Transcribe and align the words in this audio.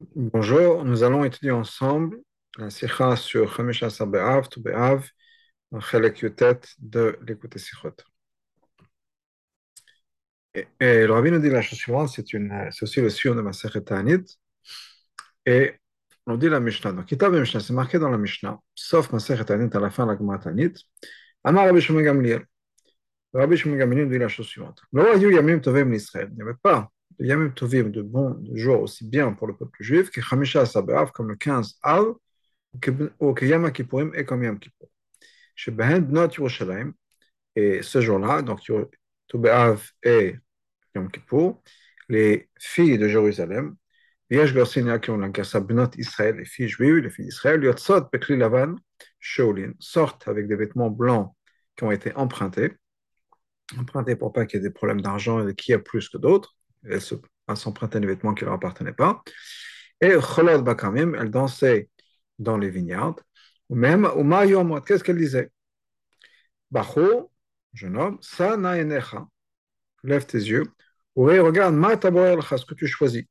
Bonjour, 0.00 0.84
nous 0.84 1.02
allons 1.02 1.24
étudier 1.24 1.52
ensemble 1.52 2.18
la 2.58 2.68
sikha 2.68 3.16
sur 3.16 3.50
Chamisha 3.54 3.88
Be'av, 4.04 4.46
Tu 4.48 4.60
Be'av, 4.60 5.08
dans 5.72 5.80
Chelek 5.80 6.20
Yutet 6.20 6.60
de 6.78 7.18
l'écouter 7.26 7.58
Sikhot. 7.58 7.96
Et, 10.54 10.66
le 10.80 11.10
rabbi 11.12 11.30
nous 11.30 11.38
dit 11.38 11.48
la 11.48 11.62
chose 11.62 11.78
suivante, 11.78 12.10
c'est 12.10 12.82
aussi 12.82 13.00
le 13.00 13.08
suivant 13.08 13.36
de 13.36 13.40
ma 13.40 13.52
Ta'anit, 13.52 14.38
et 15.46 15.74
on 16.26 16.36
dit 16.36 16.50
la 16.50 16.60
Mishnah. 16.60 16.92
Donc, 16.92 17.06
Kitab 17.06 17.34
et 17.34 17.40
Mishnah, 17.40 17.60
c'est 17.60 17.72
marqué 17.72 17.98
dans 17.98 18.10
la 18.10 18.18
Mishnah, 18.18 18.58
sauf 18.74 19.10
ma 19.12 19.18
Ta'anit 19.18 19.74
à 19.74 19.80
la 19.80 19.90
fin 19.90 20.04
de 20.04 20.12
la 20.12 20.18
Gemara. 20.18 20.40
Amar 21.42 21.66
Rabbi 21.66 21.80
Gamliel. 21.80 22.44
Rabbi 23.32 23.56
Shimon 23.56 23.76
Gamliel 23.76 24.10
dit 24.10 24.18
la 24.18 24.28
chose 24.28 24.46
suivante. 24.46 24.82
Il 24.92 25.00
n'y 25.00 26.42
avait 26.42 26.54
pas 26.62 26.90
de 27.18 27.26
Yamim 27.26 27.50
Tovim, 27.50 27.90
de 27.90 28.02
bons 28.02 28.38
jours 28.54 28.82
aussi 28.82 29.08
bien 29.08 29.32
pour 29.32 29.46
le 29.46 29.56
peuple 29.56 29.82
juif 29.82 30.10
que 30.10 30.20
Chamisha 30.20 30.66
Sabav, 30.66 31.12
comme 31.12 31.28
le 31.28 31.36
15 31.36 31.78
Av, 31.82 32.14
ou 33.20 33.32
que 33.32 33.44
Yom 33.44 33.72
Kippourim 33.72 34.12
et 34.14 34.24
comme 34.24 34.44
Yom 34.44 34.58
Kippour. 34.58 34.90
Chez 35.54 35.70
Behen 35.70 36.00
Bnot 36.00 36.28
Yerushalayim, 36.28 36.92
et 37.54 37.82
ce 37.82 38.00
jour-là, 38.00 38.42
donc 38.42 38.60
Tobeav 39.28 39.90
et 40.02 40.36
Yom 40.94 41.10
Kippour, 41.10 41.62
les 42.08 42.50
filles 42.58 42.98
de 42.98 43.08
Jérusalem, 43.08 43.76
qui 44.28 45.10
ont 45.10 45.16
l'Ankasa 45.16 45.60
Bnot 45.60 45.90
Israël, 45.96 46.36
les 46.36 46.44
filles 46.44 46.68
juives, 46.68 47.10
sortent 49.78 50.28
avec 50.28 50.48
des 50.48 50.56
vêtements 50.56 50.90
blancs 50.90 51.32
qui 51.76 51.84
ont 51.84 51.92
été 51.92 52.14
empruntés, 52.14 52.72
empruntés 53.78 54.16
pour 54.16 54.32
pas 54.32 54.44
qu'il 54.46 54.60
y 54.60 54.62
ait 54.62 54.68
des 54.68 54.72
problèmes 54.72 55.00
d'argent 55.00 55.46
et 55.46 55.54
qui 55.54 55.72
a 55.72 55.78
plus 55.78 56.08
que 56.08 56.18
d'autres 56.18 56.56
elle 56.88 57.56
s'empruntait 57.56 58.00
des 58.00 58.06
vêtements 58.06 58.34
qui 58.34 58.44
ne 58.44 58.46
leur 58.46 58.56
appartenaient 58.56 58.92
pas. 58.92 59.22
Et 60.00 60.12
Cholot 60.20 60.62
Bakamim, 60.62 61.14
elle 61.14 61.30
dansait 61.30 61.88
dans 62.38 62.58
les 62.58 62.70
vignobles. 62.70 63.22
Même, 63.70 64.04
au 64.04 64.80
qu'est-ce 64.80 65.02
qu'elle 65.02 65.18
disait? 65.18 65.50
Bacho, 66.70 67.32
jeune 67.72 67.96
homme, 67.96 68.18
Sa 68.20 68.56
Naenecha, 68.56 69.26
lève 70.02 70.26
tes 70.26 70.38
yeux, 70.38 70.64
et 71.16 71.38
regarde, 71.38 71.74
Ma 71.74 71.92
ce 71.96 72.64
que 72.66 72.74
tu 72.74 72.86
choisis. 72.86 73.24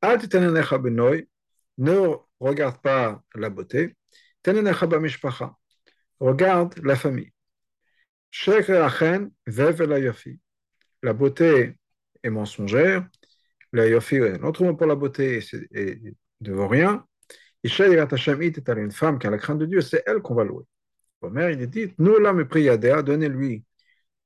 Al 0.00 0.18
Titenenecha 0.20 0.78
Benoy, 0.78 1.28
ne 1.78 2.16
regarde 2.40 2.80
pas 2.82 3.22
la 3.34 3.48
beauté, 3.50 3.96
Tenenecha 4.42 4.86
Bamishpacha, 4.86 5.56
regarde 6.20 6.78
la 6.84 6.96
famille. 6.96 7.32
Shek 8.30 8.70
Achen, 8.70 9.30
Vev 9.46 9.82
la 11.02 11.12
beauté 11.12 11.76
est 12.22 12.30
mensongère. 12.30 13.06
La 13.72 13.86
yofi, 13.88 14.18
un 14.18 14.42
autre 14.42 14.64
mot 14.64 14.74
pour 14.74 14.86
la 14.86 14.94
beauté, 14.94 15.42
est 15.72 16.14
de 16.40 16.52
rien. 16.52 17.06
Une 17.64 18.90
femme 18.90 19.18
qui 19.18 19.26
a 19.26 19.30
la 19.30 19.38
crainte 19.38 19.58
de 19.58 19.66
Dieu, 19.66 19.80
c'est 19.80 20.02
elle 20.06 20.20
qu'on 20.20 20.34
va 20.34 20.44
louer. 20.44 20.64
Omer, 21.20 21.50
il 21.50 21.66
dit 21.68 21.94
Nous 21.98 22.18
l'âme 22.18 22.46
priyadea, 22.46 23.02
donnez-lui 23.02 23.64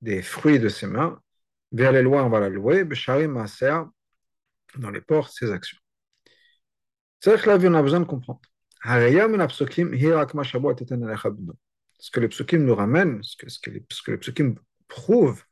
des 0.00 0.22
fruits 0.22 0.58
de 0.58 0.68
ses 0.68 0.86
mains, 0.86 1.20
vers 1.72 1.92
les 1.92 2.02
lois, 2.02 2.24
on 2.24 2.28
va 2.30 2.40
la 2.40 2.48
louer, 2.48 2.84
dans 4.76 4.90
les 4.90 5.00
portes, 5.00 5.32
ses 5.32 5.50
actions. 5.50 5.78
C'est 7.20 7.40
que 7.40 7.48
la 7.48 7.58
vie, 7.58 7.68
on 7.68 7.74
a 7.74 7.82
besoin 7.82 8.00
de 8.00 8.04
comprendre. 8.04 8.40
Ce 11.98 12.10
que 12.10 12.20
les 12.20 12.28
psukim 12.28 12.64
nous 12.64 12.74
ramènent, 12.74 13.22
ce 13.22 13.36
que, 13.36 13.48
ce 13.48 13.58
que 13.58 14.10
les 14.10 14.18
psukim 14.18 14.54
prouvent, 14.86 15.42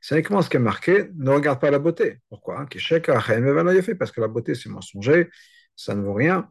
c'est 0.00 0.14
uniquement 0.14 0.42
ce 0.42 0.50
qui 0.50 0.56
est 0.56 0.60
marqué, 0.60 1.10
ne 1.16 1.30
regarde 1.30 1.60
pas 1.60 1.70
la 1.70 1.78
beauté. 1.78 2.18
Pourquoi? 2.28 2.66
Parce 2.66 4.12
que 4.12 4.20
la 4.20 4.28
beauté, 4.28 4.54
c'est 4.54 4.68
mensonger, 4.68 5.28
ça 5.74 5.94
ne 5.94 6.02
vaut 6.02 6.14
rien. 6.14 6.50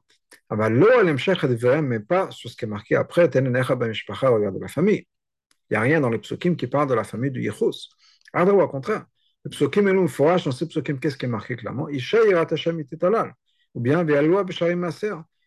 Mais 0.50 2.00
pas 2.00 2.32
sur 2.32 2.50
ce 2.50 2.56
qui 2.56 2.66
est 2.66 2.68
marqué 2.68 2.96
après, 2.96 3.26
regarde 3.26 4.58
la 4.60 4.68
famille. 4.68 5.08
Il 5.70 5.74
n'y 5.74 5.78
a 5.78 5.82
rien 5.82 6.02
dans 6.02 6.10
les 6.10 6.20
psukim 6.20 6.56
qui 6.56 6.68
parle 6.68 6.90
de 6.90 6.94
la 6.94 7.04
famille 7.04 7.32
du 7.32 7.42
Yechus. 7.42 7.90
Au 8.34 8.68
contraire, 8.68 9.06
le 9.44 9.50
psukim 9.50 9.88
est 9.88 9.94
long, 9.94 10.08
forage 10.08 10.46
dans 10.46 10.52
ces 10.52 10.68
psukim, 10.68 11.00
qu'est-ce 11.00 11.18
qui 11.18 11.26
est 11.26 11.30
marqué 11.30 11.56
clairement? 11.56 11.88
Ou 13.74 13.80
bien, 13.80 14.06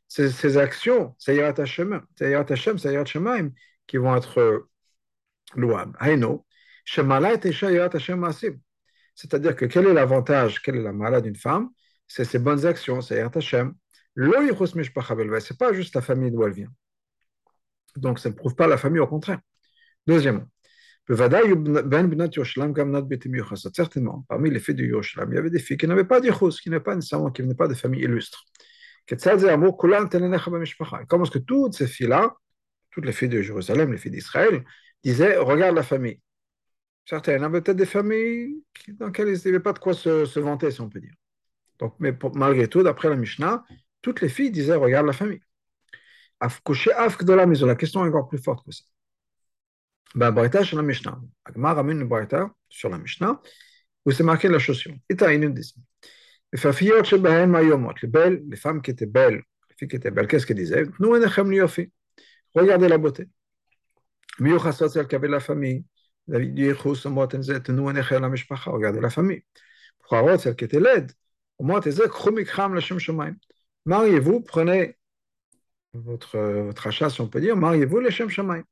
ces, 0.08 0.30
ces 0.30 0.56
actions, 0.56 1.14
c'est 1.18 1.36
Yirat 1.36 1.54
Hashem, 1.58 2.02
c'est 2.16 2.30
Yirat 2.30 2.46
Hashem, 2.48 2.78
c'est 2.78 2.90
Yirat 2.92 3.04
Shemaim, 3.04 3.50
qui 3.86 3.96
vont 3.96 4.16
être 4.16 4.66
louables. 5.54 5.96
Haino, 6.00 6.46
c'est-à-dire 9.14 9.54
que 9.54 9.66
quel 9.66 9.86
est 9.86 9.92
l'avantage, 9.92 10.60
quelle 10.62 10.76
est 10.76 10.82
la 10.82 10.92
malade 10.92 11.24
d'une 11.24 11.36
femme? 11.36 11.68
C'est 12.06 12.24
ses 12.24 12.38
bonnes 12.38 12.66
actions, 12.66 13.00
c'est 13.00 13.20
Hashem. 13.20 13.74
Ce 14.16 14.22
n'est 14.22 15.56
pas 15.58 15.72
juste 15.72 15.94
la 15.94 16.00
famille 16.00 16.30
d'où 16.30 16.42
elle 16.44 16.52
vient. 16.52 16.72
Donc 17.96 18.18
ça 18.18 18.28
ne 18.30 18.34
prouve 18.34 18.56
pas 18.56 18.66
la 18.66 18.76
famille, 18.76 19.00
au 19.00 19.06
contraire. 19.06 19.38
Deuxièmement, 20.06 20.46
certainement, 23.72 24.24
parmi 24.28 24.50
les 24.50 24.60
filles 24.60 24.74
de 24.74 24.84
Yerushalayim, 24.84 25.32
il 25.32 25.34
y 25.34 25.38
avait 25.38 25.50
des 25.50 25.58
filles 25.58 25.76
qui 25.76 25.86
n'avaient 25.86 26.04
pas 26.04 26.20
d'Yichus, 26.20 26.60
qui 26.62 26.70
n'avaient 26.70 26.82
pas 26.82 26.94
nécessairement, 26.96 27.30
qui 27.30 27.42
venaient 27.42 27.54
pas 27.54 27.68
de 27.68 27.74
famille 27.74 28.02
illustre. 28.02 28.44
Comment 29.08 29.22
est-ce 31.24 31.30
que 31.30 31.38
toutes 31.38 31.74
ces 31.74 31.86
filles-là, 31.86 32.34
toutes 32.90 33.04
les 33.04 33.12
filles 33.12 33.28
de 33.28 33.42
Jérusalem, 33.42 33.92
les 33.92 33.98
filles 33.98 34.12
d'Israël, 34.12 34.64
disaient 35.04 35.36
Regarde 35.36 35.76
la 35.76 35.82
famille. 35.82 36.20
Certains, 37.10 37.32
il 37.32 37.40
y 37.40 37.44
avait 37.44 37.60
peut-être 37.60 37.76
des 37.76 37.86
familles 37.86 38.62
dans 38.90 39.06
lesquelles 39.06 39.30
il 39.30 39.32
n'y 39.32 39.48
avait 39.48 39.58
pas 39.58 39.72
de 39.72 39.80
quoi 39.80 39.94
se, 39.94 40.38
vanter, 40.38 40.70
si 40.70 40.80
on 40.80 40.88
peut 40.88 41.00
dire. 41.00 41.14
Donc, 41.80 41.96
mais 41.98 42.16
malgré 42.36 42.68
tout, 42.68 42.84
d'après 42.84 43.08
la 43.08 43.16
Mishnah, 43.16 43.64
toutes 44.00 44.20
les 44.20 44.28
filles 44.28 44.52
disaient 44.52 44.76
Regarde 44.76 45.06
la 45.06 45.12
famille. 45.12 45.40
de 47.24 47.32
la 47.32 47.46
maison. 47.46 47.66
La 47.66 47.74
question 47.74 48.04
est 48.04 48.08
encore 48.08 48.28
plus 48.28 48.38
forte 48.38 48.64
que 48.64 48.70
ça. 48.70 48.84
Ben, 50.14 50.30
Barita 50.30 50.62
sur 50.62 50.76
la 50.76 50.84
Mishnah. 50.84 51.20
Agmar 51.44 51.74
ramène 51.74 52.00
une 52.00 52.06
Barita 52.06 52.54
sur 52.68 52.88
la 52.88 52.98
Mishnah 52.98 53.40
où 54.06 54.12
c'est 54.12 54.22
marqué 54.22 54.46
la 54.48 54.60
chaussure. 54.60 54.94
Et 55.08 55.16
t'as 55.16 55.34
une 55.34 55.52
Les 56.52 56.60
belles, 58.06 58.44
les 58.48 58.56
femmes 58.56 58.82
qui 58.82 58.92
étaient 58.92 59.06
belles, 59.06 59.42
les 59.68 59.76
filles 59.76 59.88
qui 59.88 59.96
étaient 59.96 60.12
belles, 60.12 60.28
qu'est-ce 60.28 60.46
qu'elles 60.46 60.58
disaient? 60.58 60.86
Nous, 61.00 61.08
Regardez 62.54 62.86
la 62.86 62.98
beauté. 62.98 63.26
Mieux 64.38 64.58
celle 64.88 65.08
qui 65.08 65.16
avait 65.16 65.26
la 65.26 65.40
famille. 65.40 65.84
Regardez 68.66 69.00
la 69.00 69.10
famille. 69.10 69.44
Pour 70.08 70.40
celle 70.40 70.56
qui 70.56 70.64
était 70.64 70.80
laide, 70.80 71.12
mariez-vous, 73.84 74.40
prenez 74.40 74.96
votre, 75.92 76.38
votre 76.38 76.86
achat, 76.86 77.10
si 77.10 77.20
on 77.20 77.28
peut 77.28 77.40
dire, 77.40 77.56
mariez-vous 77.56 78.00
les 78.00 78.10
Shem 78.10 78.30
Shemaim. 78.30 78.64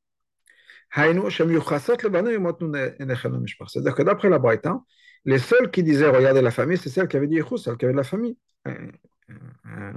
C'est-à-dire 3.67 3.95
que 3.95 4.03
d'après 4.03 4.29
la 4.29 4.39
Braïta, 4.39 4.81
les 5.25 5.39
seuls 5.39 5.69
qui 5.71 5.83
disaient 5.83 6.09
regardez 6.09 6.41
la 6.41 6.51
famille, 6.51 6.77
c'est 6.77 6.89
celles 6.89 7.07
qui 7.07 7.17
avaient 7.17 7.27
dit 7.27 7.39
celles 7.57 7.77
qui 7.77 7.85
avaient 7.85 7.93
de 7.93 7.97
la 7.97 8.03
famille, 8.03 8.37
un, 8.65 8.75
un, 9.65 9.93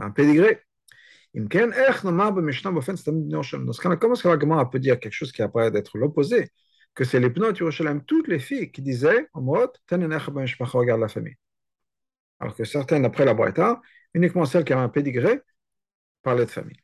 un 0.00 0.10
pédigré. 0.10 0.62
Dans 1.34 1.48
ce 1.50 1.58
cas-là, 3.80 3.96
comment 3.96 4.14
est-ce 4.14 4.22
que 4.22 4.28
la 4.28 4.38
Gemara 4.38 4.70
peut 4.70 4.78
dire 4.78 4.98
quelque 5.00 5.12
chose 5.12 5.32
qui 5.32 5.42
apparaît 5.42 5.70
d'être 5.70 5.98
l'opposé? 5.98 6.50
Que 6.96 7.04
c'est 7.04 7.20
les 7.20 7.30
Pnot 7.30 7.52
Yerushalayim, 7.52 8.00
toutes 8.00 8.26
les 8.26 8.40
filles 8.40 8.72
qui 8.72 8.80
disaient, 8.82 9.28
en 9.34 9.42
mode, 9.42 9.70
regarde 9.90 11.00
la 11.00 11.08
famille. 11.08 11.36
Alors 12.40 12.56
que 12.56 12.64
certaines, 12.64 13.04
après 13.04 13.26
la 13.26 13.34
Braïta, 13.34 13.80
uniquement 14.14 14.46
celles 14.46 14.64
qui 14.64 14.72
avaient 14.72 14.82
un 14.82 14.88
pédigré, 14.88 15.42
parlaient 16.22 16.46
de 16.46 16.50
famille. 16.50 16.78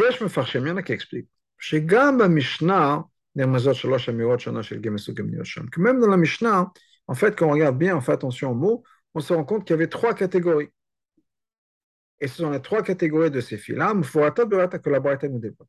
A 0.00 0.82
qui 0.82 0.92
expliquent. 0.92 1.28
Chez 1.58 1.82
Gamba 1.82 2.28
Mishnah, 2.28 3.04
que 3.34 3.40
même 5.80 6.00
dans 6.00 6.08
la 6.08 6.16
Mishnah, 6.16 6.72
en 7.08 7.14
fait, 7.14 7.36
quand 7.36 7.48
on 7.48 7.52
regarde 7.52 7.76
bien, 7.76 7.96
on 7.96 8.00
fait 8.00 8.12
attention 8.12 8.52
aux 8.52 8.54
mots, 8.54 8.84
on 9.14 9.20
se 9.20 9.32
rend 9.32 9.44
compte 9.44 9.64
qu'il 9.64 9.74
y 9.74 9.78
avait 9.78 9.88
trois 9.88 10.14
catégories. 10.14 10.70
Et 12.20 12.28
ce 12.28 12.36
sont 12.36 12.50
les 12.50 12.62
trois 12.62 12.82
catégories 12.82 13.32
de 13.32 13.40
ces 13.40 13.58
filles-là, 13.58 13.94
que 13.94 14.90
la 14.90 15.00
Braïta 15.00 15.28
nous 15.28 15.40
développe. 15.40 15.68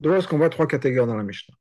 D'où 0.00 0.12
est-ce 0.12 0.28
qu'on 0.28 0.36
voit 0.36 0.50
trois 0.50 0.66
catégories 0.66 1.06
dans 1.06 1.16
la 1.16 1.24
Mishnah? 1.24 1.54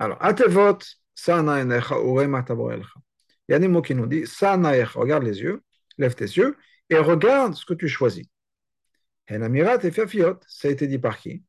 Alors, 0.00 0.16
Atevot, 0.22 0.78
Sana 1.14 1.60
Enecha, 1.60 1.94
Urema 1.96 2.42
Il 2.48 3.52
y 3.52 3.54
a 3.54 3.58
des 3.58 3.68
mots 3.68 3.82
qui 3.82 3.94
nous 3.94 4.06
disent 4.06 4.32
Sana 4.32 4.72
regarde 4.86 5.24
les 5.24 5.42
yeux, 5.42 5.62
lève 5.98 6.14
tes 6.14 6.24
yeux 6.24 6.56
et 6.88 6.96
regarde 6.96 7.54
ce 7.54 7.66
que 7.66 7.74
tu 7.74 7.86
choisis. 7.86 8.26
Enamirat 9.30 9.84
et 9.84 9.90
Fiafiot, 9.90 10.40
ça 10.48 10.68
a 10.68 10.70
été 10.70 10.86
dit 10.86 10.98
par 10.98 11.18
qui? 11.18 11.44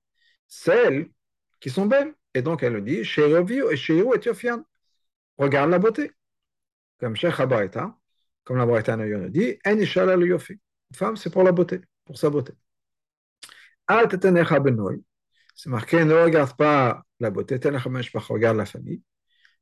Celles 0.48 1.10
qui 1.62 1.70
sont 1.70 1.86
belles. 1.86 2.14
Et 2.34 2.42
donc 2.42 2.62
elle 2.64 2.74
le 2.74 2.82
dit 2.82 3.06
Sherovio 3.06 3.72
et 3.72 3.78
Sheiru 3.78 4.16
et 4.18 4.26
Yofian. 4.26 4.66
Regarde 5.38 5.70
la 5.70 5.80
beauté. 5.80 6.12
Comme 7.00 7.16
Sheikh 7.16 7.40
Abaita, 7.40 7.98
comme 8.44 8.58
la 8.58 8.66
Braïta 8.66 8.98
nous 8.98 9.30
dit 9.30 9.58
En 9.66 9.78
Ishala 9.78 10.18
le 10.18 10.28
Yofi. 10.28 10.54
Une 10.54 10.98
femme, 10.98 11.16
c'est 11.16 11.30
pour 11.30 11.44
la 11.44 11.54
beauté, 11.54 11.80
pour 12.04 12.18
sa 12.18 12.30
beauté. 12.30 12.54
Al 13.88 14.10
Tetenecha 14.10 14.60
Benoy. 14.60 15.02
C'est 15.64 15.70
marqué 15.70 16.04
ne 16.04 16.16
regarde 16.16 16.58
pas 16.58 17.04
la 17.20 17.30
beauté, 17.30 17.60
regarde 17.60 18.58
la 18.58 18.66
famille. 18.66 19.04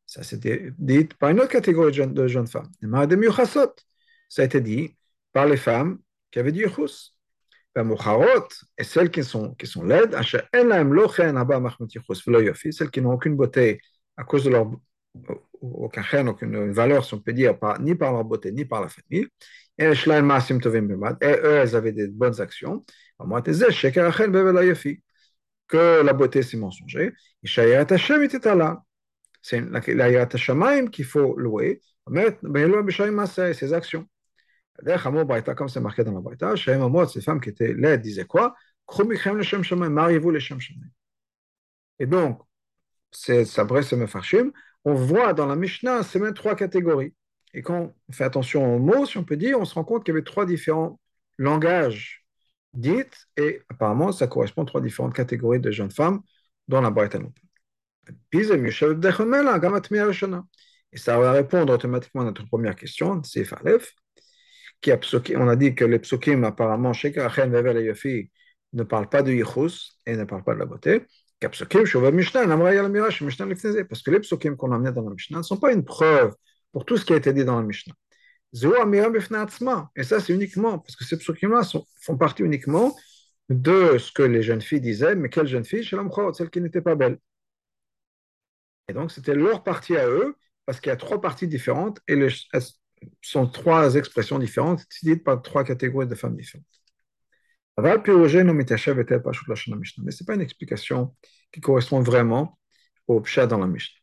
Ça 0.06 0.24
c'était 0.24 0.72
dit 0.78 1.10
par 1.20 1.32
une 1.32 1.42
autre 1.42 1.50
catégorie 1.50 1.92
de 1.92 2.28
jeunes, 2.28 2.48
femmes. 2.48 2.72
Ça 4.30 4.44
a 4.44 4.46
été 4.46 4.62
dit 4.62 4.96
par 5.34 5.46
les 5.46 5.58
femmes 5.58 6.00
qui 6.32 6.40
avaient 6.40 6.54
du 6.54 6.64
yichus. 6.64 7.14
Et 8.78 8.86
celles 8.86 9.12
qui 9.12 9.26
sont, 9.26 9.56
qui 9.56 9.68
sont 9.68 9.84
laides, 9.84 10.16
celles 10.24 10.48
qui 12.92 13.02
n'ont 13.02 13.12
aucune 13.12 13.36
beauté 13.36 13.82
à 14.16 14.24
cause 14.24 14.46
de 14.46 14.52
leur 14.52 14.72
aucun 15.60 16.28
aucune 16.28 16.72
valeur, 16.72 17.04
si 17.04 17.14
on 17.14 17.20
peut 17.20 17.34
dire, 17.34 17.58
ni 17.82 17.94
par 17.94 18.14
leur 18.14 18.24
beauté, 18.24 18.54
ni 18.54 18.64
par 18.64 18.80
la 18.80 18.88
famille. 18.88 19.28
Et 19.78 19.86
eux, 19.86 19.96
elles 21.62 21.76
avaient 21.76 21.92
des 21.92 22.08
bonnes 22.08 22.40
actions. 22.40 22.86
Que 25.70 26.02
la 26.02 26.14
beauté, 26.14 26.44
c'est 26.44 26.58
mensonger. 26.58 27.14
C'est 27.44 27.86
la 29.62 30.38
Shamaim 30.38 30.88
qu'il 30.88 31.06
faut 31.06 31.38
louer. 31.38 31.82
Ses 32.08 33.74
actions. 33.74 34.08
Comme 34.84 35.70
c'est 35.70 35.80
marqué 35.80 36.04
dans 36.04 36.14
la 36.14 36.20
Braïta, 36.20 36.56
ces 36.56 37.22
femmes 37.22 37.40
qui 37.40 37.50
étaient 37.50 37.74
laides 37.74 38.02
disaient 38.02 38.26
quoi? 38.26 38.56
Mariez-vous 38.92 40.32
les 40.32 40.40
Et 42.00 42.06
donc, 42.06 42.42
c'est 43.12 43.46
Sabre 43.46 43.82
Mefarshim, 43.96 44.52
on 44.86 44.94
voit 44.94 45.34
dans 45.34 45.46
la 45.46 45.56
Mishnah, 45.56 46.04
c'est 46.04 46.20
même 46.20 46.34
trois 46.34 46.56
catégories. 46.56 47.14
Et 47.54 47.62
quand 47.62 47.94
on 48.08 48.12
fait 48.12 48.24
attention 48.24 48.76
aux 48.76 48.80
mots, 48.80 49.06
si 49.06 49.18
on 49.18 49.24
peut 49.24 49.38
dire, 49.38 49.60
on 49.60 49.66
se 49.66 49.76
rend 49.76 49.84
compte 49.84 50.04
qu'il 50.04 50.14
y 50.14 50.18
avait 50.18 50.24
trois 50.24 50.46
différents 50.46 51.00
langages 51.38 52.19
dits, 52.74 53.04
et 53.38 53.62
apparemment, 53.70 54.12
ça 54.12 54.28
correspond 54.28 54.64
à 54.64 54.66
trois 54.66 54.82
différentes 54.82 55.14
catégories 55.14 55.60
de 55.60 55.72
jeunes 55.72 55.92
femmes 55.92 56.22
dans 56.68 56.82
la 56.82 56.90
Braïta 56.90 57.20
Et 60.92 60.98
ça 60.98 61.20
va 61.20 61.32
répondre 61.32 61.74
automatiquement 61.74 62.22
à 62.22 62.26
notre 62.26 62.46
première 62.48 62.76
question, 62.76 63.22
c'est 63.24 63.44
Falef, 63.44 63.94
qui 64.82 64.92
a 64.92 65.00
on 65.36 65.48
a 65.48 65.56
dit 65.56 65.76
que 65.76 65.86
les 65.86 66.00
psukim, 66.00 66.44
apparemment, 66.44 66.94
ne 68.72 68.84
parlent 68.84 69.10
pas 69.10 69.24
de 69.24 69.32
yichus 69.32 69.98
et 70.06 70.16
ne 70.16 70.24
parlent 70.24 70.44
pas 70.44 70.54
de 70.54 70.60
la 70.60 70.66
beauté. 70.66 71.06
Parce 71.42 71.64
que 71.64 71.78
les 74.12 74.20
psukim 74.20 74.56
qu'on 74.56 74.72
a 74.72 74.76
amenés 74.76 74.92
dans 74.92 75.04
la 75.04 75.10
Mishnah 75.12 75.38
ne 75.40 75.44
sont 75.44 75.58
pas 75.58 75.72
une 75.72 75.86
preuve 75.86 76.36
pour 76.72 76.86
tout 76.86 76.98
ce 76.98 77.06
qui 77.06 77.14
a 77.14 77.16
été 77.16 77.34
dit 77.34 77.46
dans 77.46 77.58
la 77.58 77.66
Mishnah. 77.66 77.94
Et 78.54 80.04
ça, 80.04 80.20
c'est 80.20 80.34
uniquement, 80.34 80.80
parce 80.80 80.96
que 80.96 81.06
ces 81.06 81.18
psukim-là 81.18 81.62
font 82.02 82.18
partie 82.18 82.44
uniquement 82.44 82.96
de 83.50 83.98
ce 83.98 84.12
que 84.12 84.24
les 84.24 84.42
jeunes 84.44 84.62
filles 84.62 84.82
disaient, 84.82 85.16
mais 85.16 85.30
quelle 85.30 85.48
jeune 85.48 85.66
fille? 85.66 85.84
Celle 86.34 86.50
qui 86.50 86.62
n'était 86.62 86.82
pas 86.82 86.96
belle. 86.96 87.20
Et 88.88 88.94
donc, 88.94 89.12
c'était 89.12 89.36
leur 89.36 89.64
partie 89.64 89.96
à 89.98 90.08
eux, 90.08 90.36
parce 90.66 90.80
qu'il 90.80 90.90
y 90.90 90.94
a 90.94 90.96
trois 90.96 91.22
parties 91.22 91.48
différentes, 91.48 92.00
et 92.08 92.16
les, 92.16 92.30
sont 93.22 93.48
trois 93.48 93.96
expressions 93.96 94.40
différentes, 94.40 94.86
dites 95.04 95.24
par 95.24 95.42
trois 95.42 95.64
catégories 95.64 96.08
de 96.08 96.16
femmes 96.16 96.36
différentes. 96.36 96.66
Mais 97.78 98.04
ce 100.12 100.24
n'est 100.24 100.26
pas 100.26 100.36
une 100.36 100.42
explication 100.42 101.16
qui 101.52 101.62
correspond 101.62 102.02
vraiment 102.02 102.60
au 103.08 103.22
pshat 103.22 103.48
dans 103.48 103.60
la 103.60 103.68
Mishnah. 103.68 104.00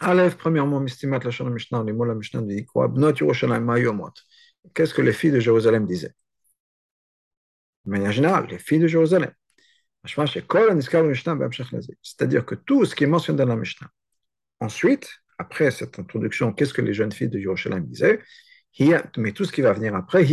Aleph, 0.00 0.36
premièrement, 0.36 0.80
mistimat 0.80 1.20
la 1.20 1.30
Shana 1.30 1.50
Mishnah, 1.50 1.82
les 1.84 1.92
mots 1.92 2.04
la 2.04 2.14
Mishnah 2.14 2.42
dit 2.42 2.66
quoi? 2.66 2.88
Bnot 2.88 3.14
Yerushalayim 3.14 3.64
Mayomot. 3.64 4.12
Qu'est-ce 4.74 4.92
que 4.92 5.02
les 5.02 5.12
filles 5.12 5.30
de 5.32 5.40
Jérusalem 5.40 5.86
disaient? 5.86 6.14
De 7.84 7.90
manière 7.90 8.12
générale, 8.12 8.46
les 8.50 8.58
filles 8.58 8.80
de 8.80 8.88
Jérusalem. 8.88 9.30
C'est-à-dire 12.02 12.44
que 12.44 12.54
tout 12.54 12.84
ce 12.84 12.94
qui 12.94 13.04
est 13.04 13.08
mentionné 13.08 13.38
dans 13.38 13.46
la 13.46 13.56
Mishnah, 13.56 13.88
ensuite, 14.60 15.08
après 15.38 15.70
cette 15.70 15.98
introduction, 15.98 16.52
qu'est-ce 16.52 16.74
que 16.74 16.82
les 16.82 16.94
jeunes 16.94 17.12
filles 17.12 17.28
de 17.28 17.38
Yerushalayim 17.38 17.84
disaient? 17.84 18.22
Mais 19.16 19.32
tout 19.32 19.44
ce 19.44 19.52
qui 19.52 19.62
va 19.62 19.72
venir 19.72 19.94
après, 19.94 20.26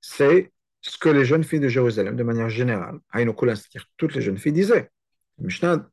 c'est 0.00 0.50
ce 0.80 0.98
que 0.98 1.08
les 1.08 1.24
jeunes 1.24 1.44
filles 1.44 1.60
de 1.60 1.68
Jérusalem, 1.68 2.16
de 2.16 2.22
manière 2.22 2.50
générale, 2.50 2.98
c'est-à-dire 3.12 3.86
toutes 3.96 4.14
les 4.14 4.20
jeunes 4.20 4.38
filles 4.38 4.52
disaient. 4.52 4.90
Le 5.38 5.46
Mishnah, 5.46 5.88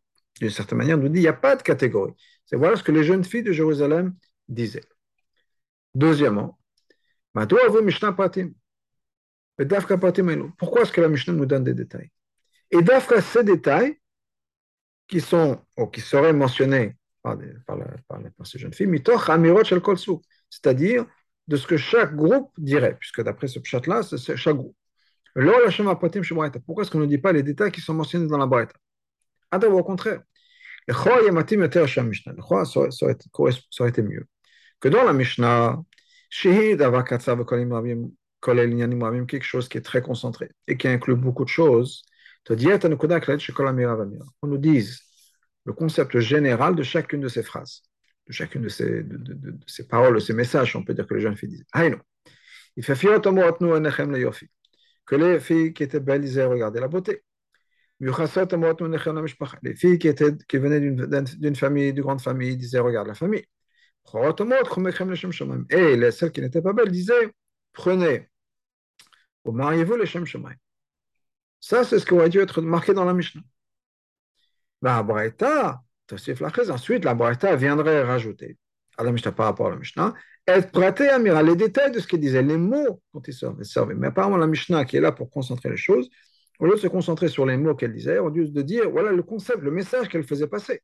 d'une 0.45 0.51
certaine 0.51 0.79
manière, 0.79 0.97
nous 0.97 1.09
dit 1.09 1.19
il 1.19 1.23
n'y 1.23 1.27
a 1.27 1.33
pas 1.33 1.55
de 1.55 1.61
catégorie. 1.61 2.13
C'est 2.45 2.55
voilà 2.55 2.75
ce 2.75 2.83
que 2.83 2.91
les 2.91 3.03
jeunes 3.03 3.23
filles 3.23 3.43
de 3.43 3.51
Jérusalem 3.51 4.15
disaient. 4.47 4.83
Deuxièmement, 5.93 6.57
pourquoi 10.57 10.81
est-ce 10.81 10.91
que 10.91 11.01
la 11.01 11.09
Mishnah 11.09 11.33
nous 11.33 11.45
donne 11.45 11.63
des 11.63 11.73
détails? 11.73 12.09
Et 12.71 12.81
d'Afka, 12.81 13.21
ces 13.21 13.43
détails, 13.43 13.99
qui 15.07 15.21
sont, 15.21 15.63
ou 15.77 15.87
qui 15.87 16.01
seraient 16.01 16.33
mentionnés 16.33 16.95
par, 17.21 17.37
par, 17.67 18.19
ces 18.43 18.57
jeunes 18.57 18.73
filles, 18.73 18.89
c'est-à-dire 20.49 21.05
de 21.47 21.57
ce 21.57 21.67
que 21.67 21.77
chaque 21.77 22.15
groupe 22.15 22.51
dirait, 22.57 22.97
puisque 22.97 23.21
d'après 23.21 23.47
ce 23.47 23.59
chat-là, 23.63 24.03
c'est 24.03 24.37
chaque 24.37 24.55
groupe. 24.55 24.75
Pourquoi 25.35 26.83
est-ce 26.83 26.91
qu'on 26.91 26.99
ne 26.99 27.05
dit 27.05 27.17
pas 27.17 27.31
les 27.31 27.43
détails 27.43 27.71
qui 27.71 27.81
sont 27.81 27.93
mentionnés 27.93 28.27
dans 28.27 28.37
la 28.37 28.47
Braïta 28.47 28.73
Au 29.53 29.83
contraire, 29.83 30.21
le 30.87 30.93
ça 32.65 32.79
aurait 32.79 33.89
été 33.89 34.01
mieux 34.01 34.27
que 34.81 34.89
dans 34.89 35.03
la 35.03 35.13
Mishnah, 35.13 35.79
quelque 39.27 39.43
chose 39.43 39.69
qui 39.69 39.77
est 39.77 39.81
très 39.81 40.01
concentré 40.01 40.49
et 40.67 40.75
qui 40.75 40.87
inclut 40.87 41.15
beaucoup 41.15 41.43
de 41.45 41.49
choses, 41.49 42.03
on 42.49 42.55
nous 44.47 44.57
dise 44.57 45.01
le 45.65 45.73
concept 45.73 46.19
général 46.19 46.75
de 46.75 46.83
chacune 46.83 47.21
de 47.21 47.27
ces 47.27 47.43
phrases, 47.43 47.83
de 48.27 48.33
chacune 48.33 48.63
de 48.63 48.69
ces, 48.69 49.87
paroles, 49.87 50.15
de 50.15 50.19
ces 50.19 50.33
messages, 50.33 50.75
on 50.75 50.83
peut 50.83 50.95
dire 50.95 51.05
que 51.05 51.13
les 51.13 51.21
jeunes 51.21 51.37
filles 51.37 51.49
disent. 51.49 51.65
Ah 51.71 51.87
non. 51.87 51.99
Il 52.75 52.83
fait 52.83 52.95
que 55.05 55.15
les 55.15 55.39
filles 55.39 55.73
qui 55.73 55.83
étaient 55.83 55.99
belles 55.99 56.21
disaient 56.21 56.45
regardez 56.45 56.79
la 56.79 56.87
beauté. 56.87 57.23
Les 58.01 59.75
filles 59.75 59.99
qui, 59.99 60.07
étaient, 60.07 60.35
qui 60.47 60.57
venaient 60.57 60.79
d'une 60.79 61.55
famille, 61.55 61.93
d'une 61.93 62.03
grande 62.03 62.21
famille, 62.21 62.57
disaient 62.57 62.79
regarde 62.79 63.07
la 63.07 63.13
famille. 63.13 63.45
Et 65.69 65.95
les, 65.95 66.11
celles 66.11 66.31
qui 66.31 66.41
n'étaient 66.41 66.61
pas 66.61 66.73
belles 66.73 66.89
disaient 66.91 67.31
prenez, 67.73 68.27
mariez-vous 69.45 69.95
les 69.95 70.05
Shem 70.07 70.25
ça, 71.61 71.83
c'est 71.83 71.99
ce 71.99 72.05
qui 72.05 72.13
aurait 72.13 72.29
dû 72.29 72.39
être 72.39 72.61
marqué 72.61 72.93
dans 72.93 73.05
la 73.05 73.13
Mishnah. 73.13 73.41
La 74.81 75.03
Braïta, 75.03 75.81
ensuite, 76.69 77.05
la 77.05 77.13
Braïta 77.13 77.55
viendrait 77.55 78.03
rajouter 78.03 78.57
à 78.97 79.03
la 79.03 79.11
Mishnah 79.11 79.31
par 79.31 79.45
rapport 79.45 79.67
à 79.67 79.69
la 79.69 79.75
Mishnah, 79.77 80.15
être 80.47 80.71
prêté 80.71 81.07
à 81.07 81.19
mirer 81.19 81.43
les 81.43 81.55
détails 81.55 81.91
de 81.91 81.99
ce 81.99 82.07
qu'il 82.07 82.19
disait, 82.19 82.41
les 82.41 82.57
mots 82.57 82.99
dont 83.13 83.21
il 83.21 83.33
servait. 83.33 83.93
Mais 83.93 84.07
apparemment, 84.07 84.37
la 84.37 84.47
Mishnah 84.47 84.85
qui 84.85 84.97
est 84.97 85.01
là 85.01 85.11
pour 85.11 85.29
concentrer 85.29 85.69
les 85.69 85.77
choses, 85.77 86.09
au 86.61 86.65
lieu 86.67 86.75
de 86.75 86.79
se 86.79 86.87
concentrer 86.87 87.27
sur 87.27 87.45
les 87.45 87.57
mots 87.57 87.75
qu'elle 87.75 87.91
disait, 87.91 88.19
au 88.19 88.29
lieu 88.29 88.47
de 88.47 88.61
dire 88.61 88.89
voilà 88.89 89.11
le 89.11 89.23
concept, 89.23 89.63
le 89.63 89.71
message 89.71 90.07
qu'elle 90.07 90.23
faisait 90.23 90.47
passer. 90.47 90.81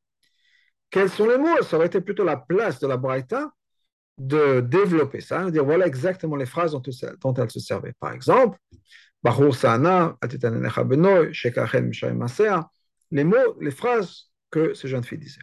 Quels 0.89 1.09
sont 1.09 1.27
les 1.27 1.37
mots? 1.37 1.61
Ça 1.61 1.77
aurait 1.77 1.85
été 1.85 2.01
plutôt 2.01 2.23
la 2.23 2.35
place 2.35 2.79
de 2.79 2.87
la 2.87 2.97
Braïta 2.97 3.51
de 4.17 4.59
développer 4.61 5.21
ça, 5.21 5.45
de 5.45 5.51
dire 5.51 5.63
voilà 5.63 5.85
exactement 5.85 6.35
les 6.35 6.47
phrases 6.47 6.71
dont, 6.71 6.81
dont 7.21 7.33
elle 7.35 7.51
se 7.51 7.59
servait. 7.59 7.93
Par 7.99 8.11
exemple, 8.11 8.57
les 13.11 13.23
mots, 13.23 13.59
les 13.61 13.71
phrases 13.71 14.31
que 14.49 14.73
ces 14.73 14.87
jeunes 14.87 15.03
filles 15.03 15.19
disaient. 15.19 15.41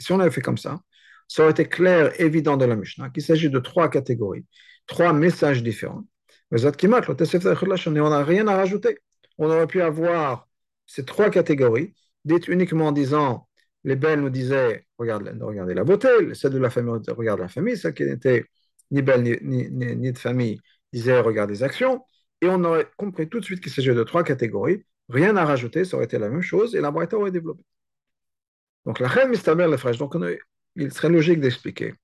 Si 0.00 0.12
on 0.12 0.20
avait 0.20 0.30
fait 0.30 0.40
comme 0.40 0.58
ça, 0.58 0.80
ça 1.28 1.42
aurait 1.42 1.52
été 1.52 1.66
clair, 1.66 2.18
évident 2.20 2.56
dans 2.56 2.66
la 2.66 2.76
Mishnah 2.76 3.10
qu'il 3.10 3.22
s'agit 3.22 3.50
de 3.50 3.58
trois 3.58 3.88
catégories, 3.90 4.44
trois 4.86 5.12
messages 5.12 5.62
différents. 5.62 6.04
Mais 6.50 6.60
on 6.64 8.10
n'a 8.10 8.24
rien 8.24 8.46
à 8.46 8.56
rajouter. 8.56 8.98
On 9.38 9.50
aurait 9.50 9.66
pu 9.66 9.82
avoir 9.82 10.48
ces 10.86 11.04
trois 11.04 11.30
catégories, 11.30 11.94
dites 12.24 12.48
uniquement 12.48 12.88
en 12.88 12.92
disant 12.92 13.48
les 13.84 13.96
belles 13.96 14.20
nous 14.20 14.30
disaient 14.30 14.86
regardez, 14.98 15.74
la 15.74 15.84
beauté, 15.84 16.08
celle 16.34 16.52
de 16.52 16.58
la 16.58 16.70
famille 16.70 17.00
regarde 17.08 17.40
la 17.40 17.48
famille, 17.48 17.76
celle 17.76 17.94
qui 17.94 18.04
n'était 18.04 18.46
ni 18.90 19.02
belle 19.02 19.22
ni, 19.22 20.12
de 20.12 20.18
famille 20.18 20.60
disait 20.92 21.20
regarde 21.20 21.50
les 21.50 21.62
actions, 21.62 22.04
et 22.40 22.48
on 22.48 22.62
aurait 22.64 22.88
compris 22.96 23.28
tout 23.28 23.40
de 23.40 23.44
suite 23.44 23.60
qu'il 23.62 23.72
s'agit 23.72 23.94
de 23.94 24.04
trois 24.04 24.24
catégories, 24.24 24.84
rien 25.08 25.36
à 25.36 25.44
rajouter, 25.44 25.84
ça 25.84 25.96
aurait 25.96 26.06
été 26.06 26.18
la 26.18 26.28
même 26.28 26.42
chose, 26.42 26.74
et 26.74 26.80
la 26.80 26.90
Braïta 26.90 27.16
aurait 27.16 27.30
développé. 27.30 27.62
Donc 28.84 29.00
la 29.00 29.08
reine 29.08 29.30
mistaber 29.30 29.66
le 29.66 29.76
fraîche, 29.76 29.98
donc 29.98 30.14
il 30.76 30.92
serait 30.92 31.08
logique 31.08 31.40
d'expliquer. 31.40 31.94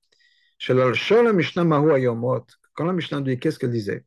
Quand 2.75 2.85
la 2.85 2.93
Mishnah 2.93 3.21
dit 3.21 3.39
qu'est-ce 3.39 3.59
qu'elle 3.59 3.71
disait? 3.71 4.05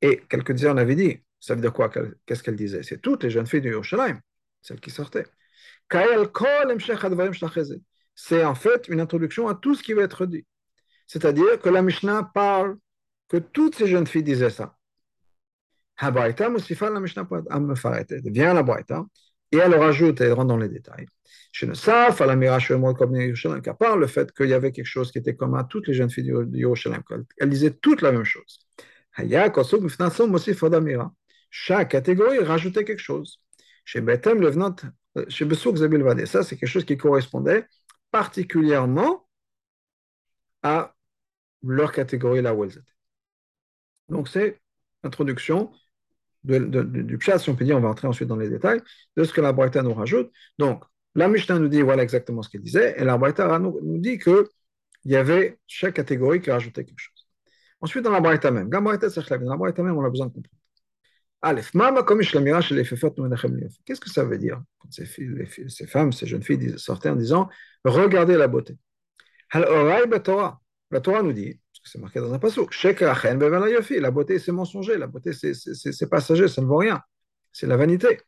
Et 0.00 0.22
quelques 0.28 0.52
dizaines 0.52 0.72
on 0.72 0.76
avait 0.76 0.94
dit, 0.94 1.20
ça 1.40 1.54
veut 1.54 1.60
dire 1.60 1.72
quoi 1.72 1.90
Qu'est-ce 2.26 2.42
qu'elle 2.42 2.56
disait? 2.56 2.82
C'est 2.82 3.00
toutes 3.00 3.24
les 3.24 3.30
jeunes 3.30 3.46
filles 3.46 3.60
de 3.60 3.70
Yerushalayim 3.70 4.20
celle 4.60 4.80
qui 4.80 4.90
sortait. 4.90 5.24
C'est 8.14 8.44
en 8.44 8.54
fait 8.54 8.88
une 8.88 9.00
introduction 9.00 9.48
à 9.48 9.54
tout 9.54 9.74
ce 9.74 9.82
qui 9.82 9.92
va 9.92 10.02
être 10.02 10.26
dit. 10.26 10.46
C'est-à-dire 11.06 11.58
que 11.60 11.68
la 11.68 11.82
Mishnah 11.82 12.30
parle 12.34 12.76
que 13.28 13.38
toutes 13.38 13.76
ces 13.76 13.86
jeunes 13.86 14.06
filles 14.06 14.22
disaient 14.22 14.50
ça. 14.50 14.76
Vient 16.00 16.12
la 18.54 18.62
Braïta 18.62 19.04
Et 19.52 19.56
elle 19.56 19.74
rajoute, 19.74 20.20
elle 20.20 20.32
rentre 20.32 20.48
dans 20.48 20.56
les 20.56 20.68
détails. 20.68 21.06
Chez 21.52 21.66
Nosaf, 21.66 22.20
à 22.20 22.26
la 22.26 22.36
Mirash 22.36 22.72
qu'à 23.62 23.74
part 23.74 23.96
le 23.96 24.06
fait 24.06 24.32
qu'il 24.32 24.48
y 24.48 24.52
avait 24.52 24.72
quelque 24.72 24.86
chose 24.86 25.10
qui 25.10 25.18
était 25.18 25.34
commun 25.34 25.60
à 25.60 25.64
toutes 25.64 25.88
les 25.88 25.94
jeunes 25.94 26.10
filles 26.10 26.24
de 26.24 26.56
Yerushalayim, 26.56 27.02
elles 27.38 27.48
disaient 27.48 27.72
toutes 27.72 28.02
la 28.02 28.12
même 28.12 28.24
chose. 28.24 28.60
Chaque 31.50 31.88
catégorie 31.88 32.38
rajoutait 32.38 32.84
quelque 32.84 32.98
chose. 33.00 33.40
Chez 33.84 34.00
Betem, 34.02 34.40
le 34.40 34.50
venant, 34.50 34.76
chez 35.28 35.44
Besouk 35.46 35.76
Zabil 35.76 36.02
Vade, 36.02 36.26
ça 36.26 36.42
c'est 36.42 36.56
quelque 36.56 36.68
chose 36.68 36.84
qui 36.84 36.96
correspondait 36.96 37.66
particulièrement 38.10 39.26
à 40.62 40.94
leur 41.62 41.92
catégorie 41.92 42.42
là 42.42 42.54
où 42.54 42.64
elles 42.64 42.72
étaient. 42.72 42.92
Donc 44.08 44.28
c'est 44.28 44.60
l'introduction 45.02 45.72
du 46.48 47.18
pshat, 47.18 47.38
si 47.38 47.50
on 47.50 47.54
peut 47.54 47.64
dire, 47.64 47.76
on 47.76 47.80
va 47.80 47.88
entrer 47.88 48.08
ensuite 48.08 48.28
dans 48.28 48.36
les 48.36 48.48
détails, 48.48 48.80
de 49.16 49.24
ce 49.24 49.32
que 49.32 49.40
la 49.40 49.52
nous 49.82 49.94
rajoute. 49.94 50.30
Donc, 50.58 50.82
la 51.14 51.28
Mishnah 51.28 51.58
nous 51.58 51.68
dit 51.68 51.82
voilà 51.82 52.02
exactement 52.02 52.42
ce 52.42 52.48
qu'il 52.48 52.62
disait, 52.62 52.94
et 52.98 53.04
la 53.04 53.18
nous, 53.58 53.98
dit 53.98 54.18
qu'il 54.18 54.44
y 55.04 55.16
avait 55.16 55.58
chaque 55.66 55.94
catégorie 55.94 56.40
qui 56.40 56.50
rajoutait 56.50 56.84
quelque 56.84 57.00
chose. 57.00 57.26
Ensuite, 57.80 58.04
dans 58.04 58.10
la 58.10 58.20
même, 58.20 58.68
dans 58.68 58.80
la 58.80 59.56
Braïta 59.56 59.82
même, 59.82 59.96
on 59.96 60.04
a 60.04 60.10
besoin 60.10 60.26
de 60.26 60.32
comprendre. 60.32 60.58
Qu'est-ce 63.84 64.00
que 64.00 64.10
ça 64.10 64.24
veut 64.24 64.38
dire 64.38 64.60
quand 64.78 64.92
ces, 64.92 65.06
filles, 65.06 65.46
ces 65.68 65.86
femmes, 65.86 66.12
ces 66.12 66.26
jeunes 66.26 66.42
filles 66.42 66.76
sortaient 66.78 67.10
en 67.10 67.16
disant 67.16 67.48
Regardez 67.84 68.36
la 68.36 68.48
beauté. 68.48 68.76
La 69.54 71.00
Torah 71.00 71.22
nous 71.22 71.32
dit 71.32 71.60
c'est 71.90 71.98
marqué 71.98 72.20
dans 72.20 72.32
un 72.32 72.38
passage. 72.38 72.64
La 74.00 74.10
beauté, 74.10 74.38
c'est 74.38 74.52
mensonger. 74.52 74.98
La 74.98 75.06
beauté, 75.06 75.32
c'est 75.32 76.10
passager, 76.10 76.48
ça 76.48 76.62
ne 76.62 76.66
vaut 76.66 76.76
rien. 76.76 77.00
C'est 77.52 77.66
la 77.66 77.76
vanité. 77.76 78.20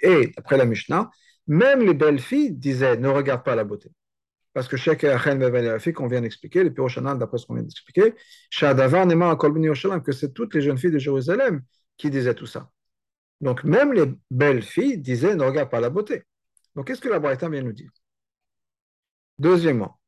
Et 0.00 0.32
après 0.36 0.56
la 0.56 0.64
Mishnah, 0.64 1.10
même 1.48 1.80
les 1.80 1.94
belles 1.94 2.20
filles 2.20 2.52
disaient 2.52 2.96
ne 2.96 3.08
regarde 3.08 3.44
pas 3.44 3.56
la 3.56 3.64
beauté. 3.64 3.90
Parce 4.52 4.68
que 4.68 4.76
chaque 4.76 5.04
qu'on 5.94 6.06
vient 6.06 6.20
d'expliquer, 6.20 6.64
le 6.64 6.72
Piroshanan, 6.72 7.18
d'après 7.18 7.38
ce 7.38 7.46
qu'on 7.46 7.54
vient 7.54 7.62
d'expliquer, 7.62 8.14
que 10.00 10.12
c'est 10.12 10.32
toutes 10.32 10.54
les 10.54 10.62
jeunes 10.62 10.78
filles 10.78 10.92
de 10.92 10.98
Jérusalem 10.98 11.62
qui 11.96 12.10
disaient 12.10 12.34
tout 12.34 12.46
ça. 12.46 12.70
Donc 13.40 13.64
même 13.64 13.92
les 13.92 14.12
belles 14.30 14.62
filles 14.62 14.98
disaient 14.98 15.34
ne 15.34 15.44
regarde 15.44 15.70
pas 15.70 15.80
la 15.80 15.90
beauté. 15.90 16.22
Donc 16.74 16.86
qu'est-ce 16.86 17.00
que 17.00 17.08
la 17.08 17.18
Braïta 17.18 17.48
vient 17.48 17.62
nous 17.62 17.72
dire? 17.72 17.90
Deuxièmement, 19.38 19.98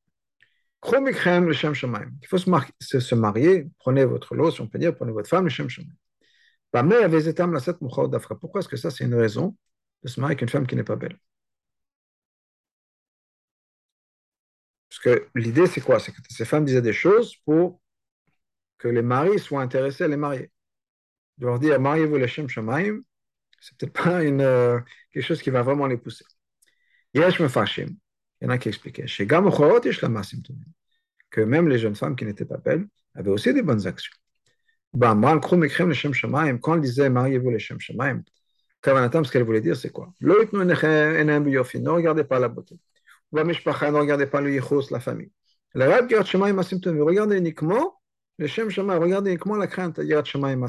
il 0.82 2.26
faut 2.26 2.38
se, 2.38 3.14
marier, 3.14 3.68
prenez 3.78 4.04
votre 4.04 4.34
lot, 4.34 4.50
si 4.50 4.60
on 4.60 4.66
peut 4.68 4.78
dire, 4.78 4.94
prenez 4.94 5.12
votre 5.12 5.28
femme, 5.28 5.44
le 5.44 5.50
Shem 5.50 5.68
Pourquoi 6.72 8.60
est-ce 8.60 8.68
que 8.68 8.76
ça, 8.76 8.90
c'est 8.90 9.04
une 9.04 9.14
raison 9.14 9.56
de 10.02 10.08
se 10.08 10.20
marier 10.20 10.32
avec 10.32 10.42
une 10.42 10.48
femme 10.48 10.66
qui 10.66 10.76
n'est 10.76 10.84
pas 10.84 10.96
belle? 10.96 11.18
Parce 14.88 15.00
que 15.00 15.28
l'idée, 15.34 15.66
c'est 15.66 15.80
quoi? 15.80 16.00
C'est 16.00 16.12
que 16.12 16.20
ces 16.28 16.44
femmes 16.44 16.64
disaient 16.64 16.82
des 16.82 16.92
choses 16.92 17.36
pour 17.44 17.80
que 18.78 18.88
les 18.88 19.02
maris 19.02 19.38
soient 19.38 19.62
intéressés 19.62 20.04
à 20.04 20.08
les 20.08 20.16
marier. 20.16 20.50
De 21.38 21.46
leur 21.46 21.58
dire, 21.58 21.78
mariez-vous 21.80 22.16
les 22.16 22.28
Shem 22.28 22.48
Shemaim, 22.48 23.02
c'est 23.60 23.76
peut-être 23.76 23.92
pas 23.92 24.22
une, 24.24 24.40
euh, 24.40 24.80
quelque 25.12 25.24
chose 25.24 25.42
qui 25.42 25.50
va 25.50 25.62
vraiment 25.62 25.86
les 25.86 25.98
pousser. 25.98 26.24
Yesh 27.14 27.40
Mefashim, 27.40 27.88
il 28.40 28.44
y 28.44 28.46
en 28.46 28.50
a 28.50 28.58
qui 28.58 28.68
expliquaient. 28.68 29.06
Chez 29.06 29.26
que 31.30 31.40
même 31.40 31.68
les 31.68 31.78
jeunes 31.78 31.94
femmes 31.94 32.16
qui 32.16 32.24
n'étaient 32.24 32.44
pas 32.44 32.56
belles 32.56 32.86
avaient 33.14 33.30
aussi 33.30 33.52
des 33.54 33.62
bonnes 33.62 33.86
actions. 33.86 34.12
Quand 34.92 36.74
elle 36.74 36.80
disait 36.80 37.10
mariez-vous 37.10 37.50
les 37.50 37.58
Shem 37.58 37.78
Shemaim, 37.78 38.22
ce 38.84 39.30
qu'elle 39.30 39.44
voulait 39.44 39.60
dire, 39.60 39.76
c'est 39.76 39.90
quoi? 39.90 40.12
Ne 40.20 41.88
regardez 41.90 42.24
pas 42.24 42.38
la 42.40 42.48
beauté. 42.48 42.80
Ne 43.32 43.98
regardez 43.98 44.26
pas 44.26 44.40
le 44.40 44.52
yichus, 44.52 44.90
la 44.90 45.00
famille. 45.00 45.30
Regardez 45.74 47.36
uniquement 47.36 48.00
le 48.38 48.46
Shem 48.46 48.70
Shemaim, 48.70 48.98
regardez 48.98 49.30
uniquement 49.30 49.56
la 49.56 49.66
crainte, 49.68 49.98
Yirat 49.98 50.24
Shemaim 50.24 50.66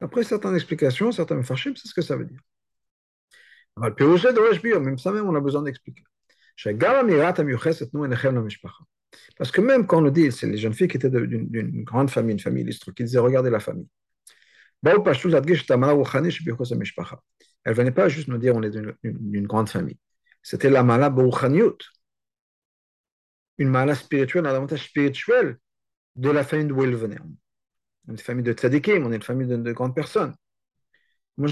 Après 0.00 0.22
certaines 0.22 0.54
explications, 0.54 1.10
certains 1.10 1.42
fachim, 1.42 1.72
c'est 1.74 1.88
ce 1.88 1.94
que 1.94 2.02
ça 2.02 2.14
veut 2.14 2.26
dire. 2.26 2.40
Même 3.78 4.98
ça 4.98 5.12
même, 5.12 5.26
on 5.26 5.34
a 5.34 5.40
besoin 5.40 5.62
d'expliquer. 5.62 6.04
Parce 9.38 9.50
que 9.50 9.60
même 9.60 9.86
quand 9.86 9.98
on 9.98 10.02
nous 10.02 10.10
dit, 10.10 10.32
c'est 10.32 10.46
les 10.46 10.56
jeunes 10.56 10.74
filles 10.74 10.88
qui 10.88 10.96
étaient 10.96 11.10
d'une 11.10 11.84
grande 11.84 12.10
famille, 12.10 12.32
une 12.32 12.40
famille 12.40 12.62
illustre, 12.62 12.92
qui 12.92 13.04
disaient 13.04 13.18
regardez 13.18 13.50
la 13.50 13.60
famille. 13.60 13.88
Elle 14.82 14.98
ne 17.72 17.74
venait 17.74 17.90
pas 17.90 18.08
juste 18.08 18.28
nous 18.28 18.38
dire 18.38 18.54
on 18.56 18.62
est 18.62 18.70
d'une 19.04 19.46
grande 19.46 19.68
famille. 19.68 19.98
C'était 20.42 20.70
la 20.70 20.82
mala 20.82 21.10
bouchaniut, 21.10 21.78
une 23.58 23.68
mala 23.68 23.94
spirituelle, 23.94 24.46
un 24.46 24.54
avantage 24.54 24.84
spirituel 24.84 25.58
de 26.14 26.30
la 26.30 26.44
famille 26.44 26.66
d'où 26.66 26.82
elle 26.82 26.94
venait. 26.94 27.18
Une 28.08 28.18
famille 28.18 28.44
de 28.44 28.52
tzadikim, 28.52 29.04
on 29.04 29.12
est 29.12 29.16
une 29.16 29.22
famille 29.22 29.48
de, 29.48 29.56
de 29.56 29.72
grandes 29.72 29.94
personnes. 29.94 30.34
Comme 31.36 31.46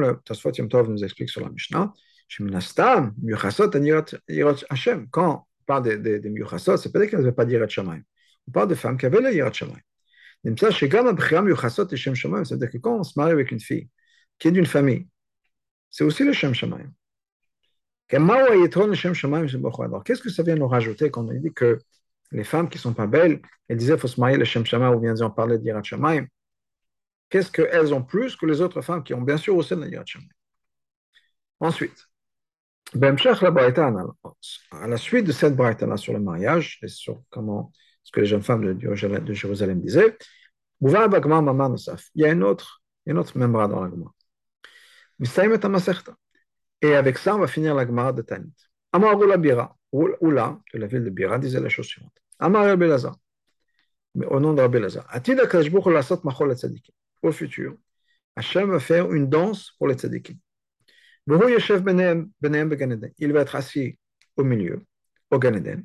le 0.00 0.20
Tosfot 0.24 0.52
Yom 0.52 0.68
Tov 0.68 0.88
nous 0.88 1.04
explique 1.04 1.30
sur 1.30 1.40
la 1.42 1.50
Mishnah, 1.50 1.92
quand 5.10 5.46
on 5.60 5.64
parle 5.66 5.82
des 5.82 5.98
de, 5.98 6.18
de 6.18 6.76
c'est 6.76 6.92
pas 6.92 7.06
qu'elles 7.06 7.20
n'avaient 7.20 7.32
pas 7.32 7.44
dire 7.44 7.68
Shamayim. 7.68 8.02
On 8.48 8.52
parle 8.52 8.68
de 8.68 8.74
femmes 8.74 8.96
qui 8.96 9.04
avaient 9.06 9.20
la 9.20 9.32
Yirat 9.32 9.52
Shamayim. 9.52 9.80
C'est-à-dire 10.44 10.70
que 12.70 12.78
quand 12.78 12.98
on 12.98 13.02
se 13.02 13.18
marie 13.18 13.32
avec 13.32 13.50
une 13.50 13.60
fille 13.60 13.88
qui 14.38 14.48
est 14.48 14.52
d'une 14.52 14.66
famille, 14.66 15.08
c'est 15.90 16.04
aussi 16.04 16.24
le 16.24 16.32
Shem 16.32 16.54
Shamayim. 16.54 16.92
Qu'est-ce 18.08 18.22
que 20.22 20.30
ça 20.30 20.42
vient 20.42 20.56
nous 20.56 20.68
rajouter 20.68 21.10
quand 21.10 21.28
on 21.28 21.32
dit 21.32 21.52
que 21.52 21.78
les 22.32 22.44
femmes 22.44 22.68
qui 22.68 22.78
ne 22.78 22.82
sont 22.82 22.94
pas 22.94 23.06
belles, 23.06 23.40
elles 23.68 23.76
disaient 23.76 23.94
qu'il 23.94 24.00
faut 24.00 24.08
se 24.08 24.20
marier 24.20 24.36
le 24.36 24.44
Shem 24.44 24.64
Shamayim, 24.64 24.94
ou 24.94 25.00
bien 25.00 25.20
on 25.20 25.30
parlait 25.30 25.58
de 25.58 25.64
Yirat 25.64 25.82
Shamayim 25.82 26.26
Qu'est-ce 27.28 27.52
qu'elles 27.52 27.92
ont 27.92 28.02
plus 28.02 28.36
que 28.36 28.46
les 28.46 28.60
autres 28.60 28.82
femmes 28.82 29.04
qui 29.04 29.14
ont 29.14 29.22
bien 29.22 29.36
sûr 29.36 29.56
aussi 29.56 29.74
la 29.76 29.86
Yirat 29.86 30.06
Shamayim 30.06 30.30
Ensuite, 31.60 32.09
à 32.92 34.86
la 34.88 34.96
suite 34.96 35.26
de 35.26 35.32
cette 35.32 35.54
braïta 35.54 35.96
sur 35.96 36.12
le 36.12 36.20
mariage 36.20 36.78
et 36.82 36.88
sur 36.88 37.22
comment 37.30 37.72
ce 38.02 38.10
que 38.10 38.20
les 38.20 38.26
jeunes 38.26 38.42
femmes 38.42 38.74
de, 38.74 39.32
Jérusalem 39.34 39.80
disaient, 39.80 40.16
il 40.82 40.90
y 40.90 42.24
a 42.24 42.32
une 42.32 42.42
autre, 42.42 42.82
une 43.06 43.18
autre 43.18 43.38
membre 43.38 43.68
dans 43.68 43.84
la 43.84 43.90
Gemara. 43.90 44.14
Et 46.82 46.94
avec 46.94 47.18
ça, 47.18 47.36
on 47.36 47.38
va 47.38 47.46
finir 47.46 47.74
la 47.74 47.86
Gemara 47.86 48.12
de 48.12 48.22
Tanit. 48.22 48.54
Amar 48.92 49.16
Bira, 49.38 49.76
Oula, 49.92 50.58
de 50.72 50.78
la 50.78 50.86
ville 50.86 51.04
de 51.04 51.10
Bira, 51.10 51.38
disait 51.38 51.60
la 51.60 51.68
chose 51.68 51.86
suivante. 51.86 52.14
Amar 52.38 52.64
Rabbi 52.64 52.86
Lazar, 52.86 53.16
au 54.14 54.40
nom 54.40 54.54
de 54.54 54.62
Rabbi 54.62 54.80
Lazar, 54.80 55.06
Atid 55.10 55.38
Akashbuch 55.38 55.86
Lasot 55.86 56.20
Machol. 56.24 56.56
Au 57.22 57.32
futur, 57.32 57.76
Hachem 58.34 58.70
va 58.70 58.80
faire 58.80 59.12
une 59.12 59.28
danse 59.28 59.72
pour 59.78 59.88
les 59.88 59.94
tzadikim. 59.94 60.38
Il 61.26 61.36
va 63.32 63.40
être 63.40 63.56
assis 63.56 63.98
au 64.36 64.44
milieu, 64.44 64.84
au 65.30 65.38
Gan 65.38 65.54
Eden. 65.54 65.84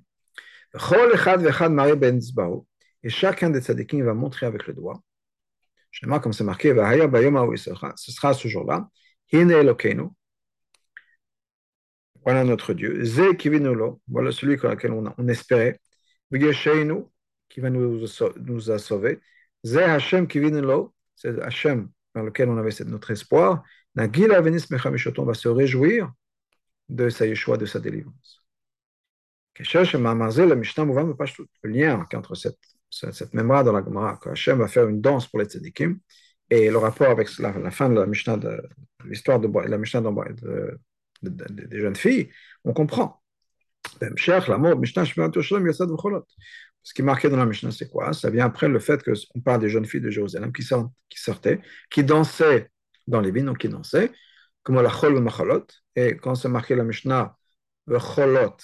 Et 3.04 3.10
chacun 3.10 3.50
des 3.50 3.62
tzadikim 3.62 4.04
va 4.04 4.14
montrer 4.14 4.46
avec 4.46 4.68
le 4.68 4.74
doigt. 4.74 5.02
Comme 6.22 6.34
c'est 6.34 6.44
marqué, 6.44 6.74
ce 6.74 8.12
sera 8.12 8.34
ce 8.34 8.48
jour-là. 8.48 8.90
Voilà 12.24 12.44
notre 12.44 12.74
Dieu. 12.74 13.04
Voilà 14.08 14.32
celui 14.32 14.58
sur 14.58 14.70
lequel 14.70 14.92
on, 14.92 15.28
espérait. 15.28 15.80
qui 16.32 17.60
va 17.60 17.70
nous, 17.70 18.06
nous 18.38 18.62
sauver. 18.78 19.20
C'est 19.64 19.84
Hachem 19.84 20.28
dans 22.14 22.24
lequel 22.24 22.50
on 22.50 22.58
avait 22.58 22.72
notre 22.86 23.12
espoir. 23.12 23.64
Nagila 23.96 24.42
Venis 24.42 24.66
Mechamishot, 24.70 25.26
va 25.26 25.34
se 25.34 25.48
réjouir 25.48 26.12
de 26.90 27.10
sa 27.10 27.26
Yeshua, 27.26 27.58
de 27.58 27.66
sa 27.66 27.80
délivrance. 27.80 28.44
Le 29.58 29.64
lien 31.70 32.06
entre 32.14 32.36
cette, 32.36 32.60
cette 32.90 33.34
mémoire 33.34 33.64
dans 33.64 33.72
la 33.72 33.84
Gemara, 33.84 34.18
que 34.18 34.30
Hachem 34.30 34.60
va 34.60 34.68
faire 34.68 34.88
une 34.88 35.02
danse 35.02 35.28
pour 35.28 35.40
les 35.40 35.46
tzadikim, 35.46 35.98
et 36.50 36.70
le 36.70 36.78
rapport 36.78 37.10
avec 37.10 37.28
la, 37.40 37.72
fin 37.72 37.90
de 37.90 37.96
la 37.96 38.06
Mishnah, 38.06 38.38
de, 38.38 38.62
l'histoire 39.06 39.40
de, 39.40 39.50
la 39.68 39.78
Mishnah 39.78 40.02
de, 40.02 40.78
de, 41.24 41.66
des 41.66 41.80
jeunes 41.80 41.96
filles, 41.96 42.30
on 42.64 42.74
comprend. 42.74 43.22
Ce 46.84 46.94
qui 46.94 47.02
est 47.02 47.06
marqué 47.06 47.30
dans 47.30 47.38
la 47.38 47.46
Mishnah, 47.46 47.72
c'est 47.72 47.90
quoi? 47.90 48.14
Ça 48.14 48.30
vient 48.30 48.46
après 48.46 48.68
le 48.68 48.80
fait 48.80 49.02
qu'on 49.04 49.40
parle 49.40 49.62
des 49.62 49.70
jeunes 49.70 49.86
filles 49.86 50.02
de 50.02 50.10
Jérusalem 50.10 50.52
qui, 50.52 50.64
qui 51.10 51.20
sortaient, 51.20 51.62
qui 51.90 52.04
dansaient 52.04 52.70
dans 53.08 53.22
les 53.22 53.32
vignes, 53.32 53.46
donc 53.46 53.60
qui 53.60 53.70
dansaient, 53.70 54.12
comme 54.64 54.82
la 54.82 54.90
chol 54.90 55.20
machalot. 55.22 55.68
Et 55.96 56.18
quand 56.18 56.36
c'est 56.36 56.50
marqué 56.50 56.76
la 56.76 56.84
Mishnah, 56.84 57.38
le 57.88 58.00
cholot, 58.00 58.58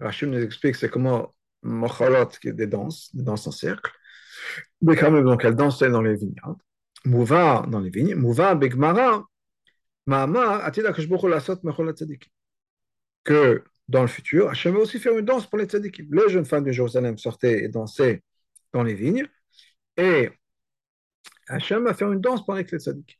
Rachid 0.00 0.28
nous 0.28 0.42
explique 0.42 0.76
c'est 0.76 0.88
comment 0.88 1.34
machalot, 1.62 2.26
qui 2.40 2.48
est 2.48 2.52
des 2.52 2.66
danses, 2.66 3.14
des 3.14 3.22
danses 3.22 3.46
en 3.46 3.52
cercle. 3.52 3.90
Mais 4.80 4.96
quand 4.96 5.10
même, 5.10 5.24
donc 5.24 5.44
elles 5.44 5.56
dansaient 5.56 5.90
dans 5.90 6.02
les 6.02 6.16
vignes. 6.16 6.40
Mouva 7.04 7.64
dans 7.68 7.80
les 7.80 7.90
vignes, 7.90 8.14
Mouva 8.14 8.54
Begmara, 8.54 9.24
Mahamar, 10.06 10.64
Atida 10.64 10.92
Kashboko 10.92 11.28
Lasot 11.28 11.58
Mechol 11.64 11.92
Tzadik. 11.92 12.30
Que 13.24 13.64
dans 13.88 14.02
le 14.02 14.08
futur, 14.08 14.48
Hachem 14.48 14.74
va 14.74 14.80
aussi 14.80 14.98
faire 14.98 15.16
une 15.18 15.24
danse 15.24 15.46
pour 15.46 15.58
les 15.58 15.66
tzadikim. 15.66 16.08
Les 16.12 16.28
jeunes 16.28 16.44
femmes 16.44 16.64
de 16.64 16.72
Jérusalem 16.72 17.18
sortaient 17.18 17.64
et 17.64 17.68
dansaient 17.68 18.22
dans 18.72 18.82
les 18.82 18.94
vignes, 18.94 19.26
et 19.96 20.30
Hachem 21.48 21.84
va 21.84 21.94
faire 21.94 22.10
une 22.10 22.20
danse 22.20 22.44
pour 22.44 22.54
les 22.54 22.64
tzadikim. 22.64 23.18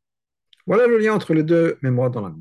Voilà 0.66 0.86
le 0.86 0.98
lien 0.98 1.14
entre 1.14 1.34
les 1.34 1.42
deux 1.42 1.78
mémoires 1.82 2.10
dans 2.10 2.24
al 2.24 2.34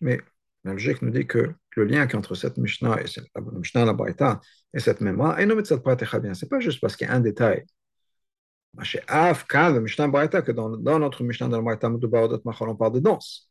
mais 0.00 0.20
la 0.64 0.76
nous 1.02 1.10
dit 1.10 1.26
que 1.26 1.54
le 1.76 1.84
lien 1.84 2.02
entre 2.14 2.34
cette 2.34 2.58
Mishnah 2.58 3.02
et 3.02 3.06
cette, 3.06 3.28
la 3.74 3.94
et 4.74 4.80
cette 4.80 5.00
mémoire, 5.00 5.38
et 5.38 5.46
non 5.46 5.54
cette 5.66 5.82
bien. 6.20 6.32
Pas 6.48 6.60
juste 6.60 6.80
parce 6.80 6.96
qu'il 6.96 7.06
y 7.06 7.10
a 7.10 7.14
un 7.14 7.20
détail. 7.20 7.64
Braïta, 10.08 10.42
que 10.42 10.52
dans, 10.52 10.70
dans 10.70 10.98
notre 10.98 11.24
Mishnah 11.24 11.48
on 11.48 12.76
parle 12.76 12.94
de 12.94 13.00
danse. 13.00 13.50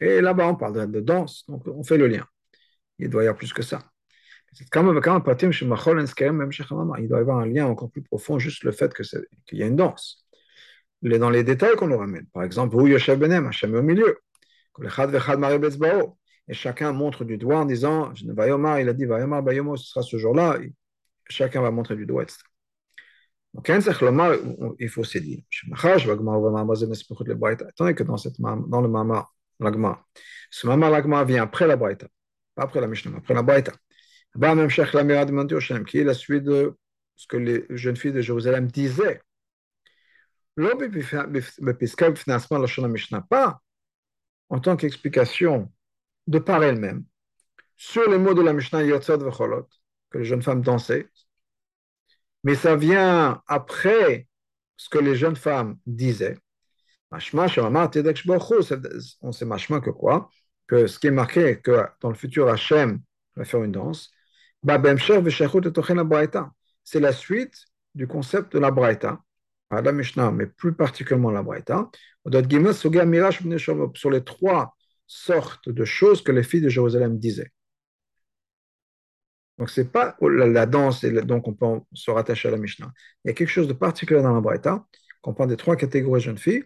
Et 0.00 0.20
là-bas, 0.20 0.48
on 0.48 0.56
parle 0.56 0.90
de, 0.90 1.00
danse. 1.00 1.44
Donc, 1.48 1.66
on 1.66 1.84
fait 1.84 1.98
le 1.98 2.06
lien. 2.06 2.26
Il 2.98 3.08
doit 3.08 3.22
y 3.22 3.26
avoir 3.26 3.38
plus 3.38 3.52
que 3.52 3.62
ça. 3.62 3.80
Il 4.60 4.68
doit 4.68 4.82
y 7.18 7.20
avoir 7.20 7.38
un 7.38 7.46
lien 7.46 7.66
encore 7.66 7.90
plus 7.90 8.02
profond, 8.02 8.38
juste 8.38 8.64
le 8.64 8.72
fait 8.72 8.92
qu'il 8.94 9.58
y 9.58 9.62
a 9.62 9.66
une 9.66 9.76
danse. 9.76 10.21
Dans 11.02 11.30
les 11.30 11.44
détails 11.44 11.76
qu'on 11.76 11.88
nous 11.88 11.98
ramène. 11.98 12.26
Par 12.32 12.44
exemple, 12.44 12.76
où 12.76 12.86
Yoshev 12.86 13.18
Benem, 13.18 13.46
Hachem 13.46 13.74
au 13.74 13.82
milieu. 13.82 14.18
Et 16.48 16.54
chacun 16.54 16.92
montre 16.92 17.24
du 17.24 17.38
doigt 17.38 17.58
en 17.58 17.64
disant, 17.64 18.12
il 18.14 18.88
a 18.88 18.92
dit, 18.92 19.04
ce 19.04 19.84
sera 19.84 20.02
ce 20.02 20.16
jour-là. 20.16 20.58
Chacun 21.28 21.62
va 21.62 21.70
montrer 21.70 21.96
du 21.96 22.06
doigt, 22.06 22.22
etc. 22.22 22.38
Donc, 23.54 23.68
il 24.78 24.88
faut 24.88 25.04
se 25.04 25.18
dire, 25.18 25.42
étant 25.60 27.94
que 27.94 28.02
dans, 28.02 28.16
cette, 28.16 28.40
dans 28.40 28.80
le 28.80 28.88
Mama, 28.88 29.28
l'agma, 29.60 30.06
ce 30.50 30.66
Mama, 30.66 30.88
l'agma 30.88 31.22
vient 31.24 31.42
après 31.42 31.66
la 31.66 31.76
Baïta, 31.76 32.06
pas 32.54 32.62
après 32.62 32.80
la 32.80 32.86
Mishnah, 32.86 33.18
après 33.18 33.34
la 33.34 33.42
Baïta. 33.42 33.72
Qui 34.34 35.98
est 35.98 36.04
la 36.04 36.14
suite 36.14 36.44
de 36.44 36.74
ce 37.14 37.26
que 37.26 37.36
les 37.36 37.66
jeunes 37.70 37.96
filles 37.96 38.12
de 38.12 38.22
Jérusalem 38.22 38.68
disaient. 38.68 39.20
Pas 43.28 43.62
en 44.48 44.60
tant 44.60 44.76
qu'explication 44.76 45.72
de 46.26 46.38
par 46.38 46.62
elle-même 46.62 47.04
sur 47.76 48.08
les 48.10 48.18
mots 48.18 48.34
de 48.34 48.42
la 48.42 48.52
Mishnah 48.52 48.82
Vecholot, 48.84 49.68
que 50.10 50.18
les 50.18 50.24
jeunes 50.24 50.42
femmes 50.42 50.62
dansaient, 50.62 51.08
mais 52.44 52.54
ça 52.54 52.76
vient 52.76 53.42
après 53.46 54.28
ce 54.76 54.88
que 54.88 54.98
les 54.98 55.16
jeunes 55.16 55.36
femmes 55.36 55.78
disaient. 55.86 56.38
On 57.10 57.18
sait 59.32 59.44
machma 59.44 59.80
que 59.80 59.90
quoi? 59.90 60.28
Que 60.66 60.86
ce 60.86 60.98
qui 60.98 61.06
est 61.08 61.12
marqué, 61.12 61.60
que 61.60 61.86
dans 62.00 62.08
le 62.08 62.14
futur, 62.14 62.48
Hachem 62.48 63.00
va 63.36 63.44
faire 63.44 63.62
une 63.62 63.72
danse. 63.72 64.10
C'est 66.84 67.00
la 67.00 67.12
suite 67.12 67.64
du 67.94 68.06
concept 68.06 68.52
de 68.52 68.58
la 68.58 68.70
Braïta, 68.70 69.20
la 69.80 69.92
Mishnah, 69.92 70.30
mais 70.30 70.46
plus 70.46 70.74
particulièrement 70.74 71.30
la 71.30 71.42
Braïta, 71.42 71.90
sur 73.94 74.10
les 74.10 74.24
trois 74.24 74.76
sortes 75.06 75.68
de 75.68 75.84
choses 75.84 76.22
que 76.22 76.32
les 76.32 76.42
filles 76.42 76.60
de 76.60 76.68
Jérusalem 76.68 77.18
disaient. 77.18 77.50
Donc, 79.58 79.70
ce 79.70 79.80
n'est 79.80 79.88
pas 79.88 80.16
la, 80.20 80.66
danse, 80.66 81.04
et 81.04 81.12
donc 81.22 81.46
on 81.46 81.54
peut 81.54 81.80
se 81.92 82.10
rattacher 82.10 82.48
à 82.48 82.50
la 82.50 82.56
Mishnah. 82.56 82.92
Il 83.24 83.28
y 83.28 83.30
a 83.30 83.34
quelque 83.34 83.48
chose 83.48 83.68
de 83.68 83.72
particulier 83.72 84.22
dans 84.22 84.34
la 84.34 84.40
Braïta, 84.40 84.86
qu'on 85.20 85.34
prend 85.34 85.46
des 85.46 85.56
trois 85.56 85.76
catégories 85.76 86.20
de 86.20 86.24
jeunes 86.24 86.38
filles, 86.38 86.64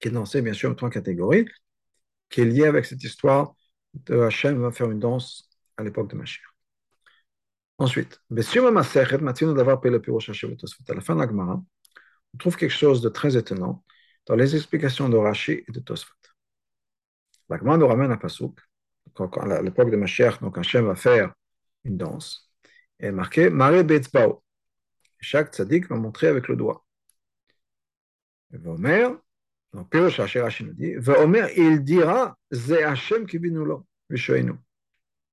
qui 0.00 0.10
dansaient 0.10 0.42
bien 0.42 0.52
sûr 0.52 0.74
trois 0.76 0.90
catégories, 0.90 1.46
qui 2.30 2.40
est 2.42 2.44
lié 2.46 2.64
avec 2.64 2.86
cette 2.86 3.02
histoire 3.04 3.54
de 3.94 4.20
Hachem 4.20 4.60
va 4.60 4.72
faire 4.72 4.90
une 4.90 4.98
danse 5.00 5.48
à 5.76 5.82
l'époque 5.82 6.10
de 6.10 6.16
Mashiach. 6.16 6.42
Ensuite, 7.78 8.20
à 8.30 8.34
la 8.34 8.42
fin 11.00 11.14
de 11.14 11.20
la 11.20 11.26
Gemara, 11.26 11.62
on 12.34 12.38
trouve 12.38 12.56
quelque 12.56 12.70
chose 12.70 13.02
de 13.02 13.08
très 13.08 13.36
étonnant 13.36 13.84
dans 14.26 14.36
les 14.36 14.56
explications 14.56 15.08
de 15.08 15.16
Rashi 15.16 15.64
et 15.66 15.72
de 15.72 15.80
Tosfot. 15.80 16.14
La 17.48 17.58
nous 17.58 17.86
ramène 17.86 18.10
à 18.10 18.16
Pasuk, 18.16 18.58
à 19.18 19.62
l'époque 19.62 19.90
de 19.90 19.96
Mashiach, 19.96 20.40
donc 20.40 20.56
Hachem 20.56 20.86
va 20.86 20.94
faire 20.94 21.34
une 21.84 21.98
danse, 21.98 22.50
et 22.98 23.10
marqué 23.10 23.50
Mare 23.50 23.84
Betzbao. 23.84 24.42
Chaque 25.20 25.52
tzaddik 25.52 25.88
va 25.88 25.96
montrer 25.96 26.28
avec 26.28 26.48
le 26.48 26.56
doigt. 26.56 26.86
Vomer, 28.50 29.08
donc 29.72 29.90
Pirosh 29.90 30.20
Rashi 30.20 30.64
nous 30.64 30.72
dit, 30.72 30.94
Vomer, 30.94 31.48
il 31.56 31.82
dira, 31.82 32.36
nous 32.50 33.84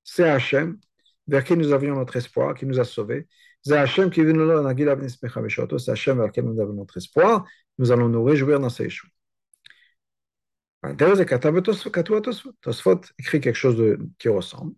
C'est 0.04 0.30
Hachem 0.30 0.80
vers 1.28 1.44
qui 1.44 1.56
nous 1.56 1.72
avions 1.72 1.96
notre 1.96 2.16
espoir, 2.16 2.56
qui 2.56 2.66
nous 2.66 2.80
a 2.80 2.84
sauvés. 2.84 3.28
C'est 3.62 3.78
Hachem 3.78 4.10
qui 4.10 4.22
nous 4.22 5.80
C'est 5.80 5.91
Hachem 5.91 6.17
vers 6.17 6.32
qui 6.32 6.41
nous 6.41 6.60
avons 6.60 6.74
notre 6.74 6.98
espoir. 6.98 7.45
Nous 7.78 7.91
allons 7.91 8.10
nous 8.10 8.24
réjouir 8.24 8.60
dans 8.60 8.69
ses 8.69 8.89
choux. 8.89 9.08
Tosfot 12.62 13.02
écrit 13.17 13.41
quelque 13.41 13.56
chose 13.56 13.76
de, 13.76 14.00
qui 14.17 14.30
ressemble. 14.30 14.74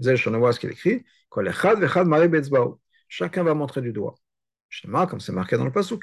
Ce 0.00 0.58
qu'il 0.58 0.70
écrit. 0.70 1.04
Chacun 3.08 3.42
va 3.42 3.54
montrer 3.54 3.82
du 3.82 3.92
doigt. 3.92 4.14
Comme 5.08 5.20
c'est 5.20 5.32
marqué 5.32 5.56
dans 5.56 5.64
le 5.64 5.72
passage, 5.72 5.98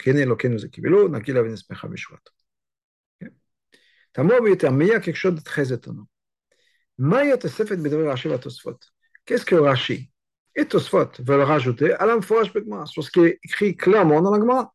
mais 4.72 4.86
il 4.86 4.90
y 4.90 4.92
a 4.92 5.00
quelque 5.00 5.16
chose 5.16 5.36
de 5.36 5.42
très 5.42 5.74
étonnant? 5.74 6.08
Qu'est-ce 9.26 9.46
que 9.46 9.56
Rashi 9.56 10.12
et 10.56 10.66
Tosfot 10.66 11.12
veulent 11.20 11.42
rajouter 11.42 11.94
à 11.94 12.06
l'amphorage 12.06 12.52
sur 12.86 13.04
ce 13.04 13.12
qui 13.12 13.20
est 13.22 13.40
écrit 13.44 13.76
clairement 13.76 14.22
dans 14.22 14.32
l'agma 14.32 14.74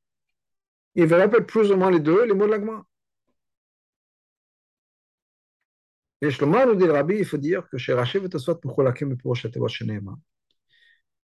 Ils 0.95 1.07
veulent 1.07 1.21
rappeler 1.21 1.45
plus 1.45 1.71
ou 1.71 1.77
moins 1.77 1.91
les 1.91 2.01
deux, 2.01 2.25
les 2.25 2.35
mots 2.35 2.47
de 2.47 2.53
l'agma. 2.53 2.85
Et 6.21 6.31
Shlomo 6.31 6.65
nous 6.65 6.75
dit, 6.75 6.87
Rabbi, 6.87 7.17
il 7.19 7.25
faut 7.27 7.37
dire 7.37 7.69
que 7.69 7.77
chez 7.77 7.93
Rashi 7.93 8.17
et 8.19 8.29
Tosfot, 8.29 8.55
pourquoi 8.57 8.85
la 8.85 8.93
kem 8.93 9.17
pour 9.17 9.37
Shatevot 9.37 9.69
Sheneema 9.69 10.17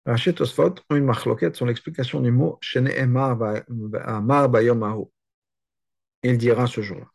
Rashi 0.06 0.30
et 0.30 0.34
Tosfot 0.34 0.74
ont 0.88 0.96
une 0.96 1.04
marloquette 1.04 1.56
sur 1.56 1.66
l'explication 1.66 2.20
du 2.20 2.30
mot 2.30 2.58
Sheneema 2.60 3.36
Amar 4.04 4.48
Bayom 4.48 4.82
Ahu. 4.84 5.06
Il 6.22 6.38
dira 6.38 6.66
ce 6.66 6.80
jour-là. 6.80 7.06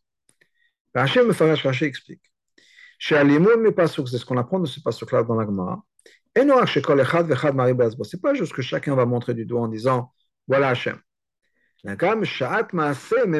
Rashi 0.94 1.20
me 1.20 1.32
Rashi 1.32 1.86
explique. 1.86 2.30
Chez 2.98 3.16
Alimoun 3.16 3.62
mais 3.62 3.72
Pasuk, 3.72 4.10
c'est 4.10 4.18
ce 4.18 4.26
qu'on 4.26 4.38
apprend 4.38 4.60
de 4.60 4.66
ce 4.66 4.82
Pasuk-là 4.82 5.24
dans 5.24 5.36
la 5.36 5.46
Gemara. 5.46 5.82
Et. 6.36 6.42
C'est 8.04 8.22
pas 8.22 8.34
juste 8.34 8.54
que 8.54 8.62
chacun 8.62 8.96
va 8.96 9.06
montrer 9.06 9.34
du 9.34 9.46
doigt 9.46 9.62
en 9.62 9.68
disant, 9.68 10.12
voilà 10.48 10.70
Hachem 10.70 11.00
mais 11.84 11.96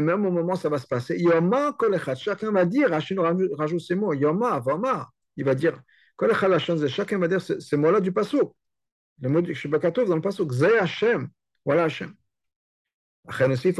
même 0.02 0.26
au 0.26 0.32
moment 0.32 0.54
où 0.54 0.56
ça 0.56 0.70
va 0.70 0.78
se 0.78 0.88
passer, 0.88 1.18
Yoma 1.20 1.76
chacun 2.16 2.52
va 2.52 2.66
dire, 2.66 2.90
Rachid 2.90 3.20
rajoute 3.20 3.82
ces 3.82 3.96
mots, 3.96 4.14
Yoma, 4.14 4.60
Vama, 4.60 5.10
il 5.36 5.44
va 5.44 5.56
dire, 5.56 5.82
chacun 6.88 7.20
va 7.20 7.28
dire 7.28 7.42
ces 7.42 7.78
mots-là 7.78 8.00
du 8.00 8.14
Passouk. 8.14 8.54
Le 9.22 9.30
mot 9.30 9.42
du 9.42 9.54
Shibakatov 9.54 10.08
dans 10.08 10.16
le 10.16 10.22
Passouk, 10.22 10.54
Zé 10.54 10.78
Hachem, 10.78 11.28
voilà 11.66 11.84
Hachem. 11.86 12.16
C'est 13.58 13.74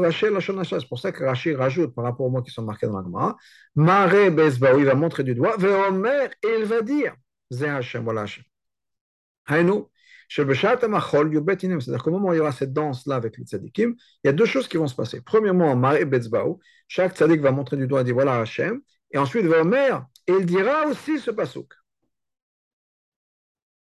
pour 0.88 0.98
ça 0.98 1.10
que 1.10 1.24
Rachid 1.24 1.56
rajoute 1.56 1.94
par 1.94 2.04
rapport 2.04 2.26
aux 2.26 2.30
mots 2.30 2.42
qui 2.42 2.50
sont 2.50 2.62
marqués 2.62 2.86
dans 2.86 2.98
la 2.98 3.02
Gemara, 3.02 3.36
Mare 3.74 4.30
Bezba, 4.30 4.74
il 4.74 4.84
va 4.84 4.94
montrer 4.94 5.24
du 5.24 5.34
doigt, 5.34 5.56
et 5.58 6.56
il 6.58 6.64
va 6.66 6.82
dire, 6.82 7.14
Zé 7.50 7.66
Hachem, 7.66 8.04
voilà 8.04 8.22
Hachem. 8.22 8.44
C'est-à-dire 10.30 12.02
qu'au 12.02 12.10
moment 12.10 12.28
où 12.28 12.32
il 12.32 12.36
y 12.36 12.40
aura 12.40 12.52
cette 12.52 12.72
danse-là 12.72 13.16
avec 13.16 13.36
les 13.36 13.44
tzadikim, 13.44 13.94
il 14.22 14.26
y 14.26 14.30
a 14.30 14.32
deux 14.32 14.46
choses 14.46 14.68
qui 14.68 14.76
vont 14.76 14.86
se 14.86 14.94
passer. 14.94 15.20
Premièrement, 15.20 15.74
chaque 16.88 17.16
tzadik 17.16 17.40
va 17.40 17.50
montrer 17.50 17.76
du 17.76 17.86
doigt 17.86 18.02
et 18.02 18.04
dire 18.04 18.14
voilà 18.14 18.40
Hachem, 18.40 18.80
et 19.10 19.18
ensuite 19.18 19.46
va 19.46 19.62
Omer, 19.62 20.06
il 20.28 20.46
dira 20.46 20.86
aussi 20.86 21.18
ce 21.18 21.30
pasouk. 21.30 21.72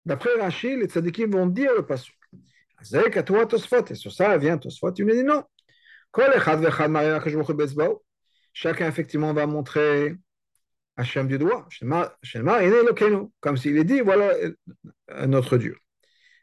D'après 0.05 0.39
Rachid, 0.39 0.79
les 0.79 0.85
tzadikim 0.85 1.31
vont 1.31 1.47
dire 1.47 1.71
le 1.75 1.85
pasouk. 1.85 2.15
Et 3.89 3.95
sur 3.95 4.11
ça 4.11 4.37
vient 4.37 4.57
Tosfot, 4.57 4.93
il 4.93 5.05
me 5.05 5.13
dit 5.13 5.23
non. 5.23 5.43
Chacun 8.53 8.87
effectivement 8.87 9.33
va 9.33 9.47
montrer 9.47 10.15
Hachem 10.97 11.27
du 11.27 11.37
doigt, 11.37 11.67
comme 13.39 13.57
s'il 13.57 13.77
est 13.77 13.83
dit 13.83 14.01
voilà 14.01 14.33
notre 15.27 15.57
Dieu. 15.57 15.77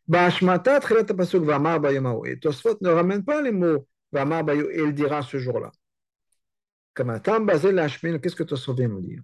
Bashmata 0.07 0.81
Trilat 0.81 1.05
Pasuk 1.05 1.45
Vamar 1.45 1.81
Bayamahu. 1.81 2.29
Et 2.29 2.39
Tosfot 2.39 2.77
ne 2.81 2.91
ramène 2.91 3.25
pas 3.25 3.43
les 3.43 3.53
mots 3.53 3.87
Vamar 4.13 4.45
Bayou 4.45 4.69
et 4.71 4.83
il 4.83 4.95
dira 4.95 5.23
ce 5.23 5.39
jour-là. 5.39 5.73
Qu'est-ce 6.95 8.37
que 8.37 8.43
Tosfot 8.45 8.75
vient 8.75 8.89
nous 8.89 9.01
dire? 9.01 9.23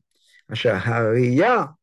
Hariya, 0.49 1.77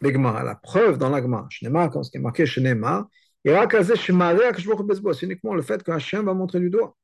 la 0.00 0.54
preuve 0.56 0.98
dans 0.98 1.08
l'agma, 1.08 1.46
Shnema, 1.50 1.88
comme 1.88 2.02
ce 2.02 2.10
qui 2.10 2.16
est 2.16 2.20
marqué 2.20 2.46
Shnema, 2.46 3.08
C'est 3.44 5.22
uniquement 5.22 5.54
le 5.54 5.62
fait 5.62 5.82
qu'Hachem 5.84 6.24
va 6.24 6.34
montrer 6.34 6.58
du 6.58 6.70
doigt. 6.70 6.96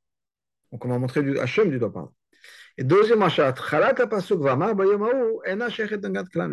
Donc 0.71 0.83
on 0.83 0.89
va 0.89 0.99
montrer 0.99 1.23
du, 1.23 1.39
Hachem 1.39 1.69
du 1.69 1.79
doigt, 1.79 1.93
pardon. 1.93 2.11
Et 2.77 2.83
deuxième 2.83 3.21
le 3.21 3.29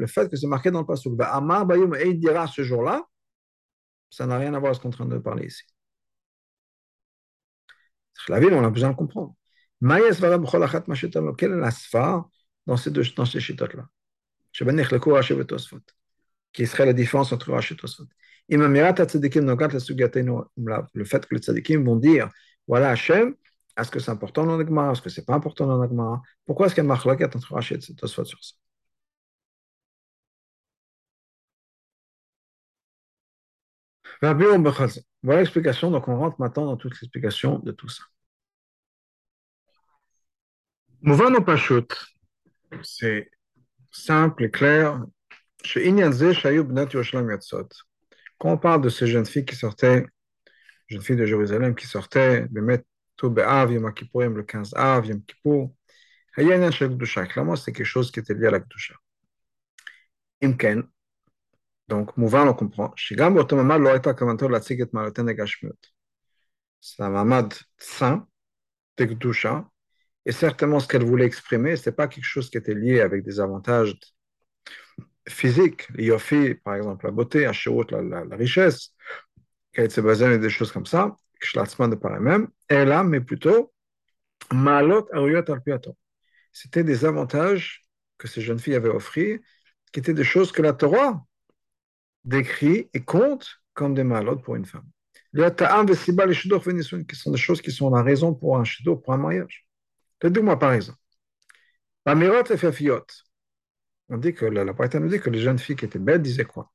fait 0.06 0.30
que 0.30 0.36
c'est 0.36 0.46
marqué 0.46 0.70
dans 0.70 0.80
le 0.80 0.86
pasuk, 0.86 1.18
et 1.18 2.08
il 2.08 2.20
dira 2.20 2.46
ce 2.46 2.62
jour-là, 2.62 3.02
ça 4.10 4.26
n'a 4.26 4.38
rien 4.38 4.54
à 4.54 4.58
voir 4.58 4.70
avec 4.70 4.76
ce 4.76 4.82
qu'on 4.82 4.90
est 4.90 4.94
en 4.94 4.98
train 4.98 5.06
de 5.06 5.18
parler 5.18 5.46
ici. 5.46 5.64
La 8.28 8.38
ville, 8.38 8.52
on 8.52 8.64
a 8.64 8.70
besoin 8.70 8.90
de 8.90 8.96
comprendre. 8.96 9.34
Quelle 9.82 11.52
est 11.52 11.56
la 11.56 11.70
sphère 11.70 12.24
dans 12.66 12.76
ces 12.76 12.90
deux 12.90 13.02
dans 13.16 13.24
ces 13.24 13.40
là 13.40 13.88
Qui 16.52 16.66
serait 16.66 16.84
la 16.86 16.92
différence 16.92 17.32
entre 17.32 17.50
Rashi 17.50 17.76
Tosfot? 17.76 18.04
Le 18.50 18.68
fait 21.04 21.26
que 21.26 21.34
les 21.34 21.40
tzadikim 21.40 21.84
vont 21.84 21.96
dire 21.96 22.28
voilà 22.66 22.90
Hachem, 22.90 23.34
est-ce 23.80 23.90
que 23.90 23.98
c'est 24.00 24.10
important 24.10 24.46
dans 24.46 24.56
l'Agmara? 24.56 24.92
Est-ce 24.92 25.02
que 25.02 25.10
c'est 25.10 25.24
pas 25.24 25.34
important 25.34 25.66
dans 25.66 25.78
l'Agmara? 25.78 26.22
Pourquoi 26.46 26.66
est-ce 26.66 26.74
qu'il 26.74 26.84
y 26.84 26.86
a 26.86 26.88
marloquette 26.88 27.36
entre 27.36 27.54
Rashi 27.54 27.74
et 27.74 27.94
Tosfot 27.96 28.24
sur 28.24 28.42
ça? 28.44 28.54
Voilà 35.22 35.40
l'explication. 35.40 35.90
Donc, 35.90 36.08
on 36.08 36.16
rentre 36.18 36.40
maintenant 36.40 36.66
dans 36.66 36.76
toute 36.76 36.92
l'explication 37.00 37.58
de 37.60 37.72
tout 37.72 37.88
ça. 37.88 38.02
Mouvano 41.02 41.40
Pashut, 41.42 41.88
c'est 42.82 43.30
simple 43.90 44.44
et 44.44 44.50
clair. 44.50 45.02
Quand 48.38 48.52
on 48.52 48.58
parle 48.58 48.82
de 48.82 48.88
ces 48.88 49.06
jeunes 49.06 49.26
filles 49.26 49.44
qui 49.44 49.56
sortaient, 49.56 50.06
jeunes 50.88 51.02
filles 51.02 51.16
de 51.16 51.26
Jérusalem 51.26 51.74
qui 51.74 51.86
sortaient, 51.86 52.46
de 52.50 52.60
mettre 52.60 52.84
Be'av, 53.28 53.72
Yom 53.72 53.92
Kippourim, 53.92 54.34
le 54.34 54.42
15 54.42 54.72
Av, 54.74 55.04
Yom 55.04 55.22
Kippour, 55.22 55.74
clairement, 56.34 57.56
c'est 57.56 57.72
quelque 57.72 57.84
chose 57.84 58.10
qui 58.10 58.20
était 58.20 58.34
lié 58.34 58.46
à 58.46 58.50
la 58.52 58.60
donc, 61.88 62.16
on 62.16 62.54
comprend. 62.54 62.94
C'est 62.96 63.20
un 63.20 63.30
et 70.26 70.32
certainement 70.32 70.80
ce 70.80 70.86
qu'elle 70.88 71.04
voulait 71.04 71.26
exprimer, 71.26 71.76
ce 71.76 71.80
n'était 71.80 71.92
pas 71.92 72.08
quelque 72.08 72.24
chose 72.24 72.48
qui 72.48 72.58
était 72.58 72.74
lié 72.74 73.00
avec 73.00 73.24
des 73.24 73.40
avantages 73.40 73.98
physiques, 75.28 75.88
par 76.54 76.76
exemple, 76.76 77.06
des 80.38 80.50
choses 80.50 80.72
comme 80.72 80.86
ça, 80.86 81.16
de 81.40 81.94
par 81.94 82.14
elle-même, 82.14 82.48
et 82.68 82.84
là, 82.84 83.02
mais 83.02 83.20
plutôt, 83.20 83.72
Malot 84.52 85.08
Aruyot 85.12 85.50
Alpiato. 85.50 85.96
C'était 86.52 86.84
des 86.84 87.04
avantages 87.04 87.82
que 88.18 88.28
ces 88.28 88.40
jeunes 88.40 88.58
filles 88.58 88.74
avaient 88.74 88.88
offris, 88.88 89.40
qui 89.92 90.00
étaient 90.00 90.14
des 90.14 90.24
choses 90.24 90.52
que 90.52 90.62
la 90.62 90.72
Torah 90.72 91.24
décrit 92.24 92.88
et 92.92 93.02
compte 93.02 93.60
comme 93.72 93.94
des 93.94 94.04
malot 94.04 94.36
pour 94.36 94.56
une 94.56 94.66
femme. 94.66 94.88
Les 95.32 95.54
ta'am 95.54 95.86
vesiba 95.86 96.26
les 96.26 96.34
qui 96.34 97.16
sont 97.16 97.30
des 97.30 97.38
choses 97.38 97.62
qui 97.62 97.70
sont 97.70 97.90
la 97.90 98.02
raison 98.02 98.34
pour 98.34 98.58
un 98.58 98.64
shidor, 98.64 99.00
pour 99.00 99.14
un 99.14 99.18
mariage. 99.18 99.66
Faites-moi 100.20 100.58
par 100.58 100.72
exemple. 100.72 100.98
Fafiot. 102.56 103.06
On 104.08 104.18
dit 104.18 104.34
que 104.34 104.44
la, 104.44 104.64
la 104.64 105.00
nous 105.00 105.08
dit 105.08 105.20
que 105.20 105.30
les 105.30 105.40
jeunes 105.40 105.58
filles 105.58 105.76
qui 105.76 105.84
étaient 105.84 106.00
belles 106.00 106.22
disaient 106.22 106.44
quoi? 106.44 106.72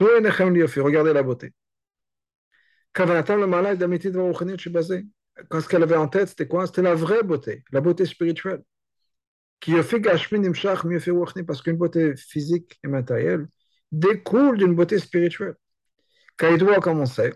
Regardez 0.00 1.12
la 1.12 1.22
beauté. 1.22 1.52
Quand 2.92 3.06
ce 5.60 5.68
qu'elle 5.68 5.82
avait 5.82 5.96
en 5.96 6.08
tête, 6.08 6.28
c'était 6.28 6.48
quoi 6.48 6.66
C'était 6.66 6.82
la 6.82 6.94
vraie 6.94 7.22
beauté, 7.22 7.64
la 7.72 7.80
beauté 7.80 8.04
spirituelle. 8.04 8.62
Qui 9.60 9.76
a 9.76 9.82
fait 9.82 10.00
mieux 10.00 10.98
fait 10.98 11.10
parce 11.46 11.62
qu'une 11.62 11.76
beauté 11.76 12.16
physique 12.16 12.78
et 12.82 12.88
matérielle 12.88 13.46
découle 13.92 14.58
d'une 14.58 14.74
beauté 14.74 14.98
spirituelle. 14.98 15.54
Kaïdoua, 16.38 16.80
comme 16.80 17.00
on 17.00 17.06
sait, 17.06 17.34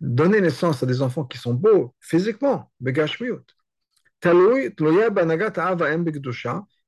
donner 0.00 0.40
naissance 0.40 0.82
à 0.82 0.86
des 0.86 1.02
enfants 1.02 1.24
qui 1.24 1.38
sont 1.38 1.54
beaux 1.54 1.94
physiquement, 2.00 2.70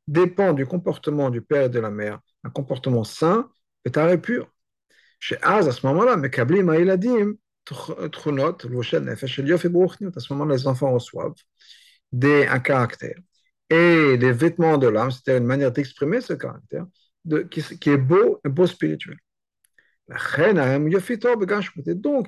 dépend 0.07 0.53
du 0.53 0.67
comportement 0.67 1.31
du 1.31 1.43
père 1.43 1.65
et 1.65 1.69
de 1.69 1.81
la 1.81 1.91
mère, 1.91 2.21
un 2.45 2.51
comportement 2.51 3.05
sain 3.05 3.51
et 3.85 3.91
taré 3.91 4.21
pur. 4.21 4.51
Az, 5.43 5.69
à 5.69 5.73
ce 5.73 5.87
moment-là, 5.87 6.17
à 6.17 6.29
ce 10.21 10.33
moment-là, 10.33 10.57
les 10.57 10.67
enfants 10.67 10.93
reçoivent 10.93 11.35
des, 12.13 12.47
un 12.47 12.61
caractère 12.61 13.17
et 13.71 14.19
des 14.19 14.33
vêtements 14.33 14.79
de 14.79 14.89
l'âme, 14.89 15.13
c'était 15.13 15.39
une 15.39 15.47
manière 15.47 15.73
d'exprimer 15.73 16.21
ce 16.21 16.33
caractère 16.33 16.87
de, 17.25 17.43
qui, 17.43 17.63
qui, 17.79 17.91
est 17.91 17.97
beau, 17.97 18.41
beau 18.45 18.67
spirituel. 18.67 19.17
Donc, 20.09 20.19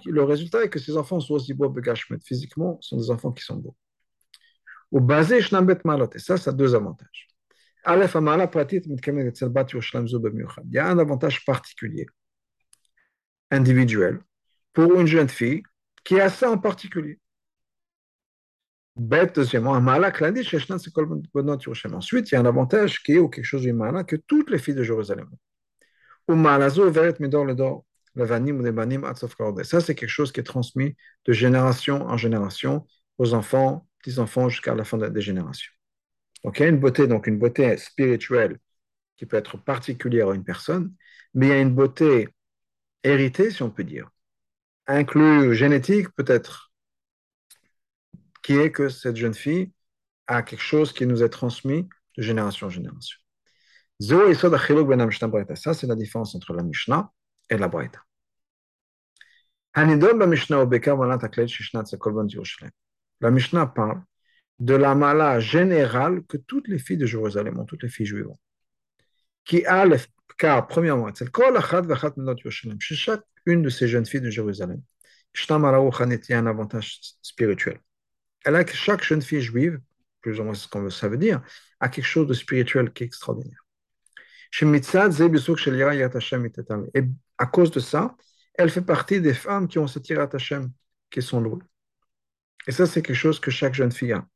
le 0.04 0.22
résultat 0.22 0.62
est 0.62 0.68
que 0.68 0.78
ces 0.78 0.96
enfants 0.96 1.18
sont 1.18 1.34
aussi 1.34 1.52
beaux 1.52 1.74
physiquement, 2.24 2.78
sont 2.80 2.96
des 2.96 3.10
enfants 3.10 3.32
qui 3.32 3.42
sont 3.42 3.56
beaux. 3.56 3.74
Ou 4.92 5.00
basé 5.00 5.38
et 5.38 5.42
ça, 6.18 6.36
ça 6.36 6.50
a 6.50 6.52
deux 6.52 6.76
avantages. 6.76 7.26
Il 7.84 7.90
y 10.70 10.78
a 10.78 10.86
un 10.86 10.98
avantage 10.98 11.44
particulier, 11.44 12.06
individuel, 13.52 14.20
pour 14.72 14.98
une 14.98 15.06
jeune 15.06 15.28
fille 15.28 15.62
qui 16.02 16.18
a 16.20 16.28
ça 16.28 16.50
en 16.50 16.58
particulier. 16.58 17.20
Ensuite, 21.94 22.30
il 22.30 22.34
y 22.34 22.36
a 22.36 22.40
un 22.40 22.46
avantage 22.46 23.02
qui 23.02 23.12
est 23.12 23.18
ou 23.18 23.28
quelque 23.28 23.44
chose 23.44 23.62
du 23.62 23.72
malak 23.72 24.08
que 24.08 24.16
toutes 24.16 24.50
les 24.50 24.58
filles 24.58 24.74
de 24.74 24.82
Jérusalem. 24.82 25.30
Ça, 29.64 29.80
c'est 29.80 29.94
quelque 29.94 30.08
chose 30.08 30.32
qui 30.32 30.40
est 30.40 30.44
transmis 30.44 30.96
de 31.24 31.32
génération 31.32 32.02
en 32.06 32.16
génération 32.16 32.86
aux 33.18 33.32
enfants, 33.34 33.86
petits-enfants, 34.02 34.48
jusqu'à 34.50 34.74
la 34.74 34.84
fin 34.84 34.98
des 34.98 35.20
générations. 35.20 35.72
Donc, 36.44 36.58
il 36.58 36.62
y 36.62 36.66
a 36.66 36.68
une 36.68 36.80
beauté, 36.80 37.06
donc 37.06 37.26
une 37.26 37.38
beauté 37.38 37.76
spirituelle 37.78 38.58
qui 39.16 39.24
peut 39.26 39.36
être 39.36 39.56
particulière 39.56 40.28
à 40.28 40.34
une 40.34 40.44
personne, 40.44 40.92
mais 41.32 41.46
il 41.46 41.50
y 41.50 41.52
a 41.52 41.60
une 41.60 41.74
beauté 41.74 42.28
héritée, 43.04 43.50
si 43.50 43.62
on 43.62 43.70
peut 43.70 43.84
dire, 43.84 44.10
inclus 44.86 45.54
génétique, 45.54 46.08
peut-être 46.10 46.72
qui 48.42 48.54
est 48.54 48.72
que 48.72 48.88
cette 48.88 49.16
jeune 49.16 49.34
fille 49.34 49.72
a 50.26 50.42
quelque 50.42 50.62
chose 50.62 50.92
qui 50.92 51.06
nous 51.06 51.22
est 51.22 51.28
transmis 51.28 51.88
de 52.16 52.22
génération 52.22 52.66
en 52.66 52.70
génération. 52.70 53.18
Ça, 54.00 55.74
c'est 55.74 55.86
la 55.86 55.94
différence 55.94 56.34
entre 56.34 56.54
la 56.54 56.62
Mishnah 56.62 57.12
et 57.48 57.56
la 57.56 57.68
Braïta. 57.68 58.00
La 59.74 59.84
Mishnah 63.30 63.66
parle 63.66 64.02
de 64.58 64.74
la 64.74 64.94
mala 64.94 65.40
générale 65.40 66.24
que 66.24 66.36
toutes 66.36 66.68
les 66.68 66.78
filles 66.78 66.96
de 66.96 67.06
Jérusalem 67.06 67.58
ont, 67.58 67.64
toutes 67.64 67.82
les 67.82 67.88
filles 67.88 68.06
juives 68.06 68.28
ont. 68.28 68.38
Qui 69.44 69.64
a 69.66 69.84
cas, 70.36 70.62
premièrement, 70.62 71.08
c'est 71.14 71.30
chaque 72.94 73.22
une 73.46 73.62
de 73.62 73.68
ces 73.68 73.88
jeunes 73.88 74.06
filles 74.06 74.20
de 74.20 74.30
Jérusalem. 74.30 74.82
A 75.50 75.54
un 75.54 76.46
avantage 76.46 77.00
spirituel 77.22 77.80
elle 78.44 78.56
a, 78.56 78.66
chaque 78.66 79.04
jeune 79.04 79.22
fille 79.22 79.40
juive, 79.40 79.80
plus 80.20 80.40
ou 80.40 80.44
moins 80.44 80.54
ce 80.54 80.68
que 80.68 80.90
ça 80.90 81.08
veut 81.08 81.16
dire, 81.18 81.42
a 81.80 81.88
quelque 81.88 82.04
chose 82.04 82.26
de 82.26 82.34
spirituel 82.34 82.92
qui 82.92 83.04
est 83.04 83.06
extraordinaire. 83.06 83.64
Et 86.94 87.02
à 87.38 87.46
cause 87.46 87.70
de 87.70 87.80
ça, 87.80 88.16
elle 88.54 88.70
fait 88.70 88.82
partie 88.82 89.20
des 89.20 89.34
femmes 89.34 89.68
qui 89.68 89.78
ont 89.78 89.86
ce 89.86 89.98
tirat 89.98 90.28
qui 91.10 91.22
sont 91.22 91.40
louées. 91.40 91.62
Et 92.66 92.72
ça, 92.72 92.86
c'est 92.86 93.02
quelque 93.02 93.16
chose 93.16 93.40
que 93.40 93.50
chaque 93.50 93.74
jeune 93.74 93.92
fille 93.92 94.12
a. 94.12 94.26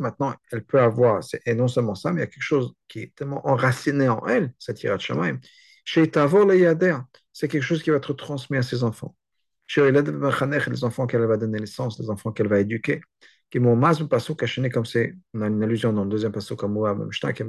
Maintenant, 0.00 0.34
elle 0.52 0.64
peut 0.64 0.80
avoir, 0.80 1.20
et 1.44 1.54
non 1.54 1.68
seulement 1.68 1.94
ça, 1.94 2.12
mais 2.12 2.20
il 2.20 2.24
y 2.24 2.24
a 2.24 2.28
quelque 2.28 2.42
chose 2.42 2.72
qui 2.88 3.00
est 3.00 3.14
tellement 3.14 3.46
enraciné 3.46 4.08
en 4.08 4.26
elle, 4.26 4.52
cette 4.58 4.76
tirat 4.76 4.98
Shemaim. 4.98 5.38
C'est 5.84 7.48
quelque 7.48 7.62
chose 7.62 7.82
qui 7.82 7.90
va 7.90 7.96
être 7.96 8.12
transmis 8.14 8.56
à 8.56 8.62
ses 8.62 8.82
enfants 8.82 9.14
les 9.76 10.84
enfants 10.84 11.06
qu'elle 11.06 11.26
va 11.26 11.36
donner 11.36 11.60
naissance, 11.60 11.98
les 11.98 12.10
enfants 12.10 12.32
qu'elle 12.32 12.48
va 12.48 12.60
éduquer. 12.60 13.00
Qui 13.50 13.60
m'ont 13.60 13.76
mas 13.76 14.02
caché 14.36 14.68
comme 14.70 14.84
c'est, 14.84 15.14
on 15.32 15.42
a 15.42 15.46
une 15.46 15.62
allusion 15.62 15.92
dans 15.92 16.02
le 16.02 16.10
deuxième 16.10 16.32
passage 16.32 16.56
comme 16.56 16.76
Mishnah 17.06 17.32
qui 17.32 17.42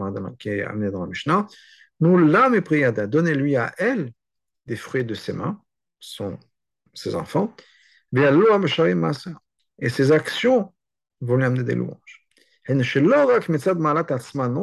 est 0.49 0.63
amené 0.63 0.91
dans 0.91 1.01
la 1.01 1.07
Mishnah. 1.07 1.47
Nous 1.99 2.17
l'âme 2.19 2.61
priada, 2.61 3.07
donnez-lui 3.07 3.55
à 3.55 3.73
elle 3.79 4.11
des 4.67 4.75
fruits 4.75 5.05
de 5.05 5.15
ses 5.15 5.33
mains, 5.33 5.59
ses 6.93 7.15
enfants, 7.15 7.55
et 9.79 9.89
ses 9.89 10.11
actions 10.11 10.73
vont 11.21 11.37
lui 11.37 11.45
amener 11.45 11.63
des 11.63 11.75
louanges. 11.75 12.27
Non 12.69 12.83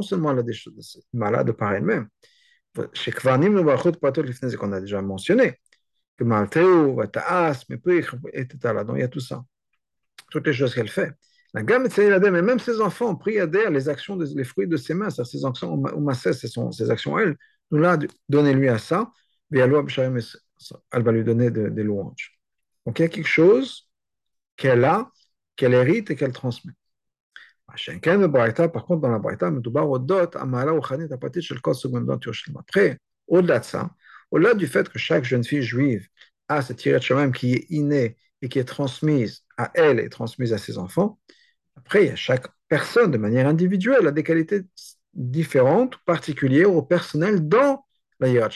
seulement 0.02 0.30
elle 0.32 0.38
a 0.38 0.42
des 0.42 0.52
choses 0.52 1.02
malades 1.12 1.52
par 1.52 1.72
elle-même, 1.72 2.08
qu'on 4.56 4.72
a 4.72 4.80
déjà 4.80 5.00
mentionné, 5.00 5.60
que 6.16 6.24
Malteu, 6.24 6.96
Taas, 7.12 7.64
etc. 8.32 8.84
Donc 8.84 8.96
il 8.96 9.00
y 9.00 9.04
a 9.04 9.08
tout 9.08 9.20
ça. 9.20 9.42
Toutes 10.30 10.46
les 10.46 10.52
choses 10.52 10.74
qu'elle 10.74 10.88
fait. 10.88 11.12
La 11.54 11.62
gamme 11.62 11.86
de 11.86 12.30
mais 12.30 12.42
même 12.42 12.58
ses 12.58 12.80
enfants 12.80 13.14
pris 13.14 13.38
à 13.38 13.46
les 13.46 13.88
actions, 13.88 14.16
les 14.18 14.44
fruits 14.44 14.66
de 14.66 14.76
ses 14.76 14.92
mains, 14.92 15.08
ses 15.10 15.44
actions, 15.46 15.80
ou 15.96 16.12
ses 16.72 16.90
actions, 16.90 17.16
elle, 17.18 17.36
nous 17.70 17.78
l'a 17.78 17.96
donné 18.28 18.52
lui 18.52 18.68
à 18.68 18.78
ça, 18.78 19.10
elle 19.52 19.70
va 21.02 21.12
lui 21.12 21.24
donner 21.24 21.50
des 21.50 21.82
louanges. 21.84 22.38
Donc 22.84 22.98
il 22.98 23.02
y 23.02 23.04
a 23.04 23.08
quelque 23.08 23.28
chose 23.28 23.83
qu'elle 24.56 24.84
a, 24.84 25.10
qu'elle 25.56 25.74
hérite 25.74 26.10
et 26.10 26.16
qu'elle 26.16 26.32
transmet. 26.32 26.72
Par 27.66 27.76
contre, 28.86 29.00
dans 29.00 29.10
la 29.10 29.18
Braïta, 29.18 29.46
après, 32.56 32.98
au-delà 33.26 33.58
de 33.58 33.64
ça, 33.64 33.90
au-delà 34.30 34.54
du 34.54 34.66
fait 34.66 34.88
que 34.88 34.98
chaque 34.98 35.24
jeune 35.24 35.44
fille 35.44 35.62
juive 35.62 36.06
a 36.48 36.62
cette 36.62 36.78
tirette 36.78 37.02
chemin 37.02 37.30
qui 37.32 37.54
est 37.54 37.66
innée 37.70 38.16
et 38.42 38.48
qui 38.48 38.58
est 38.58 38.64
transmise 38.64 39.44
à 39.56 39.70
elle 39.74 39.98
et 39.98 40.08
transmise 40.08 40.52
à 40.52 40.58
ses 40.58 40.78
enfants, 40.78 41.18
après, 41.76 42.04
il 42.04 42.08
y 42.08 42.12
a 42.12 42.16
chaque 42.16 42.46
personne, 42.68 43.10
de 43.10 43.18
manière 43.18 43.46
individuelle, 43.46 44.06
a 44.06 44.12
des 44.12 44.22
qualités 44.22 44.62
différentes, 45.12 45.96
particulières 46.04 46.72
ou 46.72 46.82
personnelles 46.82 47.46
dans 47.46 47.84
la 48.20 48.28
Yirat 48.28 48.50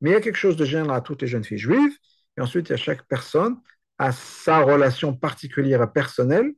Mais 0.00 0.10
il 0.10 0.12
y 0.12 0.16
a 0.16 0.20
quelque 0.20 0.36
chose 0.36 0.56
de 0.56 0.64
général 0.64 0.96
à 0.96 1.00
toutes 1.00 1.22
les 1.22 1.28
jeunes 1.28 1.44
filles 1.44 1.58
juives, 1.58 1.96
et 2.36 2.40
ensuite, 2.40 2.68
il 2.68 2.72
y 2.72 2.74
a 2.74 2.78
chaque 2.78 3.06
personne 3.06 3.56
à 3.98 4.12
sa 4.12 4.60
relation 4.60 5.14
particulière 5.14 5.82
et 5.82 5.92
personnelle 5.92 6.52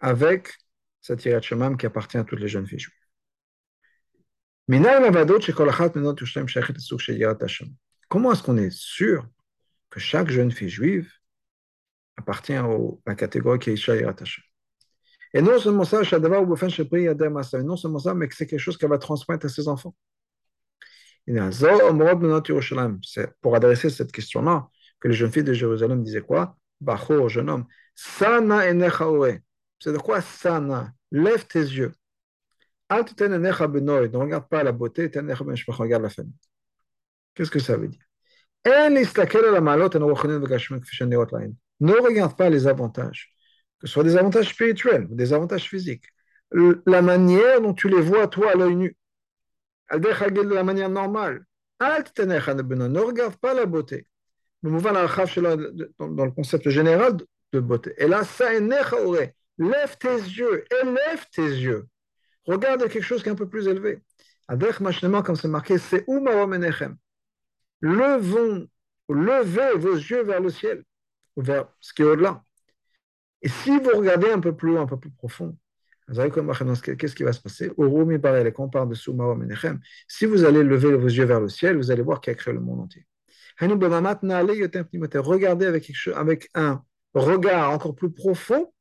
avec 0.00 0.54
cette 1.00 1.24
Yirat 1.24 1.42
Shemam 1.42 1.76
qui 1.76 1.86
appartient 1.86 2.16
à 2.16 2.24
toutes 2.24 2.40
les 2.40 2.48
jeunes 2.48 2.66
filles 2.66 2.78
juives. 2.78 2.94
Comment 8.08 8.32
est-ce 8.32 8.42
qu'on 8.42 8.56
est 8.56 8.70
sûr 8.70 9.26
que 9.90 10.00
chaque 10.00 10.30
jeune 10.30 10.50
fille 10.50 10.68
juive 10.68 11.10
appartient 12.16 12.54
à 12.54 12.66
la 13.06 13.14
catégorie 13.14 13.58
qui 13.58 13.70
est 13.70 13.86
Yirat 13.86 14.16
Hashem? 14.20 14.44
Et 15.34 15.42
non 15.42 15.58
seulement 15.58 15.84
ça, 15.84 16.00
non 16.02 17.76
seulement 17.76 17.98
ça, 17.98 18.14
mais 18.14 18.28
que 18.28 18.34
c'est 18.34 18.46
quelque 18.46 18.60
chose 18.60 18.78
qu'elle 18.78 18.90
va 18.90 18.98
transmettre 18.98 19.46
à 19.46 19.48
ses 19.48 19.68
enfants. 19.68 19.94
C'est 23.02 23.30
pour 23.40 23.56
adresser 23.56 23.90
cette 23.90 24.12
question-là 24.12 24.68
que 25.00 25.08
les 25.08 25.14
jeunes 25.14 25.32
filles 25.32 25.44
de 25.44 25.52
Jérusalem 25.52 26.02
disaient 26.02 26.20
quoi? 26.22 26.56
Bachor, 26.80 27.28
jeune 27.28 27.50
homme, 27.50 27.66
Sana 27.94 28.62
C'est 29.80 29.92
de 29.92 29.98
quoi 29.98 30.20
Sana 30.20 30.92
Lève 31.10 31.46
tes 31.46 31.60
yeux. 31.60 31.92
Ne 32.90 34.16
regarde 34.16 34.48
pas 34.48 34.62
la 34.62 34.72
beauté, 34.72 35.10
regarde 35.14 36.02
la 36.02 36.10
famille. 36.10 36.34
Qu'est-ce 37.34 37.50
que 37.50 37.58
ça 37.58 37.76
veut 37.76 37.88
dire 37.88 38.02
Ne 41.80 41.92
regarde 41.92 42.36
pas 42.36 42.48
les 42.50 42.66
avantages, 42.66 43.32
que 43.80 43.86
ce 43.86 43.92
soit 43.92 44.04
des 44.04 44.16
avantages 44.16 44.48
spirituels 44.48 45.06
ou 45.10 45.14
des 45.14 45.32
avantages 45.32 45.68
physiques. 45.68 46.06
La 46.52 47.02
manière 47.02 47.60
dont 47.60 47.74
tu 47.74 47.88
les 47.88 48.00
vois, 48.00 48.28
toi, 48.28 48.52
à 48.52 48.54
l'œil 48.54 48.76
nu. 48.76 48.96
De 49.92 50.54
la 50.54 50.64
manière 50.64 50.88
normale. 50.88 51.44
Ne 51.80 52.98
regarde 53.00 53.36
pas 53.36 53.54
la 53.54 53.66
beauté. 53.66 54.06
Dans 54.66 56.24
le 56.24 56.30
concept 56.30 56.68
général 56.68 57.16
de 57.52 57.60
beauté. 57.60 57.94
Et 57.98 58.08
là, 58.08 58.24
ça 58.24 58.52
Lève 59.58 59.96
tes 59.98 60.16
yeux, 60.16 60.64
élève 60.82 61.24
tes 61.32 61.48
yeux. 61.48 61.86
Regarde 62.44 62.88
quelque 62.88 63.02
chose 63.02 63.22
qui 63.22 63.28
est 63.28 63.32
un 63.32 63.36
peu 63.36 63.48
plus 63.48 63.66
élevé. 63.68 64.02
Adrech 64.48 64.80
machnema, 64.80 65.22
comme 65.22 65.36
c'est 65.36 65.48
marqué, 65.48 65.78
c'est 65.78 66.04
Umarom 66.08 66.52
Enechem. 66.52 66.96
Levons, 67.80 68.68
levez 69.08 69.76
vos 69.76 69.94
yeux 69.94 70.22
vers 70.22 70.40
le 70.40 70.50
ciel, 70.50 70.84
vers 71.36 71.68
ce 71.80 71.92
qui 71.92 72.02
est 72.02 72.04
au-delà. 72.04 72.42
Et 73.42 73.48
si 73.48 73.78
vous 73.78 73.90
regardez 73.94 74.30
un 74.30 74.40
peu 74.40 74.54
plus 74.54 74.70
loin, 74.70 74.82
un 74.82 74.86
peu 74.86 74.98
plus 74.98 75.10
profond, 75.10 75.56
qu'est-ce 76.08 77.14
qui 77.14 77.22
va 77.22 77.32
se 77.32 77.40
passer? 77.40 77.70
Quand 77.76 78.64
on 78.64 78.68
parle 78.68 78.88
de 78.90 79.42
Enechem, 79.42 79.80
si 80.06 80.26
vous 80.26 80.44
allez 80.44 80.62
lever 80.62 80.94
vos 80.94 81.08
yeux 81.08 81.24
vers 81.24 81.40
le 81.40 81.48
ciel, 81.48 81.76
vous 81.76 81.90
allez 81.90 82.02
voir 82.02 82.20
qui 82.20 82.30
a 82.30 82.34
créé 82.34 82.54
le 82.54 82.60
monde 82.60 82.80
entier. 82.80 83.06
Regardez 83.58 85.66
avec, 85.66 85.92
avec 86.14 86.50
un 86.54 86.84
regard 87.14 87.70
encore 87.70 87.94
plus 87.94 88.10
profond 88.10 88.72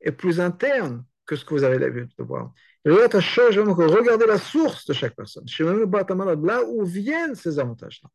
est 0.00 0.12
plus 0.12 0.40
interne 0.40 1.04
que 1.26 1.36
ce 1.36 1.44
que 1.44 1.54
vous 1.54 1.64
avez 1.64 1.78
l'habitude 1.78 2.16
de 2.18 2.24
voir. 2.24 2.52
Regardez 2.84 4.26
la 4.26 4.38
source 4.38 4.86
de 4.86 4.92
chaque 4.92 5.16
personne. 5.16 5.44
Là 5.48 6.64
où 6.68 6.84
viennent 6.84 7.34
ces 7.34 7.58
avantages-là. 7.58 8.08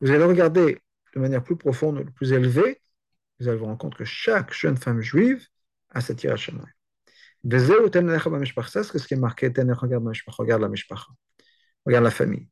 Vous 0.00 0.10
allez 0.10 0.24
regarder 0.24 0.80
de 1.14 1.20
manière 1.20 1.42
plus 1.42 1.56
profonde, 1.56 2.10
plus 2.14 2.32
élevée, 2.32 2.80
vous 3.40 3.48
allez 3.48 3.58
vous 3.58 3.66
rendre 3.66 3.78
compte 3.78 3.96
que 3.96 4.04
chaque 4.04 4.52
jeune 4.52 4.76
femme 4.76 5.00
juive 5.00 5.46
a 5.90 6.00
cette 6.00 6.22
irachana. 6.22 6.64
C'est 7.46 7.60
ce 7.60 9.06
qui 9.06 9.14
est 9.14 9.16
marqué, 9.16 9.48
regarde 9.48 10.62
la 10.62 10.68
mishpacha, 10.68 11.08
regarde 11.84 12.04
la 12.04 12.10
famille. 12.10 12.48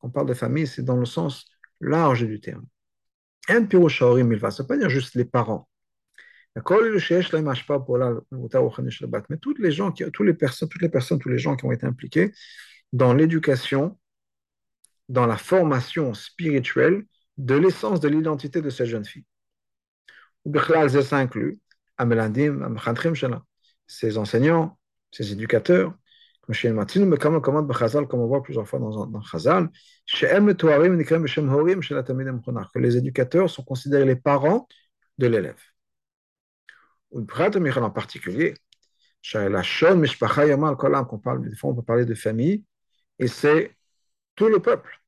On 0.00 0.10
parle 0.10 0.26
de 0.26 0.34
famille, 0.34 0.66
c'est 0.66 0.82
dans 0.82 0.96
le 0.96 1.06
sens 1.06 1.46
large 1.80 2.26
du 2.26 2.40
terme. 2.40 2.64
Ça 3.48 3.60
ne 3.60 3.66
veut 3.66 4.66
pas 4.66 4.76
dire 4.76 4.90
juste 4.90 5.14
les 5.14 5.24
parents. 5.24 5.68
Mais 6.56 6.62
toutes 9.38 9.58
les 9.58 9.72
gens, 9.72 9.92
qui, 9.92 10.04
toutes 10.10 10.26
les 10.26 10.34
personnes, 10.34 10.68
toutes 10.68 10.82
les 10.82 10.88
personnes, 10.88 11.18
tous 11.18 11.28
les 11.28 11.38
gens 11.38 11.56
qui 11.56 11.64
ont 11.64 11.72
été 11.72 11.86
impliqués 11.86 12.32
dans 12.92 13.12
l'éducation, 13.12 13.98
dans 15.08 15.26
la 15.26 15.36
formation 15.36 16.14
spirituelle 16.14 17.04
de 17.36 17.54
l'essence 17.56 18.00
de 18.00 18.08
l'identité 18.08 18.62
de 18.62 18.70
cette 18.70 18.86
jeune 18.86 19.04
fille. 19.04 19.24
Ça 20.54 21.16
inclut 21.18 21.58
ses 23.86 24.16
enseignants, 24.18 24.78
ses 25.10 25.32
éducateurs, 25.32 25.94
comme 26.46 28.20
on 28.20 28.26
voit 28.26 28.42
plusieurs 28.42 28.68
fois 28.68 28.78
dans, 28.78 29.06
dans 29.06 29.22
Chazal, 29.22 29.70
que 32.72 32.78
les 32.78 32.96
éducateurs 32.96 33.50
sont 33.50 33.64
considérés 33.64 34.04
les 34.04 34.16
parents 34.16 34.68
de 35.18 35.26
l'élève. 35.26 35.60
En 37.12 37.90
particulier, 37.90 38.54
qu'on 41.04 41.18
parle, 41.18 41.48
des 41.48 41.56
fois 41.56 41.70
on 41.70 41.74
peut 41.74 41.82
parler 41.82 42.04
de 42.04 42.14
famille, 42.14 42.64
et 43.18 43.28
c'est 43.28 43.76
tout 44.34 44.48
le 44.48 44.60
peuple. 44.60 45.00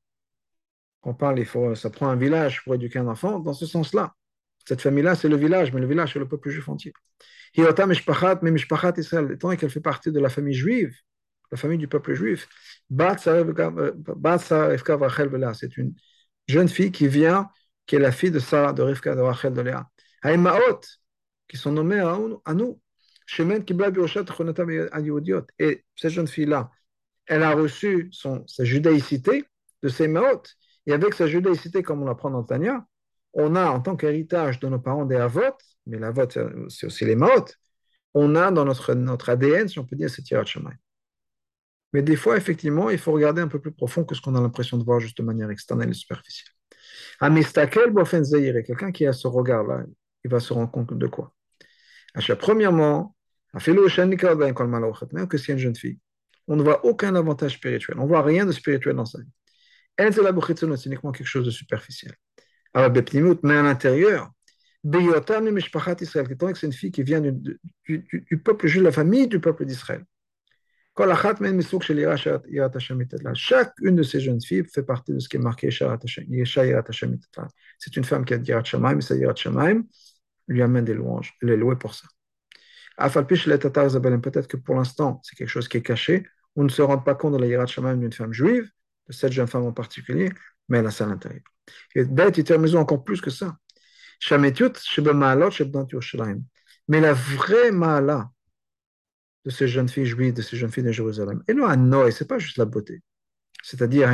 On 1.02 1.14
parle, 1.14 1.38
il 1.38 1.44
faut, 1.44 1.74
ça 1.74 1.90
prend 1.90 2.08
un 2.08 2.16
village 2.16 2.64
pour 2.64 2.74
éduquer 2.74 2.98
un 2.98 3.06
enfant, 3.08 3.38
dans 3.38 3.54
ce 3.54 3.66
sens-là. 3.66 4.14
Cette 4.66 4.80
famille-là, 4.82 5.14
c'est 5.14 5.28
le 5.28 5.36
village, 5.36 5.72
mais 5.72 5.80
le 5.80 5.86
village, 5.86 6.12
c'est 6.12 6.18
le 6.18 6.26
peuple 6.26 6.50
juif 6.50 6.68
entier. 6.68 6.92
Étant 7.54 7.86
qu'elle 9.56 9.70
fait 9.70 9.80
partie 9.80 10.10
de 10.10 10.18
la 10.18 10.28
famille 10.28 10.54
juive, 10.54 10.92
la 11.50 11.58
famille 11.58 11.78
du 11.78 11.88
peuple 11.88 12.14
juif. 12.14 12.48
C'est 15.54 15.76
une 15.76 15.94
jeune 16.48 16.68
fille 16.68 16.92
qui 16.92 17.08
vient, 17.08 17.50
qui 17.86 17.96
est 17.96 18.00
la 18.00 18.12
fille 18.12 18.30
de 18.30 18.38
Sarah, 18.38 18.72
de 18.72 18.82
Rivka, 18.82 19.14
de 19.14 19.20
Rachel, 19.20 19.52
de 19.52 19.60
Léa. 19.60 19.88
Haïmaot, 20.22 20.80
qui 21.48 21.56
sont 21.56 21.72
nommés 21.72 22.00
à 22.00 22.54
nous. 22.54 22.80
Et 25.58 25.84
cette 25.96 26.10
jeune 26.10 26.28
fille-là, 26.28 26.70
elle 27.26 27.42
a 27.42 27.52
reçu 27.52 28.10
sa 28.12 28.64
judaïcité 28.64 29.44
de 29.82 29.88
ses 29.88 30.08
maot. 30.08 30.42
Et 30.86 30.92
avec 30.92 31.14
sa 31.14 31.26
judaïcité, 31.26 31.82
comme 31.82 32.02
on 32.02 32.06
l'apprend 32.06 32.30
dans 32.30 32.44
Tania, 32.44 32.86
on 33.32 33.56
a 33.56 33.66
en 33.68 33.80
tant 33.80 33.96
qu'héritage 33.96 34.60
de 34.60 34.68
nos 34.68 34.78
parents 34.78 35.04
des 35.04 35.16
avot, 35.16 35.42
mais 35.86 35.98
l'avot, 35.98 36.28
c'est 36.68 36.86
aussi 36.86 37.04
les 37.04 37.16
maot, 37.16 37.44
on 38.14 38.34
a 38.34 38.50
dans 38.50 38.64
notre, 38.64 39.28
ADN, 39.28 39.68
si 39.68 39.78
on 39.78 39.84
peut 39.84 39.96
dire, 39.96 40.08
ce 40.08 40.22
tirat 40.22 40.44
chemin. 40.46 40.72
Mais 41.96 42.02
des 42.02 42.14
fois, 42.14 42.36
effectivement, 42.36 42.90
il 42.90 42.98
faut 42.98 43.10
regarder 43.12 43.40
un 43.40 43.48
peu 43.48 43.58
plus 43.58 43.72
profond 43.72 44.04
que 44.04 44.14
ce 44.14 44.20
qu'on 44.20 44.34
a 44.34 44.40
l'impression 44.42 44.76
de 44.76 44.84
voir 44.84 45.00
juste 45.00 45.16
de 45.16 45.22
manière 45.22 45.50
externe 45.50 45.82
et 45.82 45.94
superficielle. 45.94 46.52
Bofen 47.90 48.22
Zahir, 48.22 48.62
quelqu'un 48.66 48.92
qui 48.92 49.06
a 49.06 49.14
ce 49.14 49.26
regard-là, 49.26 49.84
il 50.22 50.30
va 50.30 50.38
se 50.38 50.52
rendre 50.52 50.70
compte 50.70 50.92
de 50.92 51.06
quoi? 51.06 51.34
Premièrement, 52.38 53.16
même 53.54 53.74
que 55.26 55.38
c'est 55.38 55.52
une 55.52 55.58
jeune 55.58 55.74
fille, 55.74 55.98
on 56.46 56.56
ne 56.56 56.62
voit 56.62 56.84
aucun 56.84 57.14
avantage 57.14 57.54
spirituel, 57.54 57.96
on 57.98 58.02
ne 58.02 58.08
voit 58.08 58.20
rien 58.20 58.44
de 58.44 58.52
spirituel 58.52 58.96
dans 58.96 59.06
sa 59.06 59.20
vie. 59.22 59.30
C'est 59.98 60.84
uniquement 60.84 61.12
quelque 61.12 61.26
chose 61.26 61.46
de 61.46 61.50
superficiel. 61.50 62.12
Alors, 62.74 62.92
mais 63.42 63.54
à 63.56 63.62
l'intérieur, 63.62 64.30
c'est 64.84 66.66
une 66.66 66.72
fille 66.74 66.90
qui 66.90 67.02
vient 67.02 67.22
du, 67.22 67.58
du, 67.86 68.06
du 68.28 68.38
peuple 68.38 68.66
juif, 68.66 68.82
la 68.82 68.92
famille 68.92 69.28
du 69.28 69.40
peuple 69.40 69.64
d'Israël. 69.64 70.04
Chacune 73.34 73.96
de 73.96 74.02
ces 74.02 74.20
jeunes 74.20 74.40
filles 74.40 74.64
fait 74.64 74.82
partie 74.82 75.12
de 75.12 75.18
ce 75.18 75.28
qui 75.28 75.36
est 75.36 75.40
marqué 75.40 75.70
C'est 75.70 77.96
une 77.96 78.04
femme 78.04 78.24
qui 78.24 78.34
a 78.34 78.38
dit 78.38 78.48
Yirat 78.48 78.64
Shamaim, 78.64 79.00
sa 79.00 79.14
Yirat 79.14 79.36
Shamaim 79.36 79.84
lui 80.48 80.62
amène 80.62 80.84
des 80.84 80.94
louanges. 80.94 81.34
Elle 81.42 81.50
est 81.50 81.56
louée 81.56 81.76
pour 81.76 81.94
ça. 81.94 82.06
Peut-être 82.98 84.48
que 84.48 84.56
pour 84.56 84.76
l'instant, 84.76 85.20
c'est 85.22 85.36
quelque 85.36 85.48
chose 85.48 85.68
qui 85.68 85.76
est 85.76 85.82
caché. 85.82 86.26
On 86.54 86.64
ne 86.64 86.70
se 86.70 86.80
rend 86.80 86.98
pas 86.98 87.14
compte 87.14 87.34
de 87.34 87.38
la 87.38 87.46
hiérarchie 87.46 87.80
d'une 87.80 88.12
femme 88.12 88.32
juive, 88.32 88.70
de 89.06 89.12
cette 89.12 89.32
jeune 89.32 89.46
femme 89.46 89.64
en 89.64 89.72
particulier, 89.72 90.30
mais 90.68 90.78
elle 90.78 90.86
a 90.86 90.90
ça 90.90 91.04
à 91.04 91.08
l'intérieur. 91.08 91.42
Et 91.94 92.04
bête, 92.04 92.38
il 92.38 92.58
maison 92.58 92.78
encore 92.78 93.04
plus 93.04 93.20
que 93.20 93.30
ça. 93.30 93.56
Mais 96.88 97.00
la 97.00 97.12
vraie 97.12 97.70
mala 97.70 98.30
de 99.46 99.50
ces 99.50 99.68
jeunes 99.68 99.88
filles 99.88 100.06
juives, 100.06 100.34
de 100.34 100.42
ces 100.42 100.56
jeunes 100.56 100.72
filles 100.72 100.82
de 100.84 100.92
Jérusalem, 100.92 101.42
et 101.48 101.54
non, 101.54 101.68
ce 102.10 102.22
n'est 102.22 102.28
pas 102.28 102.38
juste 102.38 102.58
la 102.58 102.66
beauté. 102.66 103.02
C'est-à-dire, 103.62 104.10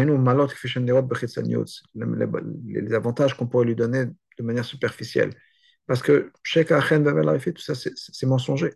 les 1.94 2.94
avantages 2.94 3.36
qu'on 3.36 3.46
pourrait 3.46 3.66
lui 3.66 3.74
donner 3.74 4.04
de 4.06 4.42
manière 4.42 4.64
superficielle. 4.64 5.30
Parce 5.86 6.02
que 6.02 6.30
tout 6.44 7.62
ça, 7.62 7.74
c'est 7.74 8.26
mensonger. 8.26 8.74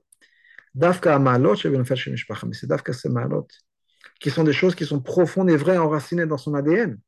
Dafka 0.75 1.19
Maalot, 1.19 1.55
mais 1.64 2.53
c'est 2.53 2.66
Dafka 2.66 2.92
ces 2.92 3.09
Maalot, 3.09 3.47
qui 4.21 4.31
sont 4.31 4.45
des 4.45 4.53
choses 4.53 4.75
qui 4.75 4.85
sont 4.85 5.01
profondes 5.01 5.51
et 5.51 5.57
vraies, 5.57 5.79
enracinées 5.79 6.27
dans 6.27 6.37
son 6.37 6.55
ADN. 6.55 6.99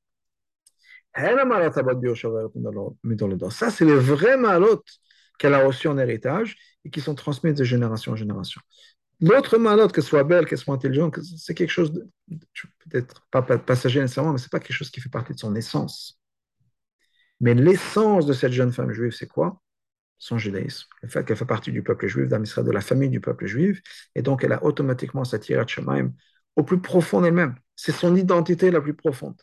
Ça, 3.51 3.71
c'est 3.71 3.85
les 3.85 3.97
vrais 3.97 4.37
Maalot 4.37 4.83
qu'elle 5.39 5.55
a 5.55 5.65
reçus 5.67 5.89
en 5.89 5.99
héritage 5.99 6.57
et 6.85 6.91
qui 6.91 7.01
sont 7.01 7.15
transmis 7.15 7.53
de 7.53 7.65
génération 7.65 8.13
en 8.13 8.17
génération. 8.17 8.61
L'autre 9.21 9.59
malote, 9.59 9.93
que 9.93 10.01
ce 10.01 10.09
soit 10.09 10.25
belle, 10.25 10.47
qu'elle 10.47 10.59
soit 10.59 10.75
intelligente, 10.75 11.19
c'est 11.37 11.55
quelque 11.55 11.71
chose 11.71 11.93
peut-être 12.89 13.27
pas 13.31 13.43
passager 13.43 14.01
nécessairement, 14.01 14.33
mais 14.33 14.39
ce 14.39 14.45
n'est 14.45 14.51
pas 14.51 14.61
quelque 14.61 14.77
chose 14.77 14.91
qui 14.91 15.01
fait 15.01 15.09
partie 15.09 15.33
de 15.33 15.39
son 15.39 15.55
essence. 15.57 16.21
Mais 17.41 17.55
l'essence 17.55 18.27
de 18.27 18.33
cette 18.33 18.53
jeune 18.53 18.73
femme 18.73 18.93
juive, 18.93 19.13
c'est 19.13 19.27
quoi? 19.27 19.61
Son 20.19 20.39
judaïsme. 20.39 20.87
Le 21.03 21.09
fait 21.09 21.25
qu'elle 21.25 21.37
fait 21.37 21.45
partie 21.45 21.73
du 21.73 21.83
peuple 21.83 22.07
juif, 22.09 22.29
d'Amisra, 22.29 22.63
de 22.63 22.71
la 22.71 22.81
famille 22.81 23.09
du 23.09 23.21
peuple 23.21 23.47
juif, 23.47 23.81
et 24.15 24.23
donc 24.23 24.45
elle 24.45 24.53
a 24.53 24.65
automatiquement 24.65 25.25
cette 25.25 25.51
de 25.51 25.69
Shemaim 25.69 26.13
au 26.57 26.65
plus 26.65 26.81
profond 26.81 27.21
d'elle-même. 27.21 27.57
C'est 27.77 27.93
son 27.93 28.17
identité 28.17 28.71
la 28.71 28.81
plus 28.81 28.95
profonde. 28.95 29.41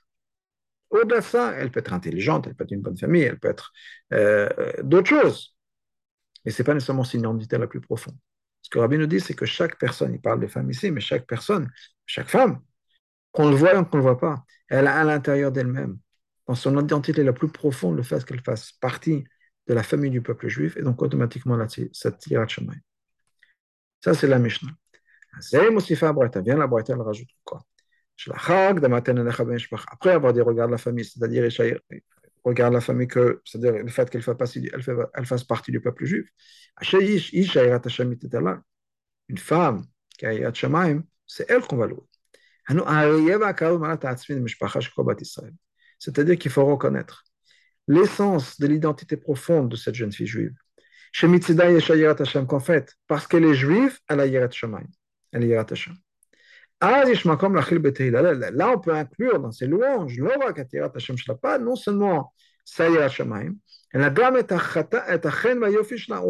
Au-delà 0.89 1.19
de 1.19 1.25
ça, 1.25 1.53
elle 1.53 1.71
peut 1.71 1.79
être 1.79 1.93
intelligente, 1.93 2.47
elle 2.47 2.55
peut 2.55 2.63
être 2.63 2.71
une 2.71 2.81
bonne 2.81 2.97
famille, 2.97 3.23
elle 3.23 3.39
peut 3.39 3.49
être 3.49 3.71
euh, 4.13 4.49
d'autres 4.83 5.09
choses. 5.09 5.55
Mais 6.43 6.51
ce 6.51 6.61
n'est 6.61 6.65
pas 6.65 6.73
nécessairement 6.73 7.03
son 7.03 7.17
identité 7.17 7.57
la 7.57 7.67
plus 7.67 7.81
profonde. 7.81 8.15
Ce 8.65 8.69
que 8.71 8.79
Rabbi 8.79 8.97
nous 8.97 9.05
dit, 9.05 9.19
c'est 9.19 9.35
que 9.35 9.45
chaque 9.45 9.77
personne, 9.77 10.11
il 10.15 10.19
parle 10.19 10.39
de 10.39 10.47
femmes 10.47 10.71
ici, 10.71 10.89
mais 10.89 10.99
chaque 10.99 11.27
personne, 11.27 11.71
chaque 12.07 12.29
femme, 12.29 12.61
qu'on 13.31 13.47
le 13.47 13.55
voit 13.55 13.79
ou 13.79 13.85
qu'on 13.85 13.97
ne 13.97 14.01
le 14.01 14.07
voit 14.07 14.17
pas, 14.17 14.43
elle 14.67 14.87
a 14.87 14.95
à 14.95 15.03
l'intérieur 15.03 15.51
d'elle-même, 15.51 15.99
dans 16.47 16.55
son 16.55 16.75
identité 16.79 17.23
la 17.23 17.31
plus 17.31 17.47
profonde, 17.47 17.95
le 17.95 18.01
fait 18.01 18.25
qu'elle 18.25 18.41
fasse 18.41 18.71
partie 18.71 19.23
de 19.67 19.73
la 19.75 19.83
famille 19.83 20.09
du 20.09 20.23
peuple 20.23 20.47
juif, 20.47 20.77
et 20.77 20.81
donc 20.81 20.99
automatiquement 21.03 21.63
cette 21.67 22.17
de 22.45 22.49
chemin. 22.49 22.73
Ça, 24.03 24.15
c'est 24.15 24.25
la 24.25 24.39
Mishnah. 24.39 24.71
Viens 25.53 26.57
la 26.57 26.65
elle 26.89 27.01
rajoute 27.01 27.29
quoi? 27.43 27.63
Après 29.91 30.11
avoir 30.11 30.33
dit 30.33 30.41
regarde 30.41 30.71
la 30.71 30.79
famille, 30.79 31.05
c'est-à-dire 31.05 31.43
regarde 32.45 32.73
la 32.73 32.81
famille 32.81 33.07
que, 33.07 33.41
c'est-à-dire 33.43 33.83
le 33.83 33.89
fait 33.89 34.09
qu'elle 34.09 34.21
fasse, 34.21 34.37
partie, 34.37 34.69
elle, 34.73 35.25
fasse 35.25 35.43
partie 35.43 35.71
du 35.71 35.81
peuple 35.81 36.05
juif. 36.05 36.29
Une 39.27 39.37
femme 39.37 39.83
qui 40.17 40.25
a 40.25 40.53
Shamaim, 40.53 41.03
c'est 41.25 41.49
elle 41.49 41.61
qu'on 41.61 41.77
va 41.77 41.87
louer. 41.87 42.03
C'est-à-dire 45.99 46.37
qu'il 46.37 46.51
faut 46.51 46.65
reconnaître 46.65 47.23
l'essence 47.87 48.59
de 48.59 48.67
l'identité 48.67 49.17
profonde 49.17 49.69
de 49.69 49.75
cette 49.75 49.95
jeune 49.95 50.11
fille 50.11 50.27
juive. 50.27 50.53
Qu'en 52.47 52.59
fait, 52.59 52.93
parce 53.07 53.27
qu'elle 53.27 53.45
est 53.45 53.53
juive, 53.53 53.97
elle 54.07 54.19
a 54.19 54.27
Yirat 54.27 54.51
Shamaim. 54.51 54.87
Elle 55.31 55.43
a 55.43 55.45
Yirat 55.45 55.67
Hashem. 55.71 55.95
Là, 56.81 58.71
on 58.73 58.79
peut 58.79 58.93
inclure 58.93 59.39
dans 59.39 59.51
ces 59.51 59.67
louanges, 59.67 60.19
non 60.19 61.75
seulement 61.75 62.33
on 63.93 64.13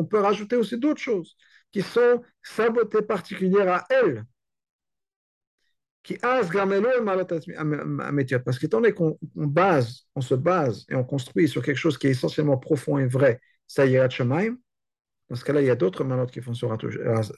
peut 0.05 0.19
rajouter 0.19 0.55
aussi 0.55 0.77
d'autres 0.77 1.01
choses 1.01 1.35
qui 1.71 1.81
sont 1.81 2.21
sa 2.43 2.69
beauté 2.69 3.01
particulière 3.01 3.73
à 3.73 3.85
elle. 3.89 4.25
Parce 8.45 8.59
qu'étant 8.59 8.81
donné 8.81 8.93
qu'on 8.93 9.17
base, 9.35 10.01
on 10.13 10.21
se 10.21 10.35
base 10.35 10.85
et 10.89 10.95
on 10.95 11.03
construit 11.03 11.47
sur 11.47 11.63
quelque 11.63 11.77
chose 11.77 11.97
qui 11.97 12.05
est 12.07 12.11
essentiellement 12.11 12.57
profond 12.57 12.99
et 12.99 13.07
vrai, 13.07 13.39
Sayir 13.65 14.11
Shamaim, 14.11 14.57
dans 15.29 15.35
ce 15.35 15.43
cas-là, 15.43 15.61
il 15.61 15.67
y 15.67 15.71
a 15.71 15.75
d'autres 15.75 16.03
malotes 16.03 16.31
qui 16.31 16.39
vont 16.39 16.53
se 16.53 16.65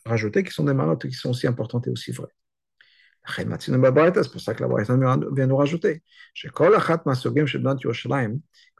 rajouter, 0.05 0.43
qui 0.43 0.51
sont 0.51 0.65
des 0.65 0.73
malotes 0.73 1.07
qui 1.07 1.13
sont 1.13 1.29
aussi 1.29 1.47
importantes 1.47 1.87
et 1.87 1.91
aussi 1.91 2.11
vraies. 2.11 2.27
C'est 3.29 4.31
pour 4.31 4.41
ça 4.41 4.53
que 4.53 4.61
la 4.61 4.67
Braïta 4.69 4.95
vient 4.95 5.47
nous 5.47 5.57
rajouter. 5.57 6.01
Que 6.43 6.49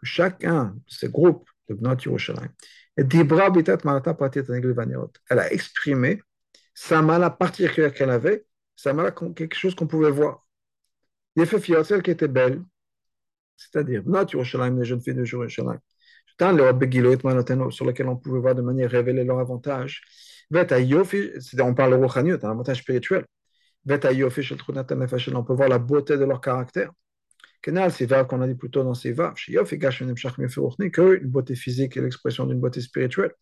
chacun 0.03 0.65
de 0.65 0.79
ces 0.87 1.09
groupes 1.09 1.49
de 1.67 1.73
Bnot 1.75 1.97
Yerushalayim, 2.05 2.49
elle 5.29 5.39
a 5.39 5.51
exprimé 5.51 6.21
sa 6.73 7.01
mala 7.01 7.29
particulière 7.29 7.93
qu'elle 7.93 8.09
avait, 8.09 8.45
sa 8.75 8.93
mala 8.93 9.11
quelque 9.11 9.55
chose 9.55 9.75
qu'on 9.75 9.87
pouvait 9.87 10.11
voir. 10.11 10.47
Il 11.35 11.43
a 11.43 11.45
fait 11.45 11.83
celle 11.83 12.01
qui 12.01 12.11
était 12.11 12.29
belle, 12.29 12.63
c'est-à-dire 13.57 14.01
Bnot 14.03 14.27
Yerushalayim, 14.31 14.79
les 14.79 14.85
jeunes 14.85 15.01
filles 15.01 15.15
de 15.15 15.25
Yerushalayim. 15.25 15.79
Sur 16.39 17.85
lesquelles 17.85 18.07
on 18.07 18.15
pouvait 18.15 18.39
voir 18.39 18.55
de 18.55 18.61
manière 18.61 18.91
révéler 18.91 19.23
leur 19.23 19.39
avantage. 19.39 20.03
On 20.51 20.63
parle 21.73 21.91
de 21.91 21.95
Rouchaniyot, 21.95 22.45
un 22.45 22.51
avantage 22.51 22.77
spirituel 22.77 23.25
on 23.87 25.43
peut 25.43 25.53
voir 25.53 25.69
la 25.69 25.79
beauté 25.79 26.17
de 26.17 26.25
leur 26.25 26.41
caractère. 26.41 26.91
Kenal, 27.61 27.91
c'est 27.91 28.07
qu'on 28.27 28.41
a 28.41 28.47
dit 28.47 28.55
plutôt 28.55 28.83
dans 28.83 28.93
ces 28.93 29.13
vaves, 29.13 29.35
que 29.35 31.17
une 31.17 31.29
beauté 31.29 31.55
physique 31.55 31.97
et 31.97 32.01
l'expression 32.01 32.45
d'une 32.45 32.59
beauté 32.59 32.81
spirituelle. 32.81 33.33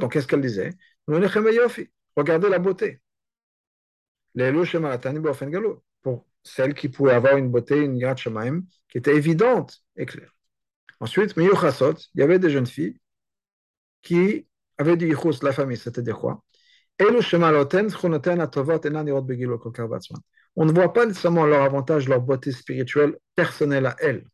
Donc, 0.00 0.12
qu'est-ce 0.12 0.26
qu'elle 0.26 0.40
disait? 0.40 0.70
Regardez 1.06 2.48
la 2.48 2.58
beauté. 2.58 3.00
Pour 6.02 6.26
celle 6.42 6.74
qui 6.74 6.88
pouvait 6.88 7.12
avoir 7.12 7.36
une 7.36 7.50
beauté, 7.50 7.78
une 7.78 8.16
shamaim, 8.16 8.62
qui 8.88 8.98
était 8.98 9.16
évidente 9.16 9.82
et 9.96 10.06
claire. 10.06 10.34
Ensuite, 11.00 11.34
il 11.36 11.50
y 12.14 12.22
avait 12.22 12.38
des 12.38 12.50
jeunes 12.50 12.66
filles 12.66 12.98
qui 14.02 14.46
avaient 14.78 14.96
du 14.96 15.08
yichus, 15.08 15.42
la 15.42 15.52
famille, 15.52 15.76
c'est-à-dire 15.76 16.16
quoi? 16.18 16.42
On 20.56 20.64
ne 20.66 20.72
voit 20.72 20.92
pas 20.92 21.06
nécessairement 21.06 21.46
leur 21.46 21.62
avantage, 21.62 22.08
leur 22.08 22.20
beauté 22.20 22.52
spirituelle 22.52 23.16
personnelle 23.34 23.86
à 23.86 23.96
elles. 23.98 24.24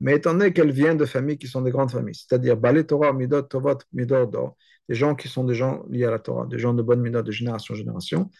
Mais 0.00 0.16
étant 0.16 0.32
donné 0.32 0.52
qu'elles 0.52 0.72
viennent 0.72 0.96
de 0.96 1.04
familles 1.04 1.38
qui 1.38 1.46
sont 1.46 1.60
des 1.62 1.70
grandes 1.70 1.92
familles, 1.92 2.14
c'est-à-dire 2.14 2.56
Torah, 2.86 3.12
Midot, 3.12 3.42
Tovot, 3.42 3.78
Midor, 3.92 4.56
des 4.88 4.94
gens 4.94 5.14
qui 5.14 5.28
sont 5.28 5.44
des 5.44 5.54
gens 5.54 5.84
liés 5.88 6.04
à 6.04 6.10
la 6.10 6.18
Torah, 6.18 6.46
des 6.46 6.58
gens 6.58 6.74
de 6.74 6.82
bonne 6.82 7.00
Midot 7.00 7.22
de 7.22 7.30
génération 7.30 7.74
en 7.74 7.76
génération, 7.76 8.30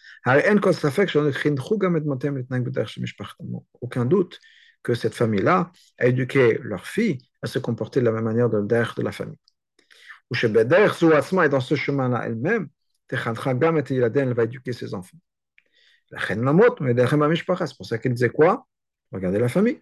aucun 3.81 4.05
doute 4.05 4.39
que 4.83 4.93
cette 4.93 5.15
famille-là 5.15 5.71
a 5.97 6.07
éduqué 6.07 6.59
leurs 6.61 6.87
filles 6.87 7.19
à 7.41 7.47
se 7.47 7.59
comporter 7.59 7.99
de 8.01 8.05
la 8.05 8.11
même 8.11 8.25
manière 8.25 8.49
de 8.49 9.03
la 9.03 9.11
famille 9.11 9.37
ou 10.29 10.35
chez 10.35 10.47
Beder, 10.47 10.87
et 11.43 11.49
dans 11.49 11.59
ce 11.59 11.75
chemin-là 11.75 12.23
elle-même, 12.25 12.69
elle 13.09 14.33
va 14.33 14.43
éduquer 14.43 14.73
ses 14.73 14.93
enfants. 14.93 15.17
C'est 16.09 17.77
pour 17.77 17.85
ça 17.85 17.97
qu'elle 17.97 18.13
disait 18.13 18.29
quoi? 18.29 18.67
Regardez 19.11 19.39
la 19.39 19.49
famille. 19.49 19.81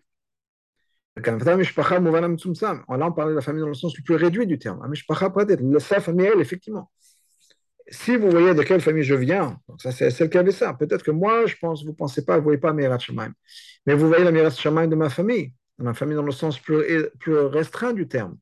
Là, 1.18 1.24
on 1.24 3.12
parle 3.12 3.30
de 3.30 3.36
la 3.36 3.42
famille 3.42 3.62
dans 3.62 3.68
le 3.68 3.74
sens 3.74 3.96
le 3.98 4.04
plus 4.04 4.16
réduit 4.16 4.46
du 4.46 4.60
terme. 4.60 4.82
Sa 5.80 6.00
famille, 6.02 6.26
elle, 6.26 6.42
effectivement. 6.42 6.92
Si 7.88 8.18
vous 8.18 8.32
voyez 8.32 8.56
de 8.56 8.64
quelle 8.64 8.82
famille 8.82 9.04
je 9.04 9.14
viens, 9.14 9.60
ça 9.78 9.92
c'est 9.92 10.10
celle 10.10 10.30
qui 10.32 10.40
avait 10.40 10.52
ça. 10.52 10.74
Peut-être 10.74 11.04
que 11.04 11.12
moi, 11.12 11.46
je 11.46 11.56
pense, 11.62 11.84
vous 11.84 11.92
ne 11.92 11.96
pensez 11.96 12.26
pas, 12.26 12.34
vous 12.34 12.40
ne 12.40 12.44
voyez 12.46 12.58
pas 12.58 12.74
Mirat 12.74 12.98
Shemaim. 12.98 13.32
Mais 13.86 13.94
vous 13.94 14.08
voyez 14.08 14.24
la 14.24 14.32
Mirat 14.32 14.50
Shemaim 14.50 14.88
de 14.88 14.96
ma 14.96 15.10
famille, 15.10 15.54
ma 15.78 15.94
famille 15.94 16.16
dans 16.16 16.24
le 16.24 16.32
sens 16.32 16.60
plus 16.60 16.82
restreint 17.28 17.94
du 17.94 18.08
terme, 18.08 18.38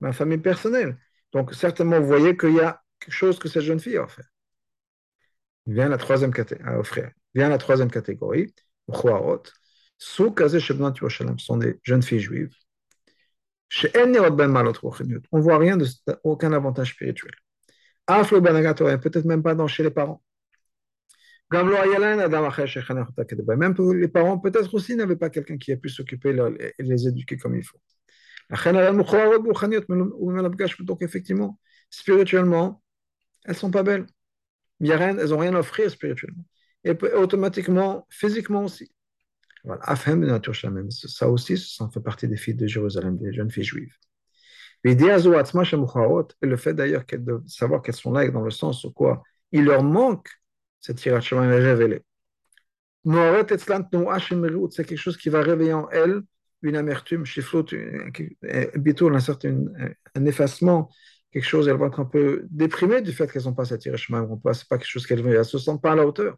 ma 0.00 0.12
famille 0.12 0.38
personnelle. 0.38 0.98
Donc, 1.32 1.54
certainement, 1.54 2.00
vous 2.00 2.06
voyez 2.06 2.36
qu'il 2.36 2.54
y 2.54 2.60
a 2.60 2.82
quelque 3.00 3.14
chose 3.14 3.38
que 3.38 3.48
cette 3.48 3.62
jeune 3.62 3.80
fille 3.80 3.96
a 3.96 4.04
offert. 4.04 4.28
Vient 5.66 5.88
la 5.88 5.98
troisième 5.98 6.32
catégorie, 6.32 6.74
offrir. 6.78 7.10
Vient 7.34 7.48
la 7.48 7.58
troisième 7.58 7.90
catégorie, 7.90 8.54
sont 11.38 11.56
des 11.56 11.78
jeunes 11.82 12.02
filles 12.02 12.20
juives. 12.20 12.54
On 15.32 15.38
ne 15.38 15.42
voit 15.42 15.58
rien 15.58 15.76
de 15.76 15.86
aucun 16.24 16.52
avantage 16.52 16.90
spirituel. 16.92 17.32
Peut-être 18.06 19.24
même 19.24 19.42
pas 19.42 19.54
dans 19.54 19.68
chez 19.68 19.82
les 19.82 19.90
parents. 19.90 20.22
Même 21.50 21.70
les 24.00 24.08
parents, 24.08 24.38
peut-être 24.38 24.74
aussi, 24.74 24.96
n'avaient 24.96 25.16
pas 25.16 25.30
quelqu'un 25.30 25.58
qui 25.58 25.72
a 25.72 25.76
pu 25.76 25.88
s'occuper 25.88 26.36
et 26.78 26.82
les 26.82 27.08
éduquer 27.08 27.36
comme 27.36 27.56
il 27.56 27.62
faut. 27.64 27.78
Donc, 30.84 31.02
effectivement, 31.02 31.58
spirituellement, 31.90 32.82
elles 33.44 33.52
ne 33.52 33.56
sont 33.56 33.70
pas 33.70 33.82
belles. 33.82 34.06
Elles 34.80 35.28
n'ont 35.28 35.38
rien 35.38 35.54
à 35.54 35.60
offrir 35.60 35.90
spirituellement. 35.90 36.44
Et 36.84 36.90
automatiquement, 37.14 38.06
physiquement 38.10 38.64
aussi. 38.64 38.92
Voilà. 39.64 39.94
Ça 40.90 41.28
aussi, 41.28 41.56
ça 41.56 41.88
fait 41.92 42.00
partie 42.00 42.26
des 42.28 42.36
filles 42.36 42.54
de 42.54 42.66
Jérusalem, 42.66 43.16
des 43.16 43.32
jeunes 43.32 43.50
filles 43.50 43.64
juives. 43.64 43.94
Et 44.84 44.94
le 44.96 46.56
fait 46.56 46.74
d'ailleurs 46.74 47.04
de 47.08 47.40
savoir 47.46 47.82
qu'elles 47.82 47.94
sont 47.94 48.10
là 48.12 48.28
dans 48.30 48.42
le 48.42 48.50
sens 48.50 48.82
où 48.84 48.90
quoi 48.90 49.22
il 49.52 49.64
leur 49.64 49.84
manque 49.84 50.28
cette 50.80 50.96
tirage 50.96 51.32
révélée. 51.32 52.02
C'est 53.04 54.84
quelque 54.84 54.96
chose 54.96 55.16
qui 55.16 55.28
va 55.28 55.40
réveiller 55.42 55.72
en 55.72 55.88
elles 55.90 56.22
une 56.62 56.76
amertume, 56.76 57.24
un 57.24 59.20
certain 59.20 59.64
un 60.14 60.24
effacement, 60.26 60.90
quelque 61.32 61.44
chose, 61.44 61.68
elles 61.68 61.76
vont 61.76 61.86
être 61.86 62.00
un 62.00 62.04
peu 62.04 62.46
déprimées 62.50 63.02
du 63.02 63.12
fait 63.12 63.30
qu'elles 63.30 63.44
n'ont 63.44 63.54
pas 63.54 63.64
cette 63.64 63.80
tirage 63.80 64.06
Ce 64.08 64.12
n'est 64.12 64.38
pas 64.68 64.78
quelque 64.78 64.86
chose 64.86 65.06
qu'elles 65.06 65.24
ne 65.24 65.42
se 65.42 65.58
sentent 65.58 65.82
pas 65.82 65.92
à 65.92 65.96
la 65.96 66.06
hauteur. 66.06 66.36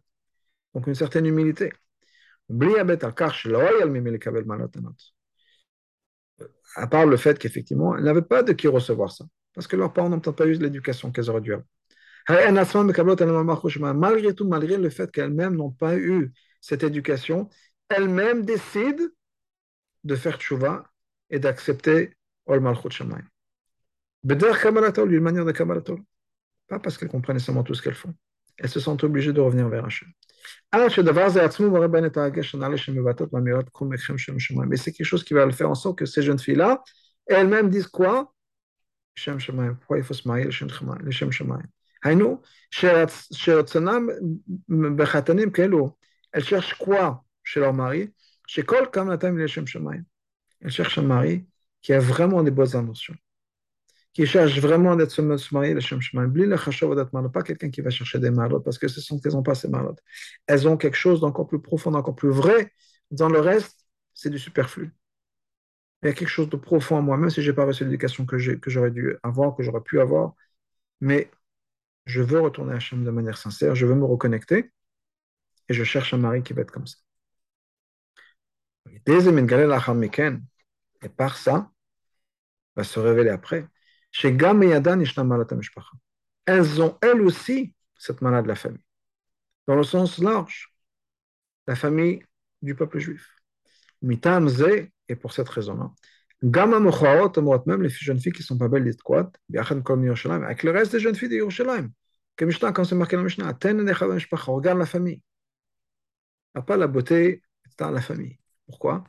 Donc 0.73 0.87
une 0.87 0.95
certaine 0.95 1.25
humilité 1.25 1.71
à 6.75 6.87
part 6.87 7.05
le 7.05 7.17
fait 7.17 7.39
qu'effectivement, 7.39 7.95
elles 7.95 8.03
n'avaient 8.03 8.21
pas 8.21 8.43
de 8.43 8.53
qui 8.53 8.67
recevoir 8.67 9.11
ça, 9.11 9.25
parce 9.53 9.67
que 9.67 9.75
leurs 9.75 9.93
parents 9.93 10.09
n'ont 10.09 10.19
peut-être 10.19 10.35
pas 10.35 10.45
eu 10.45 10.53
l'éducation 10.53 11.11
qu'elles 11.11 11.29
auraient 11.29 11.41
dû 11.41 11.53
avoir. 11.53 11.67
Malgré 13.93 14.33
tout, 14.33 14.47
malgré 14.47 14.77
le 14.77 14.89
fait 14.89 15.11
qu'elles-mêmes 15.11 15.55
n'ont 15.55 15.71
pas 15.71 15.95
eu 15.97 16.33
cette 16.59 16.83
éducation, 16.83 17.49
elles-mêmes 17.89 18.43
décident 18.45 19.05
de 20.05 20.15
faire 20.15 20.37
tchouva 20.37 20.85
et 21.29 21.39
d'accepter 21.39 22.15
Ol 22.45 22.61
Malchut 22.61 22.91
Shamayim. 22.91 23.27
d'une 24.23 25.19
manière 25.19 25.45
de 25.45 25.51
Kabbalatol. 25.51 25.99
Pas 26.67 26.79
parce 26.79 26.97
qu'elles 26.97 27.09
comprennent 27.09 27.35
nécessairement 27.35 27.63
tout 27.63 27.73
ce 27.73 27.81
qu'elles 27.81 27.95
font. 27.95 28.13
Elles 28.57 28.69
se 28.69 28.79
sentent 28.79 29.03
obligées 29.03 29.33
de 29.33 29.41
revenir 29.41 29.67
vers 29.67 29.85
Hachem. 29.85 30.09
Mais 30.71 30.87
c'est 34.77 34.91
quelque 34.93 35.05
chose 35.05 35.23
qui 35.23 35.33
va 35.33 35.45
le 35.45 35.51
faire 35.51 35.69
en 35.69 35.75
sorte 35.75 35.97
que 35.97 36.05
ces 36.05 36.21
jeunes 36.21 36.39
filles-là, 36.39 36.83
elles-mêmes 37.27 37.69
disent 37.69 37.87
quoi? 37.87 38.33
Pourquoi 39.17 39.97
il 39.97 40.03
faut 40.03 40.13
se 40.13 40.27
marier 40.27 40.45
le 40.45 40.51
Shem 40.51 40.69
Shemaim 41.31 41.61
elles 46.31 46.43
cherchent 46.43 46.75
quoi 46.75 47.25
chez 47.43 47.59
leur 47.59 47.73
mari? 47.73 48.13
Chez 48.47 48.63
Kol 48.63 48.89
Elles 50.61 50.71
cherchent 50.71 50.97
un 50.97 51.01
mari 51.01 51.45
qui 51.81 51.93
a 51.93 51.99
vraiment 51.99 52.43
des 52.43 52.51
bonnes 52.51 52.75
intentions 52.75 53.15
qui 54.15 54.25
cherchent 54.25 54.59
vraiment 54.59 54.95
d'être 54.95 55.11
se 55.11 55.21
marier, 55.53 55.73
le 55.73 55.81
Shem 55.81 55.99
le 56.01 57.29
pas 57.29 57.43
quelqu'un 57.43 57.69
qui 57.69 57.81
va 57.81 57.89
chercher 57.89 58.17
des 58.17 58.31
malades, 58.31 58.63
parce 58.63 58.77
que 58.77 58.87
ce 58.87 59.01
sont 59.01 59.19
qu'elles 59.19 59.33
n'ont 59.33 59.43
pas 59.43 59.55
ces 59.55 59.67
malades. 59.67 59.99
Elles 60.47 60.67
ont 60.69 60.77
quelque 60.77 60.95
chose 60.95 61.19
d'encore 61.19 61.47
plus 61.47 61.61
profond, 61.61 61.91
d'encore 61.91 62.15
plus 62.15 62.29
vrai. 62.29 62.71
Dans 63.11 63.27
le 63.27 63.41
reste, 63.41 63.85
c'est 64.13 64.29
du 64.29 64.39
superflu. 64.39 64.93
Il 66.01 66.07
y 66.07 66.09
a 66.09 66.13
quelque 66.13 66.29
chose 66.29 66.49
de 66.49 66.55
profond 66.55 66.95
en 66.97 67.01
moi, 67.01 67.17
même 67.17 67.29
si 67.29 67.41
je 67.41 67.51
n'ai 67.51 67.55
pas 67.55 67.65
reçu 67.65 67.83
l'éducation 67.83 68.25
que 68.25 68.37
j'aurais 68.37 68.91
dû 68.91 69.17
avoir, 69.21 69.53
que 69.53 69.63
j'aurais 69.63 69.81
pu 69.81 69.99
avoir, 69.99 70.33
mais 71.01 71.29
je 72.05 72.21
veux 72.21 72.39
retourner 72.41 72.73
à 72.73 72.77
Hachem 72.77 73.03
de 73.05 73.11
manière 73.11 73.37
sincère, 73.37 73.75
je 73.75 73.85
veux 73.85 73.95
me 73.95 74.05
reconnecter, 74.05 74.71
et 75.69 75.73
je 75.73 75.83
cherche 75.83 76.13
un 76.13 76.17
mari 76.17 76.43
qui 76.43 76.53
va 76.53 76.61
être 76.61 76.71
comme 76.71 76.87
ça. 76.87 76.97
Et 81.01 81.09
par 81.09 81.37
ça, 81.37 81.71
va 82.75 82.83
se 82.83 82.99
révéler 82.99 83.29
après 83.29 83.67
elles 86.45 86.81
ont 86.81 86.97
elles 87.01 87.21
aussi 87.21 87.73
cette 87.97 88.21
maladie 88.21 88.43
de 88.43 88.47
la 88.47 88.55
famille, 88.55 88.83
dans 89.67 89.75
le 89.75 89.83
sens 89.83 90.19
large, 90.19 90.73
la 91.67 91.75
famille 91.75 92.23
du 92.61 92.75
peuple 92.75 92.99
juif. 92.99 93.35
Mitam 94.01 94.47
et 95.07 95.15
pour 95.15 95.33
cette 95.33 95.49
raison-là, 95.49 95.91
même 96.41 97.81
les 97.81 97.89
jeunes 97.89 98.19
filles 98.19 98.31
qui 98.31 98.41
ne 98.41 98.45
sont 98.45 98.57
pas 98.57 98.67
belles 98.67 98.89
avec 100.43 100.63
le 100.63 100.71
reste 100.71 100.91
des 100.91 100.99
jeunes 100.99 101.15
filles 101.15 101.29
de 101.29 101.35
Yerushalayim, 101.35 101.91
comme 102.37 102.51
c'est 102.85 102.95
marqué 102.95 103.15
dans 103.15 103.23
la 103.23 103.25
Mishnah, 103.25 103.53
regarde 103.53 104.77
la 104.79 104.85
famille. 104.85 105.21
Pas 106.67 106.77
la 106.77 106.87
beauté, 106.87 107.41
c'est 107.65 107.81
la 107.91 108.01
famille. 108.01 108.39
Pourquoi? 108.65 109.03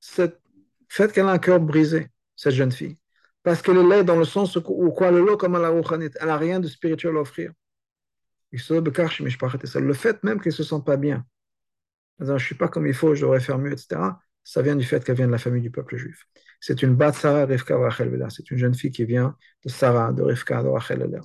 Cette 0.00 0.40
fait 0.88 1.12
qu'elle 1.12 1.26
a 1.26 1.30
un 1.30 1.38
cœur 1.38 1.60
brisé, 1.60 2.08
cette 2.36 2.54
jeune 2.54 2.72
fille. 2.72 2.98
Parce 3.42 3.62
qu'elle 3.62 3.78
est 3.92 4.04
dans 4.04 4.16
le 4.16 4.24
sens 4.24 4.56
où 4.56 4.90
quoi 4.92 5.10
le 5.10 5.20
lot 5.20 5.36
comme 5.36 5.56
elle 5.56 6.26
n'a 6.26 6.36
rien 6.36 6.60
de 6.60 6.68
spirituel 6.68 7.16
à 7.16 7.20
offrir. 7.20 7.52
Le 8.52 9.94
fait 9.94 10.22
même 10.22 10.40
qu'elle 10.40 10.52
ne 10.52 10.56
se 10.56 10.62
sent 10.62 10.82
pas 10.84 10.96
bien, 10.96 11.24
je 12.20 12.32
ne 12.32 12.38
suis 12.38 12.54
pas 12.54 12.68
comme 12.68 12.86
il 12.86 12.94
faut, 12.94 13.14
je 13.14 13.22
devrais 13.22 13.40
faire 13.40 13.58
mieux, 13.58 13.72
etc., 13.72 14.00
ça 14.44 14.60
vient 14.60 14.76
du 14.76 14.84
fait 14.84 15.04
qu'elle 15.04 15.16
vient 15.16 15.26
de 15.26 15.32
la 15.32 15.38
famille 15.38 15.62
du 15.62 15.70
peuple 15.70 15.96
juif. 15.96 16.26
C'est 16.60 16.82
une 16.82 16.94
bat 16.94 17.12
Sarah 17.12 17.46
Rivka 17.46 17.76
Rachel 17.76 18.26
C'est 18.30 18.50
une 18.50 18.58
jeune 18.58 18.74
fille 18.74 18.90
qui 18.90 19.04
vient 19.04 19.36
de 19.64 19.68
Sarah, 19.70 20.12
de 20.12 20.22
Rivka, 20.22 20.62
de 20.62 20.68
Rachel 20.68 21.22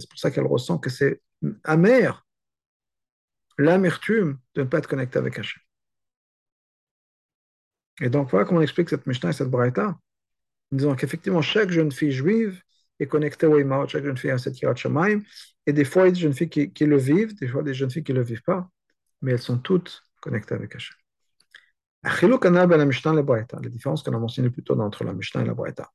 C'est 0.00 0.08
pour 0.08 0.18
ça 0.18 0.30
qu'elle 0.30 0.46
ressent 0.46 0.78
que 0.78 0.90
c'est 0.90 1.20
amer, 1.64 2.24
l'amertume 3.58 4.38
de 4.54 4.62
ne 4.62 4.66
pas 4.66 4.78
être 4.78 4.88
connectée 4.88 5.18
avec 5.18 5.38
Hachem. 5.38 5.60
Et 8.00 8.08
donc, 8.08 8.30
voilà 8.30 8.44
comment 8.44 8.60
on 8.60 8.62
explique 8.62 8.88
cette 8.88 9.06
Mishnah 9.06 9.30
et 9.30 9.32
cette 9.32 9.50
Braïta. 9.50 9.88
En 10.72 10.76
disant 10.76 10.96
qu'effectivement, 10.96 11.42
chaque 11.42 11.70
jeune 11.70 11.92
fille 11.92 12.10
juive 12.12 12.60
est 12.98 13.06
connectée 13.06 13.46
au 13.46 13.58
Imaot, 13.58 13.86
chaque 13.88 14.04
jeune 14.04 14.16
fille 14.16 14.30
a 14.30 14.38
cette 14.38 14.60
Yirat 14.60 14.74
Shamaim, 14.74 15.22
et 15.66 15.72
des 15.72 15.84
fois, 15.84 16.02
il 16.02 16.06
y 16.06 16.08
a 16.08 16.12
des 16.12 16.20
jeunes 16.20 16.34
filles 16.34 16.48
qui, 16.48 16.86
le 16.86 16.96
vivent, 16.96 17.34
des 17.36 17.48
fois, 17.48 17.62
des 17.62 17.74
jeunes 17.74 17.90
filles 17.90 18.04
qui 18.04 18.12
ne 18.12 18.18
le 18.18 18.24
vivent 18.24 18.42
pas, 18.42 18.68
mais 19.22 19.32
elles 19.32 19.42
sont 19.42 19.58
toutes 19.58 20.02
connectées 20.20 20.54
avec 20.54 20.74
Hachem. 20.74 20.96
La 22.02 23.68
différence 23.70 24.02
qu'on 24.02 24.12
a 24.12 24.18
mentionnée 24.18 24.50
plus 24.50 24.62
tôt 24.62 24.78
entre 24.78 25.04
la 25.04 25.12
Mishnah 25.14 25.42
et 25.42 25.46
la 25.46 25.54
Braïta. 25.54 25.90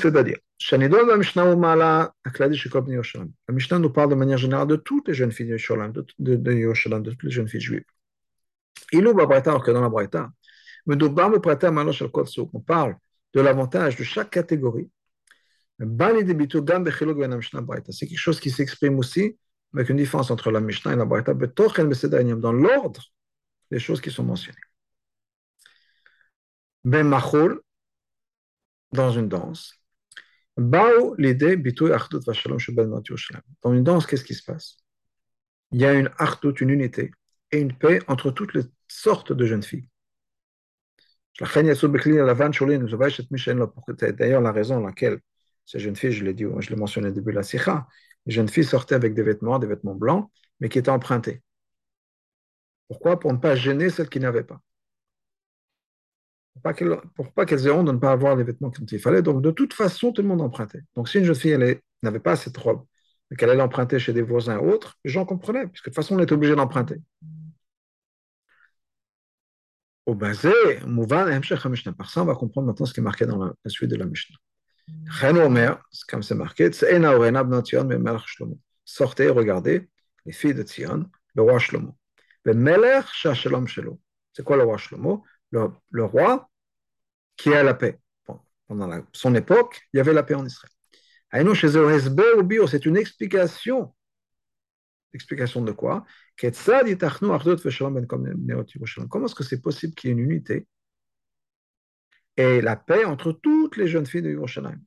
C'est-à-dire, 0.00 0.38
la 0.70 1.16
Mishnah 1.16 1.44
nous 3.78 3.90
parle 3.90 4.10
de 4.10 4.14
manière 4.14 4.38
générale 4.38 4.66
de 4.66 4.76
toutes 4.76 5.08
les 5.08 5.14
jeunes 5.14 5.32
filles 5.32 5.46
de 5.46 5.52
Yerushalayim, 5.52 5.92
de, 5.92 6.36
de, 6.36 7.10
toutes 7.10 7.22
les 7.24 7.30
jeunes 7.30 7.48
filles 7.48 7.60
juives. 7.60 7.84
Il 8.92 9.02
la 9.02 9.62
que 9.62 9.70
dans 9.70 9.80
la 9.80 9.88
on 12.54 12.60
parle 12.60 12.96
de 13.34 13.40
l'avantage 13.40 13.96
de 13.96 14.04
chaque 14.04 14.30
catégorie. 14.30 14.90
C'est 15.78 15.86
quelque 18.06 18.16
chose 18.16 18.40
qui 18.40 18.50
s'exprime 18.50 18.98
aussi 18.98 19.36
avec 19.74 19.90
une 19.90 19.96
différence 19.96 20.30
entre 20.30 20.50
la 20.50 20.60
Mishnah 20.60 20.94
et 20.94 20.96
la 20.96 21.04
dans 22.40 22.52
l'ordre 22.52 23.02
des 23.70 23.78
choses 23.78 24.00
qui 24.00 24.10
sont 24.10 24.24
mentionnées. 24.24 24.56
Ben 26.84 27.04
dans 28.92 29.10
une 29.10 29.28
danse, 29.28 29.74
Bao 30.56 31.14
l'idée 31.18 31.56
Bitoui 31.56 31.92
Achdut 31.92 32.20
Vashalom 32.26 32.58
Shebel 32.58 32.88
Dans 33.62 33.74
une 33.74 33.84
danse, 33.84 34.06
qu'est-ce 34.06 34.24
qui 34.24 34.34
se 34.34 34.42
passe? 34.42 34.78
Il 35.70 35.80
y 35.80 35.84
a 35.84 35.92
une 35.92 36.10
Achdut, 36.18 36.54
une 36.60 36.70
unité, 36.70 37.12
et 37.52 37.58
une 37.58 37.76
paix 37.76 38.00
entre 38.08 38.30
toutes 38.30 38.54
les 38.54 38.62
sortes 38.88 39.32
de 39.32 39.44
jeunes 39.44 39.62
filles. 39.62 39.88
D'ailleurs, 41.38 41.60
la 44.40 44.52
raison 44.52 44.80
laquelle 44.80 45.20
ces 45.66 45.78
jeunes 45.78 45.96
filles, 45.96 46.12
je 46.12 46.24
l'ai 46.24 46.32
dit, 46.32 46.46
je 46.60 46.70
l'ai 46.70 46.76
mentionné 46.76 47.08
au 47.08 47.12
début 47.12 47.32
de 47.32 47.36
la 47.36 47.42
sikha, 47.42 47.86
les 48.24 48.32
jeunes 48.32 48.48
filles 48.48 48.64
sortaient 48.64 48.94
avec 48.94 49.12
des 49.14 49.22
vêtements, 49.22 49.58
des 49.58 49.66
vêtements 49.66 49.94
blancs, 49.94 50.30
mais 50.60 50.70
qui 50.70 50.78
étaient 50.78 50.90
empruntés. 50.90 51.42
Pourquoi? 52.88 53.20
Pour 53.20 53.32
ne 53.32 53.38
pas 53.38 53.54
gêner 53.54 53.90
celles 53.90 54.08
qui 54.08 54.20
n'avaient 54.20 54.44
pas. 54.44 54.60
Pour 57.14 57.32
pas 57.32 57.46
qu'elles 57.46 57.66
aient 57.66 57.70
honte 57.70 57.86
de 57.86 57.92
ne 57.92 57.98
pas 57.98 58.12
avoir 58.12 58.36
les 58.36 58.44
vêtements 58.44 58.70
comme 58.70 58.86
il 58.90 58.98
fallait. 58.98 59.22
Donc, 59.22 59.42
de 59.42 59.50
toute 59.50 59.72
façon, 59.72 60.12
tout 60.12 60.22
le 60.22 60.28
monde 60.28 60.40
empruntait. 60.40 60.82
Donc, 60.96 61.08
si 61.08 61.18
une 61.18 61.24
jeune 61.24 61.34
fille 61.34 61.80
n'avait 62.02 62.20
pas 62.20 62.36
cette 62.36 62.56
robe, 62.56 62.84
mais 63.30 63.36
qu'elle 63.36 63.50
allait 63.50 63.58
l'emprunter 63.58 63.98
chez 63.98 64.12
des 64.12 64.22
voisins 64.22 64.58
ou 64.58 64.70
autres, 64.70 64.98
les 65.04 65.10
gens 65.10 65.24
comprenaient, 65.24 65.66
puisque 65.66 65.86
de 65.86 65.90
toute 65.90 65.96
façon, 65.96 66.16
on 66.16 66.20
était 66.20 66.32
obligé 66.32 66.54
d'emprunter. 66.54 66.96
Au 70.06 70.14
basé, 70.14 70.52
par 71.98 72.10
ça, 72.10 72.22
on 72.22 72.26
va 72.26 72.34
comprendre 72.36 72.68
maintenant 72.68 72.86
ce 72.86 72.94
qui 72.94 73.00
est 73.00 73.02
marqué 73.02 73.26
dans 73.26 73.44
la, 73.44 73.52
suite 73.66 73.90
de 73.90 73.96
la 73.96 74.06
Mishnah. 74.06 74.36
comme 76.08 76.22
c'est 76.22 76.36
marqué, 76.36 76.70
sortez, 78.84 79.28
regardez 79.28 79.90
les 80.24 80.32
filles 80.32 80.54
de 80.54 80.62
Tzion, 80.62 81.10
le 81.34 81.42
roi 81.42 81.58
Shlomo. 81.58 81.98
C'est 84.32 84.44
quoi 84.44 84.56
le 84.56 84.62
roi 84.62 84.78
Shlomo? 84.78 85.24
Le, 85.90 86.04
roi 86.04 86.50
qui 87.36 87.52
a 87.52 87.62
la 87.62 87.74
paix. 87.74 87.98
pendant 88.66 88.88
son 89.12 89.34
époque, 89.34 89.82
il 89.92 89.98
y 89.98 90.00
avait 90.00 90.12
la 90.12 90.22
paix 90.22 90.34
en 90.34 90.46
Israël. 90.46 90.72
C'est 92.68 92.86
une 92.86 92.96
explication. 92.96 93.94
Explication 95.12 95.62
de 95.62 95.72
quoi? 95.72 96.04
Ben 96.42 96.52
Comment 99.08 99.26
est-ce 99.26 99.34
que 99.34 99.44
c'est 99.44 99.60
possible 99.60 99.94
qu'il 99.94 100.08
y 100.08 100.12
ait 100.12 100.16
une 100.16 100.22
unité 100.22 100.66
et 102.36 102.60
la 102.60 102.76
paix 102.76 103.04
entre 103.06 103.32
toutes 103.32 103.78
les 103.78 103.88
jeunes 103.88 104.06
filles 104.06 104.22
de 104.22 104.30
Yerushalayim? 104.30 104.80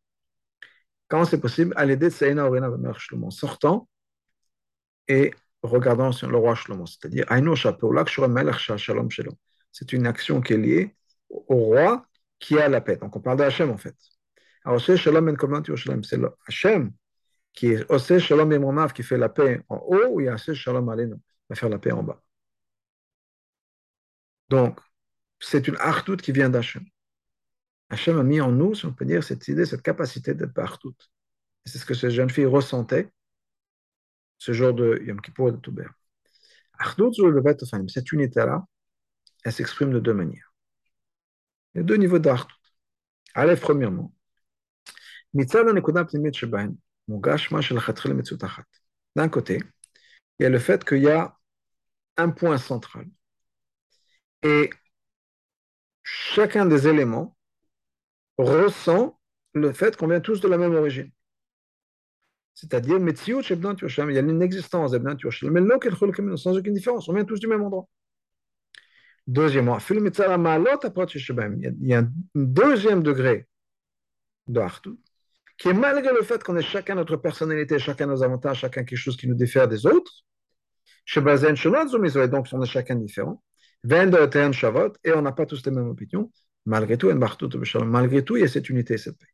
Comment 1.07 1.25
c'est 1.25 1.41
possible? 1.41 1.73
À 1.75 1.85
l'aider 1.85 2.09
de 2.09 3.25
en 3.25 3.31
sortant 3.31 3.89
et 5.07 5.33
regardant 5.63 6.11
le 6.21 6.37
roi 6.37 6.53
Shlomo, 6.55 6.85
c'est-à-dire 6.85 7.25
c'est 9.71 9.93
une 9.93 10.07
action 10.07 10.41
qui 10.41 10.53
est 10.53 10.57
liée 10.57 10.95
au 11.29 11.55
roi 11.55 12.05
qui 12.39 12.57
a 12.57 12.69
la 12.69 12.81
paix. 12.81 12.97
Donc 12.97 13.15
on 13.15 13.21
parle 13.21 13.37
d'Hachem 13.37 13.69
en 13.69 13.77
fait. 13.77 13.95
C'est 14.79 14.97
Shalom 14.97 15.35
c'est 16.03 16.19
Hachem 16.47 16.91
qui 17.53 17.67
est 17.67 18.19
Shalom 18.19 18.51
Emonav 18.51 18.93
qui 18.93 19.03
fait 19.03 19.17
la 19.17 19.29
paix 19.29 19.61
en 19.69 19.77
haut, 19.77 20.07
ou 20.11 20.21
il 20.21 20.25
y 20.25 20.29
a 20.29 20.35
Ose 20.35 20.53
Shalom 20.53 20.89
Alenu 20.89 21.15
qui 21.15 21.21
va 21.49 21.55
faire 21.55 21.69
la 21.69 21.79
paix 21.79 21.91
en 21.91 22.03
bas. 22.03 22.21
Donc, 24.49 24.79
c'est 25.39 25.67
une 25.67 25.77
artout 25.77 26.17
qui 26.17 26.31
vient 26.31 26.49
d'Hachem. 26.49 26.83
Hachem 27.89 28.19
a 28.19 28.23
mis 28.23 28.41
en 28.41 28.51
nous, 28.51 28.75
si 28.75 28.85
on 28.85 28.93
peut 28.93 29.05
dire, 29.05 29.23
cette 29.23 29.47
idée, 29.47 29.65
cette 29.65 29.81
capacité 29.81 30.33
d'être 30.33 30.57
artout. 30.59 30.95
Et 31.65 31.69
c'est 31.69 31.77
ce 31.79 31.85
que 31.85 31.93
ces 31.93 32.11
jeunes 32.11 32.29
filles 32.29 32.45
ressentaient 32.45 33.11
ce 34.37 34.53
jour 34.53 34.73
de 34.73 35.01
Yom 35.05 35.21
Kippur 35.21 35.49
et 35.49 35.51
de 35.51 35.57
Touber. 35.57 35.87
Artout, 36.77 37.11
cette 37.87 38.11
unité-là, 38.11 38.65
elle 39.43 39.53
s'exprime 39.53 39.91
de 39.91 39.99
deux 39.99 40.13
manières. 40.13 40.53
Il 41.73 41.79
y 41.79 41.81
a 41.81 41.83
deux 41.83 41.95
niveaux 41.95 42.19
d'artout. 42.19 42.55
Allez, 43.35 43.55
premièrement, 43.55 44.13
d'un 49.15 49.29
côté, 49.29 49.59
il 50.39 50.43
y 50.43 50.45
a 50.45 50.49
le 50.49 50.59
fait 50.59 50.83
qu'il 50.85 51.03
y 51.03 51.09
a 51.09 51.37
un 52.17 52.29
point 52.29 52.57
central. 52.57 53.07
Et 54.43 54.69
chacun 56.03 56.65
des 56.65 56.87
éléments 56.87 57.37
ressent 58.37 59.19
le 59.53 59.71
fait 59.73 59.95
qu'on 59.95 60.07
vient 60.07 60.19
tous 60.21 60.41
de 60.41 60.47
la 60.47 60.57
même 60.57 60.73
origine. 60.75 61.11
C'est-à-dire, 62.53 62.97
il 62.97 64.13
y 64.13 64.17
a 64.17 64.21
une 64.21 64.41
existence 64.41 64.93
mais 64.93 66.37
sans 66.37 66.57
aucune 66.57 66.73
différence, 66.73 67.07
on 67.09 67.13
vient 67.13 67.25
tous 67.25 67.39
du 67.39 67.47
même 67.47 67.63
endroit. 67.63 67.87
Deuxièmement, 69.29 69.77
il 69.77 70.01
y 71.81 71.93
a 71.93 71.99
un 71.99 72.11
deuxième 72.33 73.03
degré 73.03 73.47
de 74.47 74.61
qui 75.59 75.67
est 75.67 75.73
malgré 75.73 76.11
le 76.11 76.23
fait 76.23 76.43
qu'on 76.43 76.57
ait 76.57 76.63
chacun 76.63 76.95
notre 76.95 77.15
personnalité, 77.15 77.77
chacun 77.77 78.07
nos 78.07 78.23
avantages, 78.23 78.61
chacun 78.61 78.83
quelque 78.83 78.97
chose 78.97 79.17
qui 79.17 79.27
nous 79.27 79.35
diffère 79.35 79.67
des 79.67 79.85
autres, 79.85 80.25
donc 81.13 82.47
on 82.51 82.63
est 82.63 82.65
chacun 82.65 82.95
différent, 82.95 83.43
et 83.83 85.13
on 85.13 85.21
n'a 85.21 85.31
pas 85.31 85.45
tous 85.45 85.63
les 85.63 85.71
mêmes 85.73 85.89
opinions, 85.89 86.31
malgré 86.65 86.97
tout, 86.97 87.11
malgré 87.85 88.25
tout, 88.25 88.35
il 88.35 88.39
y 88.39 88.45
a 88.45 88.47
cette 88.47 88.67
unité 88.67 88.95
et 88.95 88.97
cette 88.97 89.19
paix. 89.19 89.27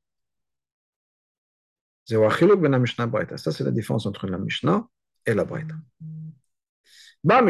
Ça, 3.37 3.51
c'est 3.53 3.63
la 3.63 3.71
différence 3.71 4.05
entre 4.05 4.27
la 4.27 4.39
Mishnah 4.39 4.85
et 5.25 5.33
la 5.33 5.45
Braïta. 5.45 5.75
Quand 7.25 7.43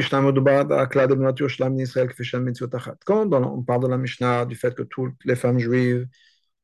on 3.33 3.63
parle 3.63 3.83
de 3.83 3.87
la 3.87 3.97
Mishnah, 3.97 4.45
du 4.45 4.55
fait 4.55 4.73
que 4.75 4.83
toutes 4.83 5.25
les 5.25 5.35
femmes 5.35 5.59
juives 5.59 6.07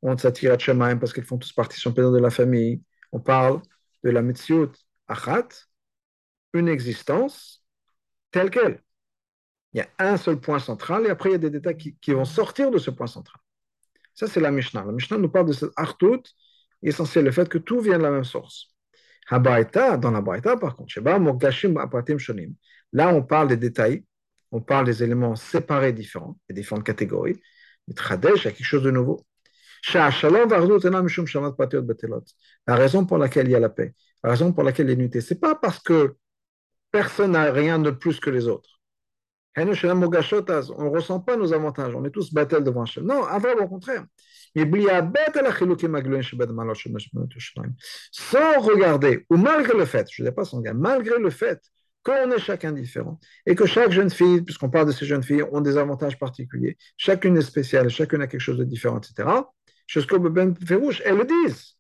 on 0.02 0.18
s'attire 0.18 0.54
à 0.54 0.58
Shemaim 0.58 0.98
parce 0.98 1.14
qu'ils 1.14 1.24
font 1.24 1.38
tous 1.38 1.54
partie 1.54 1.80
de 1.90 2.18
la 2.18 2.30
famille. 2.30 2.82
On 3.12 3.20
parle 3.20 3.62
de 4.04 4.10
la 4.10 4.22
Metziut 4.22 4.72
Achat, 5.08 5.48
une 6.54 6.68
existence 6.68 7.64
telle 8.32 8.50
qu'elle. 8.50 8.82
Il 9.74 9.78
y 9.80 9.82
a 9.82 9.90
un 10.00 10.18
seul 10.18 10.40
point 10.40 10.60
central 10.60 11.06
et 11.06 11.10
après 11.10 11.30
il 11.30 11.34
y 11.34 11.36
a 11.36 11.40
des 11.40 11.50
détails 11.50 11.78
qui, 11.78 12.12
vont 12.12 12.26
sortir 12.26 12.72
de 12.72 12.78
ce 12.78 12.92
point 12.92 13.08
central. 13.08 13.40
Ça, 14.14 14.28
c'est 14.28 14.42
la 14.42 14.52
Mishnah. 14.52 14.84
La 14.84 14.92
Mishnah 14.92 15.18
nous 15.18 15.30
parle 15.30 15.48
de 15.48 15.54
cette 15.54 15.72
Artout, 15.78 16.24
essentiel, 16.84 17.26
le 17.26 17.32
fait 17.32 17.48
que 17.48 17.58
tout 17.58 17.80
vient 17.80 17.98
de 17.98 18.04
la 18.04 18.12
même 18.12 18.26
source. 18.26 18.68
Dans 19.30 19.40
la 19.40 20.22
Baïta, 20.22 20.58
par 20.58 20.76
contre, 20.76 20.94
là, 22.94 23.14
on 23.14 23.22
parle 23.22 23.48
des 23.48 23.58
détails, 23.58 24.04
on 24.52 24.62
parle 24.62 24.86
des 24.86 25.04
éléments 25.04 25.36
séparés 25.36 25.94
différents, 25.94 26.38
des 26.50 26.56
différentes 26.56 26.86
catégories. 26.86 27.42
Mais 27.88 27.94
Tradesh, 27.94 28.44
il 28.44 28.46
y 28.46 28.48
a 28.48 28.52
quelque 28.52 28.64
chose 28.64 28.84
de 28.84 28.92
nouveau. 28.92 29.26
La 29.94 30.10
raison 32.76 33.06
pour 33.06 33.18
laquelle 33.18 33.48
il 33.48 33.52
y 33.52 33.56
a 33.56 33.60
la 33.60 33.70
paix, 33.70 33.96
la 34.24 34.30
raison 34.30 34.54
pour 34.54 34.64
laquelle 34.64 34.86
il 34.88 34.90
y 34.90 34.94
a 34.94 34.96
l'unité, 34.96 35.22
ce 35.22 35.34
n'est 35.34 35.40
pas 35.40 35.56
parce 35.56 35.80
que 35.80 36.16
personne 36.92 37.32
n'a 37.32 37.52
rien 37.52 37.80
de 37.80 37.90
plus 37.90 38.20
que 38.20 38.30
les 38.30 38.48
autres. 38.48 38.70
On 39.58 39.66
ne 39.66 40.90
ressent 40.90 41.20
pas 41.20 41.36
nos 41.36 41.52
avantages, 41.52 41.96
on 41.96 42.06
est 42.06 42.12
tous 42.12 42.32
battel 42.34 42.64
devant 42.64 42.84
Hachem. 42.84 43.06
Non, 43.06 43.24
avant, 43.26 43.54
au 43.54 43.68
contraire. 43.68 44.06
Sans 48.12 48.60
regarder, 48.60 49.26
ou 49.30 49.38
malgré 49.38 49.78
le 49.78 49.86
fait, 49.86 50.08
je 50.12 50.24
ne 50.24 50.30
dis 50.30 50.36
pas 50.36 50.46
sans 50.46 50.62
malgré 50.74 51.20
le 51.20 51.30
fait 51.30 51.60
qu'on 52.04 52.32
est 52.32 52.40
chacun 52.40 52.72
différent 52.72 53.20
et 53.46 53.56
que 53.56 53.66
chaque 53.66 53.92
jeune 53.92 54.10
fille, 54.10 54.42
puisqu'on 54.42 54.70
parle 54.70 54.88
de 54.88 54.92
ces 54.92 55.06
jeunes 55.06 55.24
filles, 55.24 55.44
ont 55.52 55.62
des 55.62 55.78
avantages 55.78 56.18
particuliers, 56.18 56.78
chacune 56.98 57.38
est 57.38 57.42
spéciale, 57.42 57.90
chacune 57.90 58.22
a 58.22 58.28
quelque 58.28 58.42
chose 58.42 58.58
de 58.58 58.64
différent, 58.64 59.00
etc 59.00 59.30
comme 60.08 60.30
Ben 60.30 60.56
Férouche, 60.56 61.02
elles 61.06 61.18
le 61.18 61.26
disent. 61.26 61.78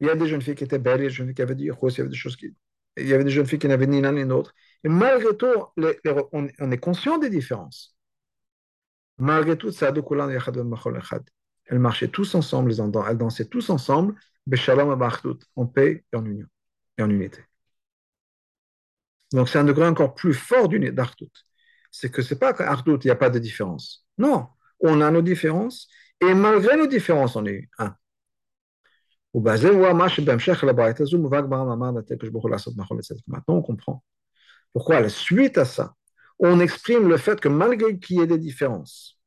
Il 0.00 0.06
y 0.06 0.10
a 0.10 0.14
des 0.14 0.26
jeunes 0.28 0.42
filles 0.42 0.54
qui 0.54 0.64
étaient 0.64 0.78
belles, 0.78 1.00
il 1.00 1.04
y 1.04 1.06
a 1.06 1.08
des 1.08 1.14
jeunes 1.14 1.26
filles 1.26 1.34
qui 1.34 1.42
avaient 1.42 1.54
dit 1.54 1.64
il 1.64 1.68
y 1.68 2.00
avait 2.00 2.08
des 2.08 2.16
choses 2.16 2.36
qui. 2.36 2.54
Il 2.96 3.06
y 3.06 3.14
avait 3.14 3.24
des 3.24 3.30
jeunes 3.30 3.46
filles 3.46 3.58
qui 3.58 3.68
n'avaient 3.68 3.86
ni 3.86 4.00
l'un 4.00 4.12
ni 4.12 4.24
l'autre. 4.24 4.54
Et 4.82 4.88
malgré 4.88 5.36
tout, 5.36 5.46
on, 5.76 6.70
est 6.70 6.78
conscient 6.78 7.18
des 7.18 7.30
différences. 7.30 7.96
Malgré 9.18 9.56
tout, 9.56 9.70
elles 11.66 11.78
marchaient 11.78 12.08
tous 12.08 12.34
ensemble, 12.34 12.72
elles 12.72 13.16
dansaient 13.16 13.44
tous 13.46 13.70
ensemble, 13.70 14.14
en 15.56 15.66
paix 15.66 16.04
et 16.12 16.16
en 16.16 16.24
union, 16.24 16.46
et 16.98 17.02
en 17.02 17.10
unité. 17.10 17.44
Donc 19.32 19.48
c'est 19.48 19.58
un 19.58 19.64
degré 19.64 19.86
encore 19.86 20.14
plus 20.14 20.34
fort 20.34 20.68
d'Artout. 20.68 21.30
C'est 21.90 22.10
que 22.10 22.22
c'est 22.22 22.38
pas 22.38 22.52
qu'Artout, 22.52 22.98
il 23.02 23.06
n'y 23.06 23.10
a 23.10 23.16
pas 23.16 23.30
de 23.30 23.38
différence. 23.38 24.06
Non, 24.18 24.48
on 24.80 25.00
a 25.00 25.10
nos 25.10 25.22
différences, 25.22 25.88
et 26.20 26.34
malgré 26.34 26.76
nos 26.76 26.86
différences, 26.86 27.36
on 27.36 27.46
est 27.46 27.68
un. 27.78 27.94
Maintenant, 29.32 29.54
on 33.48 33.62
comprend. 33.62 34.04
Pourquoi, 34.72 35.08
suite 35.08 35.58
à 35.58 35.64
ça, 35.64 35.94
on 36.38 36.60
exprime 36.60 37.08
le 37.08 37.16
fait 37.16 37.40
que 37.40 37.48
malgré 37.48 37.98
qu'il 37.98 38.18
y 38.18 38.20
ait 38.20 38.26
des 38.26 38.38
différences, 38.38 39.20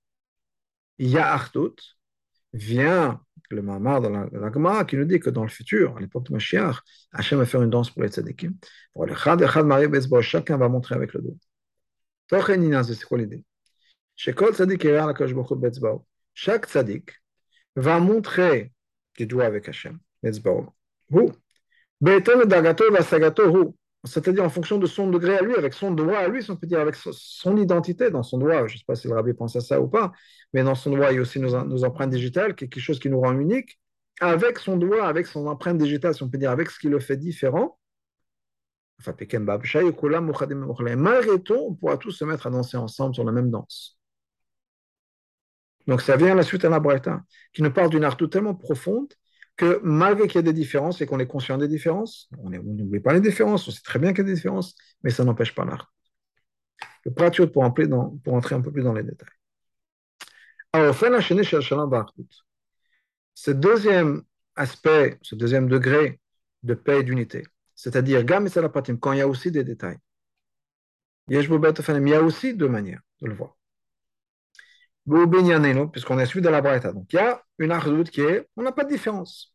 il 0.98 1.10
y 1.10 1.18
a 1.18 1.32
Artout, 1.32 1.76
vient 2.54 3.22
le 3.54 3.62
Mamar 3.62 4.02
dans 4.02 4.10
la, 4.10 4.52
Gemara 4.52 4.86
qui 4.86 4.98
nous 4.98 5.06
dit 5.06 5.20
que 5.20 5.30
dans 5.30 5.44
le 5.44 5.50
futur, 5.50 5.96
à 5.98 6.00
l'époque 6.00 6.26
de 6.28 6.34
Mashiach, 6.34 6.78
Hachem 7.12 7.40
va 7.40 7.46
faire 7.46 7.62
une 7.62 7.70
danse 7.70 7.90
pour 7.92 8.04
les 8.04 8.10
tzadikim. 8.10 8.54
Pour 8.94 9.06
le 9.06 9.16
Chad, 9.16 9.46
Chad, 9.46 10.22
chacun 10.22 10.58
va 10.58 10.70
montrer 10.70 10.96
avec 10.96 11.14
le 11.14 11.22
dos. 11.22 11.38
C'est 12.30 13.04
quoi 13.06 13.18
l'idée? 13.18 13.44
Shekol 14.16 14.54
tzadik 14.54 14.84
la 14.84 15.14
chaque 16.34 16.68
tzaddik 16.68 17.12
va 17.76 18.00
montrer 18.00 18.72
du 19.18 19.26
doigt 19.28 19.46
avec 19.46 19.70
Hachem, 19.70 20.00
c'est-à-dire 24.06 24.44
en 24.44 24.50
fonction 24.50 24.78
de 24.78 24.86
son 24.86 25.10
degré 25.10 25.38
à 25.38 25.42
lui, 25.42 25.56
avec 25.56 25.74
son 25.74 25.92
doigt 25.92 26.20
à 26.20 26.28
lui, 26.28 26.46
on 26.50 26.58
peut 26.58 26.68
dire 26.68 26.82
avec 26.82 26.96
son 26.96 27.58
identité 27.58 28.12
dans 28.12 28.24
son 28.24 28.38
doigt. 28.38 28.68
Je 28.68 28.74
ne 28.74 28.78
sais 28.80 28.84
pas 28.86 28.96
si 28.96 29.08
le 29.08 29.14
rabbi 29.14 29.34
pense 29.34 29.56
à 29.56 29.62
ça 29.62 29.80
ou 29.80 29.88
pas, 29.88 30.12
mais 30.54 30.64
dans 30.64 30.76
son 30.76 30.92
doigt, 30.92 31.12
il 31.12 31.16
y 31.16 31.18
a 31.20 31.22
aussi 31.22 31.40
nos, 31.40 31.84
empreintes 31.86 32.10
digitales, 32.10 32.56
quelque 32.56 32.80
chose 32.80 33.00
qui 33.00 33.10
nous 33.10 33.22
rend 33.22 33.38
unique. 33.40 33.80
Avec 34.20 34.60
son 34.60 34.78
doigt, 34.78 35.08
avec 35.08 35.26
son 35.26 35.48
empreinte 35.48 35.78
digitale, 35.78 36.14
si 36.14 36.22
on 36.22 36.30
peut 36.30 36.38
dire, 36.38 36.52
avec 36.52 36.70
ce 36.70 36.80
qui 36.80 36.88
le 36.88 37.00
fait 37.00 37.18
différent, 37.18 37.80
malgré 40.96 41.42
tout, 41.42 41.56
on 41.56 41.74
pourra 41.74 41.98
tous 41.98 42.12
se 42.12 42.26
mettre 42.26 42.48
à 42.48 42.50
danser 42.50 42.78
ensemble 42.78 43.16
sur 43.16 43.24
la 43.24 43.32
même 43.32 43.50
danse. 43.50 43.98
Donc 45.88 46.02
ça 46.02 46.16
vient 46.16 46.32
à 46.32 46.36
la 46.36 46.44
suite 46.44 46.64
à 46.66 46.70
la 46.70 46.82
qui 47.54 47.64
nous 47.64 47.72
parle 47.72 47.90
d'une 47.90 48.04
artou 48.04 48.28
tellement 48.28 48.56
profonde 48.56 49.14
que 49.56 49.80
malgré 49.84 50.28
qu'il 50.28 50.38
y 50.38 50.40
ait 50.40 50.44
des 50.44 50.54
différences 50.54 51.02
et 51.02 51.06
qu'on 51.06 51.20
est 51.20 51.28
conscient 51.28 51.58
des 51.58 51.68
différences, 51.68 52.30
on 52.40 52.50
n'oublie 52.50 53.00
pas 53.00 53.14
les 53.14 53.22
différences, 53.22 53.68
on 53.68 53.72
sait 53.72 53.82
très 53.84 54.00
bien 54.00 54.12
qu'il 54.12 54.20
y 54.20 54.22
a 54.22 54.26
des 54.26 54.34
différences, 54.34 54.76
mais 55.04 55.12
ça 55.12 55.24
n'empêche 55.24 55.54
pas 55.54 55.66
l'art. 55.66 55.94
Le 57.06 57.14
prature 57.14 57.52
pour, 57.52 57.72
pour 57.74 58.34
entrer 58.34 58.56
un 58.56 58.62
peu 58.62 58.72
plus 58.72 58.84
dans 58.84 58.94
les 58.94 59.04
détails. 59.04 59.30
Alors, 60.72 60.96
ce 63.36 63.52
deuxième 63.52 64.24
aspect, 64.56 65.20
ce 65.22 65.36
deuxième 65.36 65.68
degré 65.68 66.20
de 66.64 66.74
paix 66.74 67.02
et 67.02 67.04
d'unité, 67.04 67.44
c'est-à-dire 67.76 68.24
Gam 68.24 68.48
quand 69.00 69.12
il 69.12 69.20
y 69.20 69.22
a 69.22 69.28
aussi 69.28 69.52
des 69.52 69.64
détails, 69.64 69.98
il 71.28 71.36
y 71.36 72.14
a 72.14 72.22
aussi 72.22 72.56
deux 72.56 72.68
manières 72.68 73.02
de 73.22 73.28
le 73.28 73.36
voir 73.36 73.56
puisqu'on 75.92 76.20
est 76.20 76.26
suivi 76.26 76.44
de 76.44 76.50
la 76.50 76.62
Braïta. 76.62 76.94
Donc 76.94 77.12
il 77.14 77.16
y 77.18 77.20
a 77.20 77.42
une 77.60 77.72
ardoute 77.72 78.10
qui 78.10 78.22
est, 78.22 78.48
on 78.56 78.64
n'a 78.64 78.72
pas 78.72 78.84
de 78.84 78.90
différence. 78.90 79.54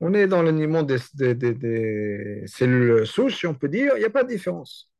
On 0.00 0.12
est 0.14 0.26
dans 0.26 0.42
le 0.42 0.52
monde 0.66 0.86
des, 0.86 2.44
cellules 2.46 3.06
souches, 3.06 3.38
si 3.38 3.46
on 3.46 3.54
peut 3.54 3.68
dire, 3.68 3.92
il 3.96 4.00
n'y 4.00 4.04
a 4.04 4.10
pas 4.10 4.24
de 4.24 4.28
différence. 4.28 4.90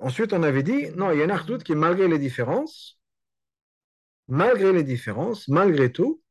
Ensuite, 0.00 0.32
on 0.34 0.42
avait 0.42 0.62
dit, 0.62 0.90
non, 0.96 1.10
il 1.12 1.18
y 1.18 1.20
a 1.22 1.24
une 1.24 1.30
ardoute 1.30 1.62
qui, 1.64 1.74
malgré 1.74 2.06
les 2.08 2.18
différences, 2.18 2.98
malgré 4.28 4.72
les 4.72 4.84
différences, 4.84 5.48
malgré 5.48 5.92
tout, 5.92 6.22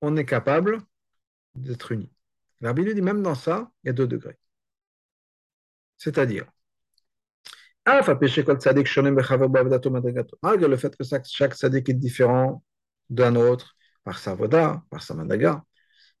on 0.00 0.16
est 0.16 0.24
capable 0.24 0.80
d'être 1.56 1.92
unis. 1.92 2.12
L'arbitre 2.60 2.92
dit, 2.94 3.02
même 3.02 3.22
dans 3.22 3.34
ça, 3.34 3.70
il 3.84 3.88
y 3.88 3.90
a 3.90 3.92
deux 3.94 4.06
degrés. 4.06 4.38
C'est-à-dire, 5.98 6.46
malgré 10.42 10.68
le 10.68 10.76
fait 10.76 10.96
que 10.96 11.04
chaque 11.24 11.54
sadique 11.54 11.88
est 11.88 11.94
différent 11.94 12.62
d'un 13.10 13.36
autre 13.36 13.76
par 14.04 14.18
sa 14.18 14.34
voda, 14.34 14.82
par 14.90 15.02
sa 15.02 15.14
madaga, 15.14 15.62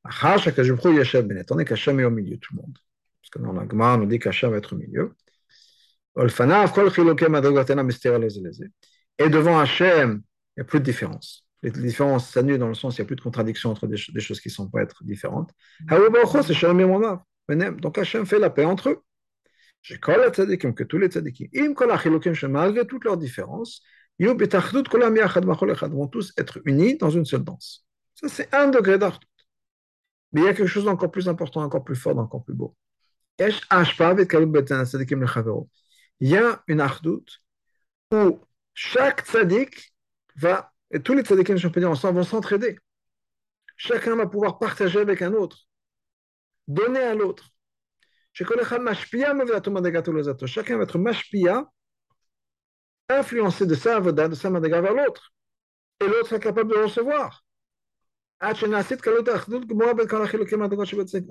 on 0.04 1.58
est 1.58 1.64
qu'Hachem 1.64 2.00
est 2.00 2.04
au 2.04 2.10
milieu, 2.10 2.38
tout 2.38 2.54
le 2.54 2.62
monde. 2.62 2.78
Parce 3.20 3.30
que 3.30 3.38
dans 3.40 3.52
la 3.52 3.68
Gemara, 3.68 3.98
on 3.98 4.06
dit 4.06 4.18
qu'Hachem 4.18 4.50
va 4.50 4.56
être 4.56 4.74
au 4.74 4.76
milieu. 4.76 5.14
Et 9.18 9.28
devant 9.28 9.58
Hachem, 9.58 10.22
il 10.56 10.56
n'y 10.56 10.62
a 10.62 10.64
plus 10.64 10.80
de 10.80 10.84
différence. 10.84 11.44
Les 11.62 11.70
différences 11.70 12.30
s'annulent 12.30 12.58
dans 12.58 12.68
le 12.68 12.74
sens 12.74 12.96
il 12.96 13.00
n'y 13.00 13.04
a 13.04 13.06
plus 13.06 13.16
de 13.16 13.20
contradiction 13.20 13.70
entre 13.70 13.86
des 13.86 13.96
choses 13.96 14.40
qui 14.40 14.48
ne 14.48 14.52
sont 14.52 14.68
pas 14.68 14.82
être 14.82 15.04
différentes. 15.04 15.50
Donc 15.88 17.98
Hachem 17.98 18.26
fait 18.26 18.38
la 18.38 18.50
paix 18.50 18.64
entre 18.64 18.90
eux. 18.90 19.02
Que 19.82 20.84
tous 20.84 20.98
les 20.98 21.08
tzadikim, 21.08 21.48
malgré 22.48 22.86
toutes 22.86 23.04
leurs 23.04 23.16
différences, 23.16 23.82
vont 24.20 26.08
tous 26.08 26.32
être 26.36 26.60
unis 26.64 26.96
dans 26.96 27.10
une 27.10 27.24
seule 27.24 27.44
danse. 27.44 27.86
Ça, 28.14 28.28
c'est 28.28 28.52
un 28.54 28.68
degré 28.68 28.98
d'art. 28.98 29.20
Mais 30.32 30.40
il 30.42 30.44
y 30.44 30.48
a 30.48 30.54
quelque 30.54 30.66
chose 30.66 30.84
d'encore 30.84 31.10
plus 31.10 31.28
important, 31.28 31.62
encore 31.62 31.84
plus 31.84 31.96
fort, 31.96 32.18
encore 32.18 32.44
plus 32.44 32.54
beau. 32.54 32.76
Il 36.20 36.28
y 36.28 36.36
a 36.36 36.62
une 36.66 36.80
ardoute 36.80 37.40
où 38.12 38.40
chaque 38.74 39.26
tzadik 39.26 39.94
va, 40.36 40.72
et 40.90 41.00
tous 41.00 41.14
les 41.14 41.22
tzadikim, 41.22 41.56
ensemble, 41.84 42.18
vont 42.18 42.24
s'entraider. 42.24 42.78
Chacun 43.76 44.16
va 44.16 44.26
pouvoir 44.26 44.58
partager 44.58 44.98
avec 44.98 45.22
un 45.22 45.32
autre, 45.34 45.68
donner 46.66 47.00
à 47.00 47.14
l'autre. 47.14 47.50
Chacun 50.46 50.76
va 50.76 50.84
être 50.84 50.98
mashpia, 50.98 51.68
influencé 53.08 53.66
de 53.66 53.74
sa 53.74 53.96
avoda, 53.96 54.28
de 54.28 54.36
sa 54.36 54.48
madaga 54.50 54.80
vers 54.80 54.94
l'autre. 54.94 55.32
Et 56.00 56.06
l'autre 56.06 56.34
est 56.34 56.40
capable 56.40 56.70
de 56.70 56.76
recevoir. 56.76 57.44
Au 58.40 58.46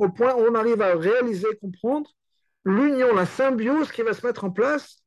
point 0.10 0.36
où 0.36 0.40
on 0.40 0.56
arrive 0.56 0.82
à 0.82 0.96
réaliser, 0.96 1.48
comprendre 1.62 2.10
l'union, 2.66 3.16
la 3.16 3.26
symbiose 3.26 3.92
qui 3.94 4.02
va 4.02 4.12
se 4.12 4.26
mettre 4.26 4.44
en 4.44 4.52
place 4.52 5.02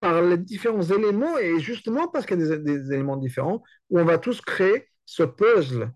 par 0.00 0.22
les 0.22 0.38
différents 0.38 0.82
éléments, 0.82 1.36
et 1.36 1.60
justement 1.60 2.08
parce 2.08 2.24
qu'il 2.24 2.40
y 2.40 2.52
a 2.52 2.56
des, 2.56 2.92
éléments 2.92 3.18
différents, 3.18 3.62
où 3.90 4.00
on 4.00 4.04
va 4.04 4.16
tous 4.16 4.40
créer 4.40 4.88
ce 5.04 5.24
puzzle, 5.24 5.92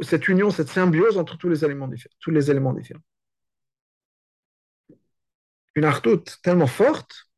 cette 0.00 0.26
union, 0.26 0.50
cette 0.50 0.70
symbiose 0.70 1.18
entre 1.18 1.36
tous 1.38 1.48
les 1.48 1.64
éléments 1.64 1.86
différents. 1.86 2.16
Tous 2.18 2.32
les 2.32 2.50
éléments 2.50 2.72
différents. 2.72 3.02
Une 5.78 5.84
artoute 5.84 6.38
tellement 6.42 6.66
forte 6.66 7.30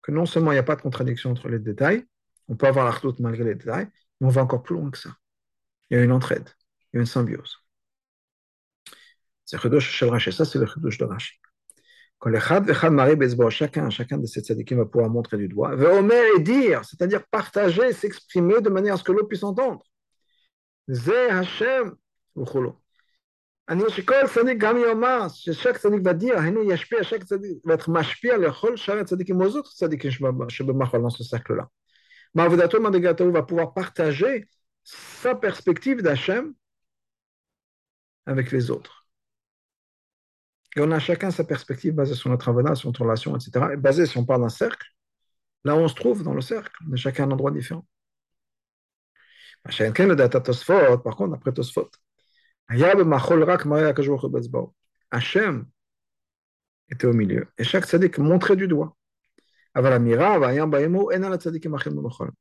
que 0.00 0.10
non 0.10 0.24
seulement 0.24 0.50
il 0.50 0.54
n'y 0.54 0.60
a 0.60 0.62
pas 0.62 0.76
de 0.76 0.80
contradiction 0.80 1.32
entre 1.32 1.50
les 1.50 1.58
détails, 1.58 2.06
on 2.48 2.56
peut 2.56 2.66
avoir 2.66 2.86
l'artoute 2.86 3.20
malgré 3.20 3.44
les 3.44 3.54
détails, 3.54 3.86
mais 4.18 4.28
on 4.28 4.30
va 4.30 4.42
encore 4.42 4.62
plus 4.62 4.76
loin 4.76 4.90
que 4.90 4.96
ça. 4.96 5.10
Il 5.90 5.98
y 5.98 6.00
a 6.00 6.02
une 6.02 6.10
entraide, 6.10 6.48
il 6.90 6.96
y 6.96 6.98
a 6.98 7.00
une 7.00 7.06
symbiose. 7.06 7.58
C'est 9.44 9.62
le 9.62 10.08
Rashi, 10.08 10.32
ça 10.32 10.46
c'est 10.46 10.58
le 10.58 10.64
Chidush 10.64 10.96
de 10.96 11.04
Rashi. 11.04 11.34
Quand 12.18 12.30
les 12.30 12.40
Chad 12.40 12.64
Vechad 12.64 12.94
Marie 12.94 13.18
chacun, 13.50 13.90
chacun 13.90 14.16
de 14.16 14.24
ces 14.24 14.40
tzadikim 14.40 14.78
va 14.78 14.86
pouvoir 14.86 15.10
montrer 15.10 15.36
du 15.36 15.46
doigt, 15.46 15.74
Omer 15.74 16.24
et 16.34 16.40
dire, 16.40 16.82
c'est-à-dire 16.82 17.26
partager, 17.26 17.92
s'exprimer 17.92 18.62
de 18.62 18.70
manière 18.70 18.94
à 18.94 18.96
ce 18.96 19.04
que 19.04 19.12
l'autre 19.12 19.28
puisse 19.28 19.44
entendre. 19.44 19.84
Zé 20.88 21.28
Hashem, 21.28 21.94
Ucholo. 22.36 22.80
שכל 23.89 24.27
צדיק 24.33 24.57
גם 24.57 24.77
יאמר, 24.77 25.27
ששק 25.29 25.77
צדיק 25.77 26.01
בדיר, 26.01 26.39
היינו 26.39 26.71
ישפיע, 26.71 27.03
שק 27.03 27.23
צדיק, 27.23 27.57
משפיע 27.87 28.37
לכל 28.37 28.77
שאר 28.77 28.99
הצדיקים, 28.99 29.41
aux 29.41 29.55
autres 29.55 29.73
צדיקים 29.75 30.11
שבמחול 30.49 31.01
dans 31.01 31.09
ce 31.09 31.23
cercle-là. 31.23 31.65
Ma'avodato 32.35 32.79
Madrigato 32.79 33.31
va 33.31 33.43
pouvoir 33.43 33.73
partager 33.73 34.47
sa 34.83 35.35
perspective 35.35 36.01
d'Hachem 36.01 36.53
avec 38.25 38.51
les 38.51 38.71
autres. 38.71 39.07
Et 40.75 40.81
on 40.81 40.91
a 40.91 40.99
chacun 40.99 41.31
sa 41.31 41.43
perspective 41.43 41.93
basée 41.93 42.15
sur 42.15 42.29
notre 42.29 42.47
avoda, 42.47 42.75
sur 42.75 42.87
notre 42.89 43.01
relation, 43.01 43.35
etc. 43.35 43.73
Et 43.73 43.77
basée, 43.77 44.05
si 44.05 44.17
on 44.17 44.25
parle 44.25 44.41
d'un 44.41 44.49
cercle, 44.49 44.87
là 45.65 45.75
où 45.75 45.79
on 45.79 45.87
se 45.89 45.95
trouve 45.95 46.23
dans 46.23 46.33
le 46.33 46.41
cercle, 46.41 46.71
on 46.87 46.93
a 46.93 46.95
chacun 46.95 47.25
un 47.25 47.31
endroit 47.31 47.51
différent. 47.51 47.85
Par 49.63 51.15
contre, 51.15 51.33
après 51.35 51.51
Tosfot, 51.53 51.89
Hachem 55.10 55.66
était 56.88 57.06
au 57.06 57.12
milieu. 57.12 57.46
Et 57.58 57.64
chaque 57.64 57.84
tzaddik 57.84 58.18
montrait 58.18 58.56
du 58.56 58.68
doigt. 58.68 58.96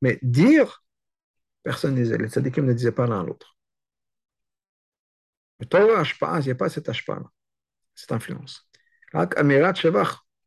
Mais 0.01 0.19
dire, 0.21 0.83
personne 1.63 1.93
ne 1.93 2.01
disait. 2.01 2.17
Les 2.17 2.29
tzaddikim 2.29 2.65
ne 2.65 2.73
disaient 2.73 2.91
pas 2.91 3.07
l'un 3.07 3.21
à 3.21 3.23
l'autre. 3.23 3.57
Le 5.59 5.65
Torah, 5.65 6.03
il 6.39 6.45
n'y 6.45 6.51
a 6.51 6.55
pas 6.55 6.69
cette 6.69 6.89
ashpa 6.89 7.15
là, 7.15 7.29
cette 7.93 8.11
influence. 8.11 8.69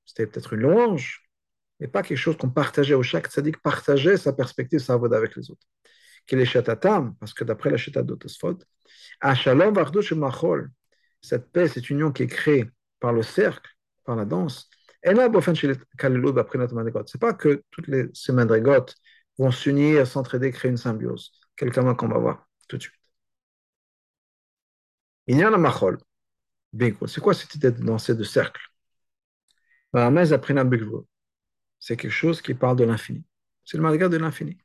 C'était 0.05 0.27
peut-être 0.27 0.53
une 0.53 0.61
louange, 0.61 1.31
mais 1.81 1.89
pas 1.89 2.03
quelque 2.03 2.19
chose 2.19 2.37
qu'on 2.37 2.51
partageait, 2.51 2.95
où 2.95 3.03
chaque 3.03 3.29
tzaddik 3.29 3.59
partageait 3.63 4.17
sa 4.17 4.33
perspective, 4.33 4.81
sa 4.81 4.97
voix 4.97 5.15
avec 5.15 5.37
les 5.37 5.51
autres. 5.51 5.67
Qu'il 6.29 6.39
est 6.39 6.45
chatatam, 6.45 7.17
parce 7.17 7.35
que 7.35 7.43
d'après 7.43 7.71
la 7.71 7.77
chata 7.77 8.05
d'Otosfot, 8.05 8.59
Shalom 9.35 9.75
Machol, 10.17 10.71
cette 11.21 11.51
paix, 11.51 11.67
cette 11.67 11.91
union 11.91 12.13
qui 12.13 12.23
est 12.23 12.29
créée 12.29 12.71
par 13.01 13.13
le 13.13 13.25
cercle, 13.25 13.69
par 14.05 14.15
la 14.15 14.25
danse, 14.25 14.71
ce 15.05 15.11
n'est 15.11 17.21
pas 17.21 17.33
que 17.33 17.63
toutes 17.71 17.89
les, 17.89 18.09
ces 18.15 18.33
madrigotes 18.33 18.95
vont 19.39 19.51
s'unir, 19.51 20.07
s'entraider, 20.07 20.53
créer 20.53 20.71
une 20.71 20.77
symbiose. 20.77 21.33
Quelqu'un 21.57 21.95
qu'on 21.95 22.09
va 22.09 22.19
voir 22.19 22.47
tout 22.69 22.77
de 22.77 22.83
suite. 22.83 22.95
Il 25.27 25.39
y 25.39 25.43
a 25.43 25.49
un 25.49 25.59
machol. 25.59 25.99
C'est 27.07 27.21
quoi 27.21 27.35
cette 27.35 27.55
idée 27.55 27.71
de 27.71 27.83
danser 27.83 28.15
de 28.15 28.25
cercle? 28.25 28.61
C'est 31.81 31.97
quelque 31.97 32.11
chose 32.11 32.43
qui 32.43 32.55
parle 32.55 32.77
de 32.77 32.85
l'infini. 32.85 33.25
C'est 33.65 33.77
le 33.77 33.83
madrigal 33.83 34.11
de 34.11 34.17
l'infini. 34.17 34.59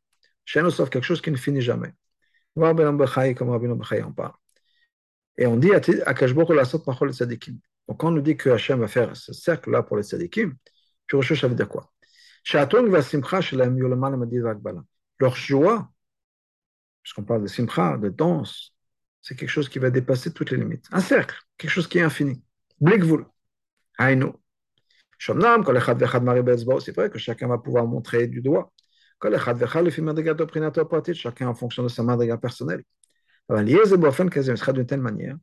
Nous, 0.56 0.72
sauf 0.72 0.90
quelque 0.90 1.04
chose 1.04 1.22
qui 1.22 1.32
ne 1.32 1.38
finit 1.38 1.62
jamais. 1.62 1.94
Comme 2.56 3.50
en 3.50 4.12
parle. 4.12 4.34
Et 5.38 5.46
on 5.48 5.58
dit 5.58 5.72
à 5.74 6.14
Kashbok 6.14 6.50
la 6.50 6.66
sot 6.66 6.84
machol 6.86 7.14
tzadikim. 7.14 7.58
Donc 7.88 8.00
quand 8.00 8.10
on 8.10 8.12
nous 8.12 8.22
dit 8.22 8.38
que 8.38 8.50
Hachem 8.52 8.80
va 8.80 8.88
faire 8.88 9.16
ce 9.16 9.34
cercle-là 9.34 9.84
pour 9.84 9.98
les 9.98 10.04
tzadikim, 10.04 10.56
puis 11.08 11.18
Rosh 11.18 11.40
ça 11.40 11.48
veut 11.48 11.56
dire 11.56 11.68
quoi? 11.68 11.92
Leur 15.20 15.36
joie, 15.36 15.92
puisqu'on 17.02 17.24
parle 17.24 17.44
de 17.44 17.48
simcha, 17.48 17.98
de 17.98 18.10
danse, 18.10 18.74
c'est 19.22 19.36
quelque 19.36 19.50
chose 19.50 19.70
qui 19.70 19.80
va 19.80 19.90
dépasser 19.90 20.34
toutes 20.34 20.52
les 20.52 20.58
limites. 20.58 20.86
Un 20.92 21.00
cercle, 21.00 21.38
quelque 21.58 21.72
chose 21.72 21.88
qui 21.88 21.98
est 21.98 22.02
infini. 22.02 22.44
Blikvul. 22.80 23.26
Aïno. 23.98 24.40
C'est 25.18 25.34
vrai 25.34 27.10
que 27.10 27.18
chacun 27.18 27.48
va 27.48 27.58
pouvoir 27.58 27.88
montrer 27.88 28.28
du 28.28 28.42
doigt 28.42 28.74
chacun 31.14 31.48
en 31.48 31.56
fonction 31.56 31.84
de 31.84 31.88
sa 31.88 32.04
madriga 32.04 32.38
personnelle. 32.38 32.84
Ce 33.50 33.56
sera 34.56 34.74
d'une 34.74 34.86
telle 34.86 35.02
manière 35.02 35.38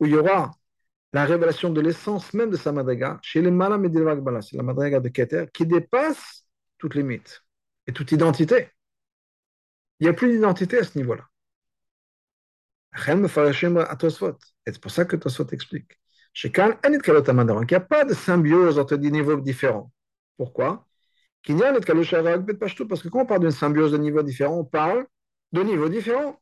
où 0.00 0.06
il 0.06 0.12
y 0.12 0.16
aura 0.16 0.52
la 1.12 1.24
révélation 1.24 1.70
de 1.70 1.80
l'essence 1.80 2.32
même 2.34 2.50
de 2.50 2.56
sa 2.56 2.72
madriga 2.72 3.18
chez 3.22 3.42
les 3.42 3.50
malam 3.50 3.84
et 3.84 3.90
c'est 4.42 4.56
la 4.56 4.62
madriga 4.62 5.00
de 5.00 5.08
Keter, 5.08 5.46
qui 5.52 5.66
dépasse 5.66 6.46
toute 6.78 6.94
limite 6.94 7.42
et 7.86 7.92
toute 7.92 8.12
identité. 8.12 8.68
Il 9.98 10.04
n'y 10.04 10.08
a 10.08 10.14
plus 10.14 10.32
d'identité 10.32 10.78
à 10.78 10.84
ce 10.84 10.96
niveau-là. 10.96 11.26
Et 12.96 14.72
c'est 14.72 14.80
pour 14.80 14.90
ça 14.90 15.04
que 15.04 15.16
Tosfot 15.16 15.46
explique. 15.52 15.98
Il 16.42 16.50
n'y 16.50 17.74
a 17.74 17.80
pas 17.80 18.04
de 18.04 18.14
symbiose 18.14 18.78
entre 18.78 18.96
des 18.96 19.10
niveaux 19.10 19.40
différents. 19.40 19.92
Pourquoi? 20.40 20.86
Parce 21.46 23.02
que 23.02 23.08
quand 23.10 23.20
on 23.20 23.26
parle 23.26 23.40
d'une 23.40 23.50
symbiose 23.50 23.92
de 23.92 23.98
niveaux 23.98 24.22
différents, 24.22 24.60
on 24.60 24.64
parle 24.64 25.06
de 25.52 25.62
niveaux 25.62 25.90
différents. 25.90 26.40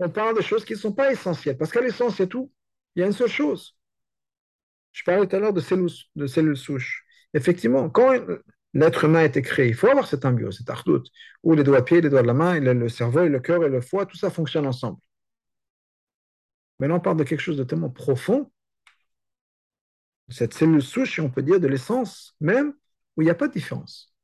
On 0.00 0.10
parle 0.10 0.36
de 0.36 0.42
choses 0.42 0.64
qui 0.64 0.72
ne 0.72 0.78
sont 0.78 0.92
pas 0.92 1.12
essentielles. 1.12 1.56
Parce 1.56 1.70
qu'à 1.70 1.80
l'essence, 1.80 2.16
c'est 2.16 2.26
tout. 2.26 2.50
Il 2.96 3.00
y 3.00 3.02
a 3.04 3.06
une 3.06 3.12
seule 3.12 3.28
chose. 3.28 3.76
Je 4.90 5.04
parlais 5.04 5.24
tout 5.28 5.36
à 5.36 5.38
l'heure 5.38 5.52
de 5.52 5.60
cellules, 5.60 5.88
de 6.16 6.26
cellules 6.26 6.56
souches. 6.56 7.04
Effectivement, 7.32 7.88
quand 7.88 8.12
l'être 8.72 9.04
humain 9.04 9.20
a 9.20 9.24
été 9.24 9.40
créé. 9.40 9.68
Il 9.68 9.74
faut 9.74 9.86
avoir 9.86 10.08
cette 10.08 10.24
ambiance, 10.24 10.58
cette 10.58 10.68
ardoute, 10.68 11.06
où 11.44 11.54
les 11.54 11.62
doigts 11.62 11.78
de 11.78 11.84
pied, 11.84 12.00
les 12.00 12.10
doigts 12.10 12.22
de 12.22 12.26
la 12.26 12.34
main, 12.34 12.58
le 12.58 12.88
cerveau, 12.88 13.22
et 13.22 13.28
le 13.28 13.38
cœur 13.38 13.62
et 13.62 13.68
le 13.68 13.80
foie, 13.80 14.04
tout 14.04 14.16
ça 14.16 14.30
fonctionne 14.30 14.66
ensemble. 14.66 14.98
Mais 16.80 16.88
là, 16.88 16.96
on 16.96 17.00
parle 17.00 17.18
de 17.18 17.22
quelque 17.22 17.40
chose 17.40 17.56
de 17.56 17.62
tellement 17.62 17.90
profond, 17.90 18.50
cette 20.28 20.54
cellule 20.54 20.82
souche, 20.82 21.18
on 21.18 21.30
peut 21.30 21.42
dire, 21.42 21.60
de 21.60 21.66
l'essence 21.66 22.34
même, 22.40 22.74
où 23.16 23.22
il 23.22 23.26
n'y 23.26 23.30
a 23.30 23.34
pas 23.34 23.48
de 23.48 23.52
différence. 23.52 24.14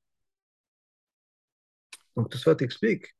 Donc 2.16 2.30
tout 2.30 2.38
ça 2.38 2.54
t'explique. 2.54 3.14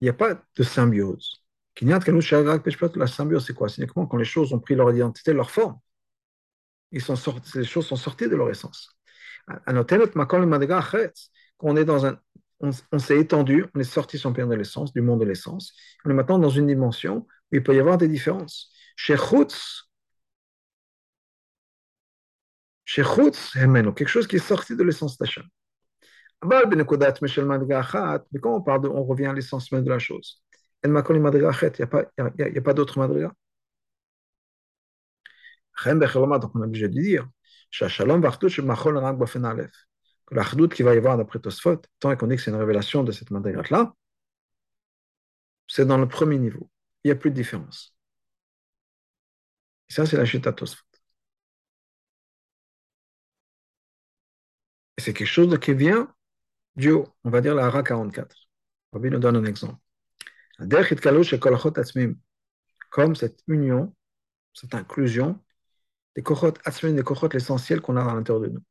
Il 0.00 0.04
n'y 0.04 0.10
a 0.10 0.14
pas 0.14 0.42
de 0.56 0.62
symbiose. 0.62 1.42
La 1.80 3.06
symbiose, 3.06 3.46
c'est 3.46 3.54
quoi? 3.54 3.68
C'est 3.68 3.82
uniquement 3.82 4.06
quand 4.06 4.16
les 4.16 4.24
choses 4.24 4.52
ont 4.52 4.60
pris 4.60 4.74
leur 4.74 4.90
identité, 4.92 5.32
leur 5.32 5.50
forme. 5.50 5.78
Ils 6.92 7.02
sont 7.02 7.16
sortis, 7.16 7.58
les 7.58 7.64
choses 7.64 7.86
sont 7.86 7.96
sorties 7.96 8.28
de 8.28 8.36
leur 8.36 8.48
essence. 8.48 8.90
On 11.58 11.76
est 11.76 11.84
dans 11.84 12.06
un, 12.06 12.18
on, 12.60 12.98
s'est 12.98 13.18
étendu, 13.18 13.66
on 13.74 13.80
est 13.80 13.84
sorti 13.84 14.18
son 14.18 14.30
de 14.30 14.54
l'essence, 14.54 14.92
du 14.92 15.00
monde 15.00 15.20
de 15.20 15.24
l'essence. 15.24 15.72
On 16.04 16.10
est 16.10 16.14
maintenant 16.14 16.38
dans 16.38 16.50
une 16.50 16.66
dimension 16.66 17.26
où 17.52 17.56
il 17.56 17.62
peut 17.62 17.74
y 17.74 17.80
avoir 17.80 17.98
des 17.98 18.08
différences. 18.08 18.70
Chez 18.96 19.16
Chutz, 19.16 19.85
quelque 22.86 24.08
chose 24.08 24.26
qui 24.26 24.36
est 24.36 24.38
sorti 24.38 24.76
de 24.76 24.82
l'essence 24.82 25.18
d'Hachem. 25.18 25.44
Mais 26.44 26.56
quand 28.40 28.54
on 28.54 28.62
parle 28.62 28.82
de, 28.82 28.88
on 28.88 29.04
revient 29.04 29.26
à 29.26 29.32
l'essence 29.32 29.72
même 29.72 29.84
de 29.84 29.90
la 29.90 29.98
chose. 29.98 30.42
Il 30.84 30.90
n'y 30.90 30.98
a 30.98 31.86
pas, 31.86 32.04
pas 32.64 32.74
d'autre 32.74 32.98
madriga? 32.98 33.32
Donc 35.84 36.54
on 36.54 36.62
est 36.62 36.64
obligé 36.64 36.88
de 36.88 36.94
dire 36.94 37.28
que 37.72 37.84
l'achdout 40.34 40.68
qui 40.68 40.82
va 40.82 40.94
y 40.94 40.98
avoir 40.98 41.16
d'après 41.16 41.38
Tosfot, 41.38 41.82
tant 42.00 42.16
qu'on 42.16 42.26
dit 42.28 42.36
que 42.36 42.42
c'est 42.42 42.50
une 42.50 42.56
révélation 42.56 43.02
de 43.04 43.12
cette 43.12 43.30
madriga-là, 43.30 43.94
c'est 45.66 45.86
dans 45.86 45.98
le 45.98 46.08
premier 46.08 46.38
niveau. 46.38 46.70
Il 47.04 47.08
n'y 47.08 47.12
a 47.12 47.16
plus 47.16 47.30
de 47.30 47.36
différence. 47.36 47.94
Et 49.88 49.92
ça, 49.92 50.06
c'est 50.06 50.16
la 50.16 50.24
chute 50.24 50.46
à 50.46 50.52
Tosfot. 50.52 50.85
C'est 54.98 55.12
quelque 55.12 55.26
chose 55.26 55.58
qui 55.58 55.74
vient 55.74 56.12
du 56.76 56.90
haut, 56.90 57.08
on 57.24 57.30
va 57.30 57.40
dire 57.40 57.54
la 57.54 57.66
Hara 57.66 57.82
44. 57.82 58.36
Rabbi 58.92 59.10
nous 59.10 59.18
donne 59.18 59.36
un 59.36 59.44
exemple. 59.44 59.76
Comme 62.90 63.14
cette 63.14 63.40
union, 63.46 63.94
cette 64.54 64.74
inclusion 64.74 65.40
des 66.14 66.22
kochot 66.22 66.54
atzmim, 66.64 66.94
des 66.94 67.02
kochot 67.02 67.28
l'essentiel 67.32 67.80
qu'on 67.80 67.96
a 67.96 68.02
à 68.02 68.14
l'intérieur 68.14 68.42
de 68.42 68.48
nous. 68.48 68.62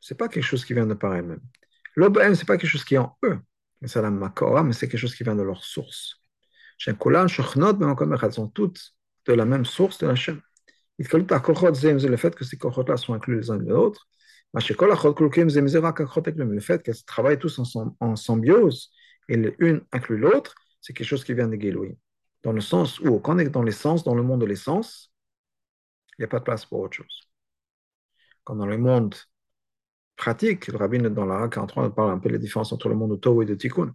C'est 0.00 0.16
pas 0.16 0.28
quelque 0.28 0.42
chose 0.44 0.64
qui 0.64 0.74
vient 0.74 0.86
de 0.86 0.94
par 0.94 1.14
elles-mêmes. 1.14 1.42
L'obm, 1.96 2.34
c'est 2.34 2.46
pas 2.46 2.56
quelque 2.56 2.70
chose 2.70 2.84
qui 2.84 2.94
est 2.94 2.98
en 2.98 3.16
eux, 3.24 3.38
mais 3.80 3.88
c'est 3.88 4.00
mais 4.00 4.72
c'est 4.72 4.88
quelque 4.88 4.96
chose 4.96 5.14
qui 5.14 5.24
vient 5.24 5.36
de 5.36 5.42
leur 5.42 5.62
source. 5.64 6.22
Elles 6.86 6.96
sont 8.32 8.48
toutes 8.48 8.94
de 9.26 9.32
la 9.32 9.44
même 9.44 9.64
source 9.64 9.98
de 9.98 10.06
la 10.06 10.14
chaîne. 10.14 10.40
Le 10.98 12.16
fait 12.16 12.34
que 12.34 12.44
ces 12.44 12.56
kochot-là 12.56 12.96
sont 12.96 13.14
inclus 13.14 13.40
les 13.40 13.50
uns 13.50 13.58
les 13.58 13.72
autres, 13.72 14.08
le 14.54 14.60
fait 16.60 16.82
qu'elles 16.82 17.04
travaillent 17.04 17.38
tous 17.38 17.58
en, 17.58 17.96
en 18.00 18.16
symbiose 18.16 18.90
et 19.28 19.36
l'une 19.36 19.82
inclut 19.92 20.18
l'autre, 20.18 20.54
c'est 20.80 20.92
quelque 20.92 21.06
chose 21.06 21.24
qui 21.24 21.34
vient 21.34 21.48
de 21.48 21.60
Géloï. 21.60 21.96
Dans 22.42 22.52
le 22.52 22.60
sens 22.60 23.00
où, 23.00 23.18
quand 23.18 23.36
on 23.36 23.38
est 23.38 23.50
dans 23.50 23.62
l'essence, 23.62 24.04
dans 24.04 24.14
le 24.14 24.22
monde 24.22 24.40
de 24.40 24.46
l'essence, 24.46 25.12
il 26.18 26.22
n'y 26.22 26.24
a 26.24 26.28
pas 26.28 26.38
de 26.38 26.44
place 26.44 26.64
pour 26.64 26.80
autre 26.80 26.96
chose. 26.96 27.28
Quand 28.44 28.56
dans 28.56 28.66
le 28.66 28.78
monde 28.78 29.14
pratique, 30.16 30.68
le 30.68 30.78
rabbin 30.78 31.10
dans 31.10 31.26
la 31.26 31.48
43 31.48 31.94
parle 31.94 32.12
un 32.12 32.18
peu 32.18 32.30
des 32.30 32.38
différences 32.38 32.72
entre 32.72 32.88
le 32.88 32.94
monde 32.94 33.12
de 33.12 33.16
Tohu 33.16 33.42
et 33.42 33.46
de 33.46 33.54
Tikkun. 33.54 33.94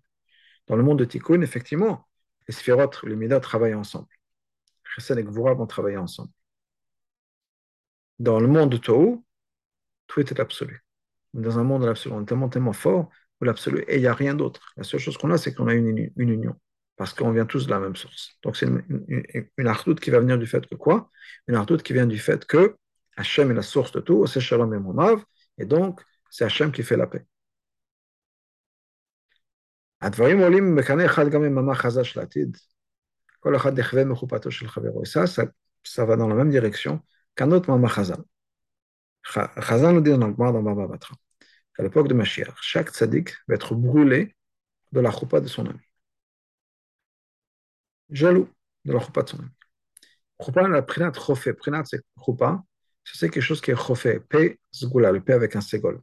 Dans 0.68 0.76
le 0.76 0.84
monde 0.84 1.00
de 1.00 1.06
Tikkun, 1.06 1.42
effectivement, 1.42 2.08
les 2.48 2.54
sphérotes, 2.54 3.02
les 3.04 3.16
Midas 3.16 3.40
travaillent 3.40 3.74
ensemble. 3.74 4.08
Chesed 4.84 5.18
et 5.18 5.24
Gvura 5.24 5.54
vont 5.54 5.68
travailler 5.68 5.98
ensemble. 5.98 6.32
Dans 8.20 8.40
le 8.40 8.48
monde 8.48 8.72
de 8.72 8.78
Tohu, 8.78 9.24
tout 10.08 10.22
est 10.22 10.40
absolu. 10.40 10.84
Dans 11.34 11.60
un 11.60 11.64
monde 11.64 11.82
de 11.82 11.88
l'absolu, 11.88 12.16
on 12.16 12.22
est 12.22 12.26
tellement, 12.26 12.50
tellement 12.50 12.74
fort 12.74 13.10
pour 13.38 13.48
l'absolu 13.48 13.84
et 13.88 13.96
il 13.96 14.02
n'y 14.02 14.08
a 14.08 14.14
rien 14.14 14.36
d'autre. 14.36 14.74
La 14.78 14.84
seule 14.84 15.00
chose 15.00 15.18
qu'on 15.18 15.32
a, 15.32 15.38
c'est 15.38 15.54
qu'on 15.54 15.68
a 15.68 15.74
une, 15.74 16.12
union 16.18 16.56
parce 16.96 17.14
qu'on 17.14 17.32
vient 17.32 17.46
tous 17.46 17.66
de 17.66 17.72
la 17.72 17.80
même 17.80 17.96
source. 17.96 18.38
Donc 18.44 18.56
c'est 18.56 18.68
une, 18.68 18.84
une, 19.58 19.96
qui 19.96 20.12
va 20.12 20.20
venir 20.20 20.38
du 20.38 20.46
fait 20.46 20.66
que 20.68 20.76
quoi? 20.76 21.10
Une 21.48 21.56
ardoute 21.56 21.84
qui 21.84 21.94
vient 21.94 22.06
du 22.06 22.20
fait 22.20 22.46
que 22.46 22.76
Hachem 23.18 23.52
est 23.52 23.56
la 23.56 23.62
source 23.64 23.92
de 23.92 24.00
tout, 24.00 24.28
c'est 24.28 24.40
Shalom 24.40 24.74
et 24.74 25.64
et 25.64 25.66
donc 25.66 26.02
c'est 26.30 26.46
Hachem 26.46 26.72
qui 26.72 26.84
fait 26.84 26.98
la 26.98 27.08
paix. 27.08 27.26
Et 35.04 35.06
ça, 35.06 35.28
ça 35.84 36.06
va 36.06 36.16
dans 36.16 36.28
la 36.28 36.36
même 36.36 36.50
direction 36.50 37.02
qu'un 37.36 37.52
autre 37.52 37.70
Mama 37.70 37.88
Chazal. 37.88 38.24
Chazal 39.24 39.96
nous 39.96 40.02
dit 40.02 40.12
dans 40.18 40.28
le 40.28 40.34
Baba 40.34 40.88
Batra 40.88 41.16
qu'à 41.76 41.84
l'époque 41.84 42.08
de 42.08 42.14
Mashiach, 42.14 42.54
chaque 42.62 42.90
tzaddik 42.90 43.34
va 43.48 43.56
être 43.56 43.74
brûlé 43.76 44.36
de 44.92 45.00
la 45.00 45.12
choupa 45.12 45.40
de 45.42 45.48
son 45.48 45.66
ami. 45.66 45.80
Jaloux 48.10 48.48
de 48.86 48.94
la 48.94 49.00
choupa 49.00 49.24
de 49.24 49.30
son 49.30 49.40
ami. 49.40 49.50
Choupa, 50.44 50.68
la 50.68 50.82
prinat 50.82 51.14
chofé. 51.14 51.54
Prinat, 51.54 51.86
c'est 51.86 52.02
choupa. 52.24 52.64
C'est 53.04 53.30
quelque 53.30 53.42
chose 53.42 53.62
qui 53.62 53.72
est 53.72 53.76
chofé. 53.76 54.20
P, 54.20 54.60
zgoula, 54.74 55.12
le 55.12 55.22
P 55.22 55.34
avec 55.34 55.56
un 55.56 55.62
ségol. 55.62 56.02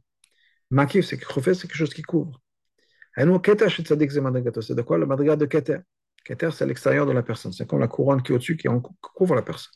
Makif, 0.71 1.05
c'est 1.05 1.21
chofé, 1.23 1.53
c'est 1.53 1.67
quelque 1.67 1.77
chose 1.77 1.93
qui 1.93 2.01
couvre. 2.01 2.41
Et 3.17 3.25
nous, 3.25 3.39
keter 3.39 3.69
chez 3.69 3.83
tzaddik, 3.83 4.11
c'est 4.11 4.21
madrigato. 4.21 4.61
C'est 4.61 4.75
de 4.75 4.81
quoi 4.81 4.97
le 4.97 5.05
madrigat 5.05 5.35
de 5.35 5.45
keter 5.45 5.79
Keter, 6.23 6.51
c'est 6.51 6.65
l'extérieur 6.65 7.05
de 7.05 7.11
la 7.11 7.23
personne. 7.23 7.51
C'est 7.51 7.67
comme 7.67 7.79
la 7.79 7.87
couronne 7.87 8.21
qui 8.21 8.31
est 8.31 8.35
au-dessus, 8.35 8.57
qui 8.57 8.67
couvre 9.01 9.35
la 9.35 9.41
personne. 9.41 9.73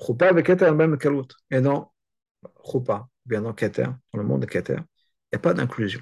Choupa 0.00 0.28
avec 0.28 0.46
keter, 0.46 0.70
même 0.72 0.98
kalut. 0.98 1.28
Et 1.50 1.60
non, 1.60 1.88
Choupa, 2.64 3.08
bien 3.24 3.42
dans 3.42 3.52
Keter, 3.52 3.86
dans 4.12 4.20
le 4.20 4.24
monde 4.24 4.42
de 4.42 4.46
Keter, 4.46 4.76
il 4.76 5.34
n'y 5.34 5.36
a 5.36 5.38
pas 5.38 5.54
d'inclusion. 5.54 6.00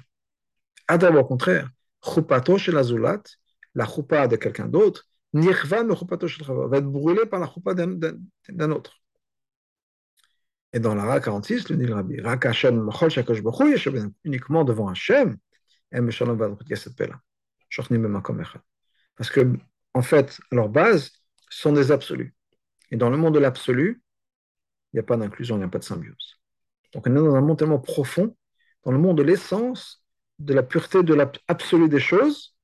Adab, 0.87 1.15
au 1.15 1.25
contraire, 1.25 1.69
Choupato 2.03 2.57
chez 2.57 2.71
la 2.71 2.83
Zulat, 2.83 3.23
la 3.73 3.85
Choupa 3.85 4.27
de 4.27 4.35
quelqu'un 4.35 4.67
d'autre, 4.67 5.05
Nirvan 5.33 5.93
Choupato 5.95 6.27
chez 6.27 6.43
va 6.45 6.77
être 6.77 6.85
brûlé 6.85 7.25
par 7.25 7.39
la 7.39 7.47
Choupa 7.47 7.73
d'un 7.73 8.71
autre. 8.71 9.01
Et 10.73 10.79
dans 10.79 10.93
la 10.93 11.05
Ra 11.05 11.19
46, 11.19 11.69
le 11.69 11.77
dit 11.77 11.85
le 11.85 11.95
Rabbi, 11.95 12.21
Rak 12.21 12.45
Hashem, 12.45 12.81
Machol 12.81 13.09
Shakosh 13.09 13.41
Bachou, 13.41 13.65
uniquement 14.23 14.63
devant 14.63 14.89
Hashem, 14.89 15.37
et 15.91 16.01
Meshalom 16.01 16.37
va 16.37 16.49
dire 16.49 16.77
cette 16.77 16.95
paix-là. 16.95 17.19
Parce 19.15 19.29
que, 19.29 19.53
en 19.93 20.01
fait, 20.01 20.39
leur 20.51 20.69
base, 20.69 21.11
sont 21.49 21.71
des 21.71 21.91
absolus. 21.91 22.35
Et 22.91 22.97
dans 22.97 23.09
le 23.09 23.17
monde 23.17 23.33
de 23.33 23.39
l'absolu, 23.39 24.01
il 24.93 24.97
n'y 24.97 24.99
a 24.99 25.03
pas 25.03 25.17
d'inclusion, 25.17 25.55
il 25.55 25.59
n'y 25.59 25.65
a 25.65 25.69
pas 25.69 25.79
de 25.79 25.83
symbiose. 25.83 26.39
Donc 26.93 27.07
on 27.07 27.11
est 27.11 27.15
dans 27.15 27.35
un 27.35 27.41
monde 27.41 27.57
tellement 27.59 27.79
profond, 27.79 28.35
dans 28.83 28.91
le 28.91 28.97
monde 28.97 29.17
de 29.17 29.23
l'essence, 29.23 30.05
de 30.39 30.53
la 30.53 30.63
pureté, 30.63 31.03
de 31.03 31.13
l'absolu 31.13 31.89
des 31.89 31.99
choses, 31.99 32.55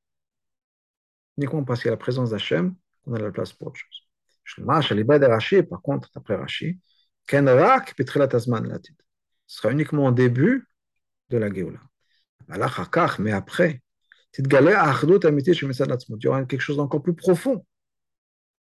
uniquement 1.37 1.63
parce 1.63 1.81
qu'il 1.81 1.87
y 1.87 1.89
a 1.89 1.93
la 1.93 1.97
présence 1.97 2.29
d'Hachem, 2.31 2.75
on 3.05 3.13
a 3.13 3.19
la 3.19 3.31
place 3.31 3.53
pour 3.53 3.67
autre 3.67 3.77
chose. 3.77 4.07
Par 5.69 5.81
contre, 5.81 6.09
d'après 6.13 6.35
Rashi, 6.35 6.79
ce 7.29 7.37
sera 9.47 9.71
uniquement 9.71 10.05
au 10.05 10.11
début 10.11 10.67
de 11.29 11.37
la 11.37 11.53
Géoula. 11.53 11.79
Mais 13.19 13.31
après, 13.31 13.81
il 14.37 14.53
y 14.53 16.27
aura 16.27 16.45
quelque 16.45 16.59
chose 16.59 16.77
d'encore 16.77 17.01
plus 17.01 17.13
profond 17.15 17.65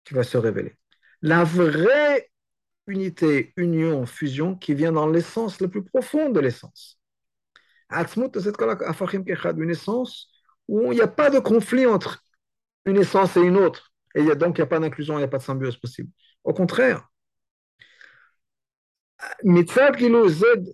qui 0.03 0.13
va 0.13 0.23
se 0.23 0.37
révéler. 0.37 0.75
La 1.21 1.43
vraie 1.43 2.29
unité, 2.87 3.53
union, 3.57 4.05
fusion 4.05 4.55
qui 4.55 4.73
vient 4.73 4.91
dans 4.91 5.07
l'essence 5.07 5.59
la 5.61 5.67
plus 5.67 5.83
profonde 5.83 6.33
de 6.33 6.39
l'essence. 6.39 6.99
Une 7.91 9.69
essence 9.69 10.29
où 10.67 10.91
il 10.91 10.95
n'y 10.95 11.01
a 11.01 11.07
pas 11.07 11.29
de 11.29 11.39
conflit 11.39 11.85
entre 11.85 12.23
une 12.85 12.97
essence 12.97 13.35
et 13.37 13.41
une 13.41 13.57
autre. 13.57 13.93
Et 14.15 14.23
y 14.23 14.31
a, 14.31 14.35
donc 14.35 14.57
il 14.57 14.61
n'y 14.61 14.63
a 14.63 14.67
pas 14.67 14.79
d'inclusion, 14.79 15.15
il 15.15 15.17
n'y 15.19 15.23
a 15.23 15.27
pas 15.27 15.37
de 15.37 15.43
symbiose 15.43 15.77
possible. 15.77 16.09
Au 16.43 16.53
contraire, 16.53 17.07
il 19.43 19.65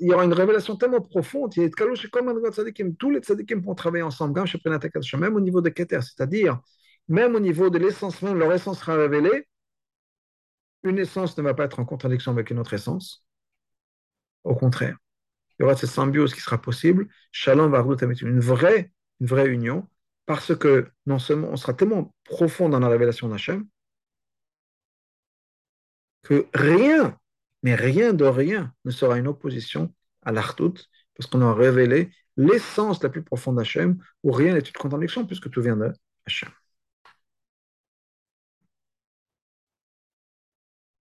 y 0.02 0.14
aura 0.14 0.24
une 0.24 0.34
révélation 0.34 0.76
tellement 0.76 1.02
profonde. 1.02 1.54
Il 1.56 1.64
y 1.64 1.66
a 1.66 1.70
tous 3.00 3.10
les 3.10 3.20
tzadikim 3.20 3.62
vont 3.62 3.76
travailler 3.76 4.04
ensemble, 4.04 4.40
même 5.18 5.36
au 5.36 5.42
niveau 5.42 5.62
de 5.62 5.70
Keter, 5.70 6.02
c'est-à-dire 6.02 6.60
même 7.08 7.36
au 7.36 7.40
niveau 7.40 7.70
de 7.70 7.78
l'essence 7.78 8.22
même, 8.22 8.38
leur 8.38 8.52
essence 8.54 8.80
sera 8.80 8.96
révélée 8.96 9.48
une 10.86 11.00
essence 11.00 11.38
ne 11.38 11.44
va 11.44 11.54
pas 11.54 11.66
être 11.66 11.80
en 11.80 11.86
contradiction 11.86 12.32
avec 12.32 12.50
une 12.50 12.60
autre 12.60 12.74
essence. 12.74 13.26
Au 14.44 14.56
contraire, 14.56 14.98
il 15.58 15.64
y 15.64 15.66
aura 15.66 15.76
cette 15.76 15.90
symbiose 15.90 16.34
qui 16.34 16.42
sera 16.42 16.62
possible. 16.62 17.08
Shalom 17.32 17.72
va 17.72 17.86
une 18.22 18.40
vraie, 18.40 18.92
une 19.20 19.28
vraie 19.28 19.48
union, 19.48 19.88
parce 20.26 20.56
que 20.56 20.90
non 21.06 21.20
seulement 21.20 21.50
on 21.50 21.56
sera 21.56 21.74
tellement 21.74 22.14
profond 22.24 22.70
dans 22.70 22.80
la 22.80 22.90
révélation 22.90 23.28
d'Hachem 23.30 23.68
que 26.24 26.48
rien 26.54 27.18
Mais 27.64 27.76
rien 27.76 28.14
de 28.14 28.26
rien 28.26 28.74
ne 28.86 28.92
sera 28.92 29.18
une 29.18 29.28
opposition 29.28 29.94
à 30.24 30.32
l'Artout, 30.32 30.76
parce 31.16 31.30
qu'on 31.30 31.42
a 31.42 31.54
révélé 31.54 32.12
l'essence 32.38 33.02
la 33.04 33.10
plus 33.10 33.24
profonde 33.24 33.58
d'Hachem, 33.58 33.98
où 34.24 34.32
rien 34.32 34.54
n'est 34.54 34.60
une 34.60 34.74
contradiction, 34.74 35.26
puisque 35.26 35.50
tout 35.50 35.62
vient 35.62 35.78
de 35.78 35.92
Hachem. 36.28 36.50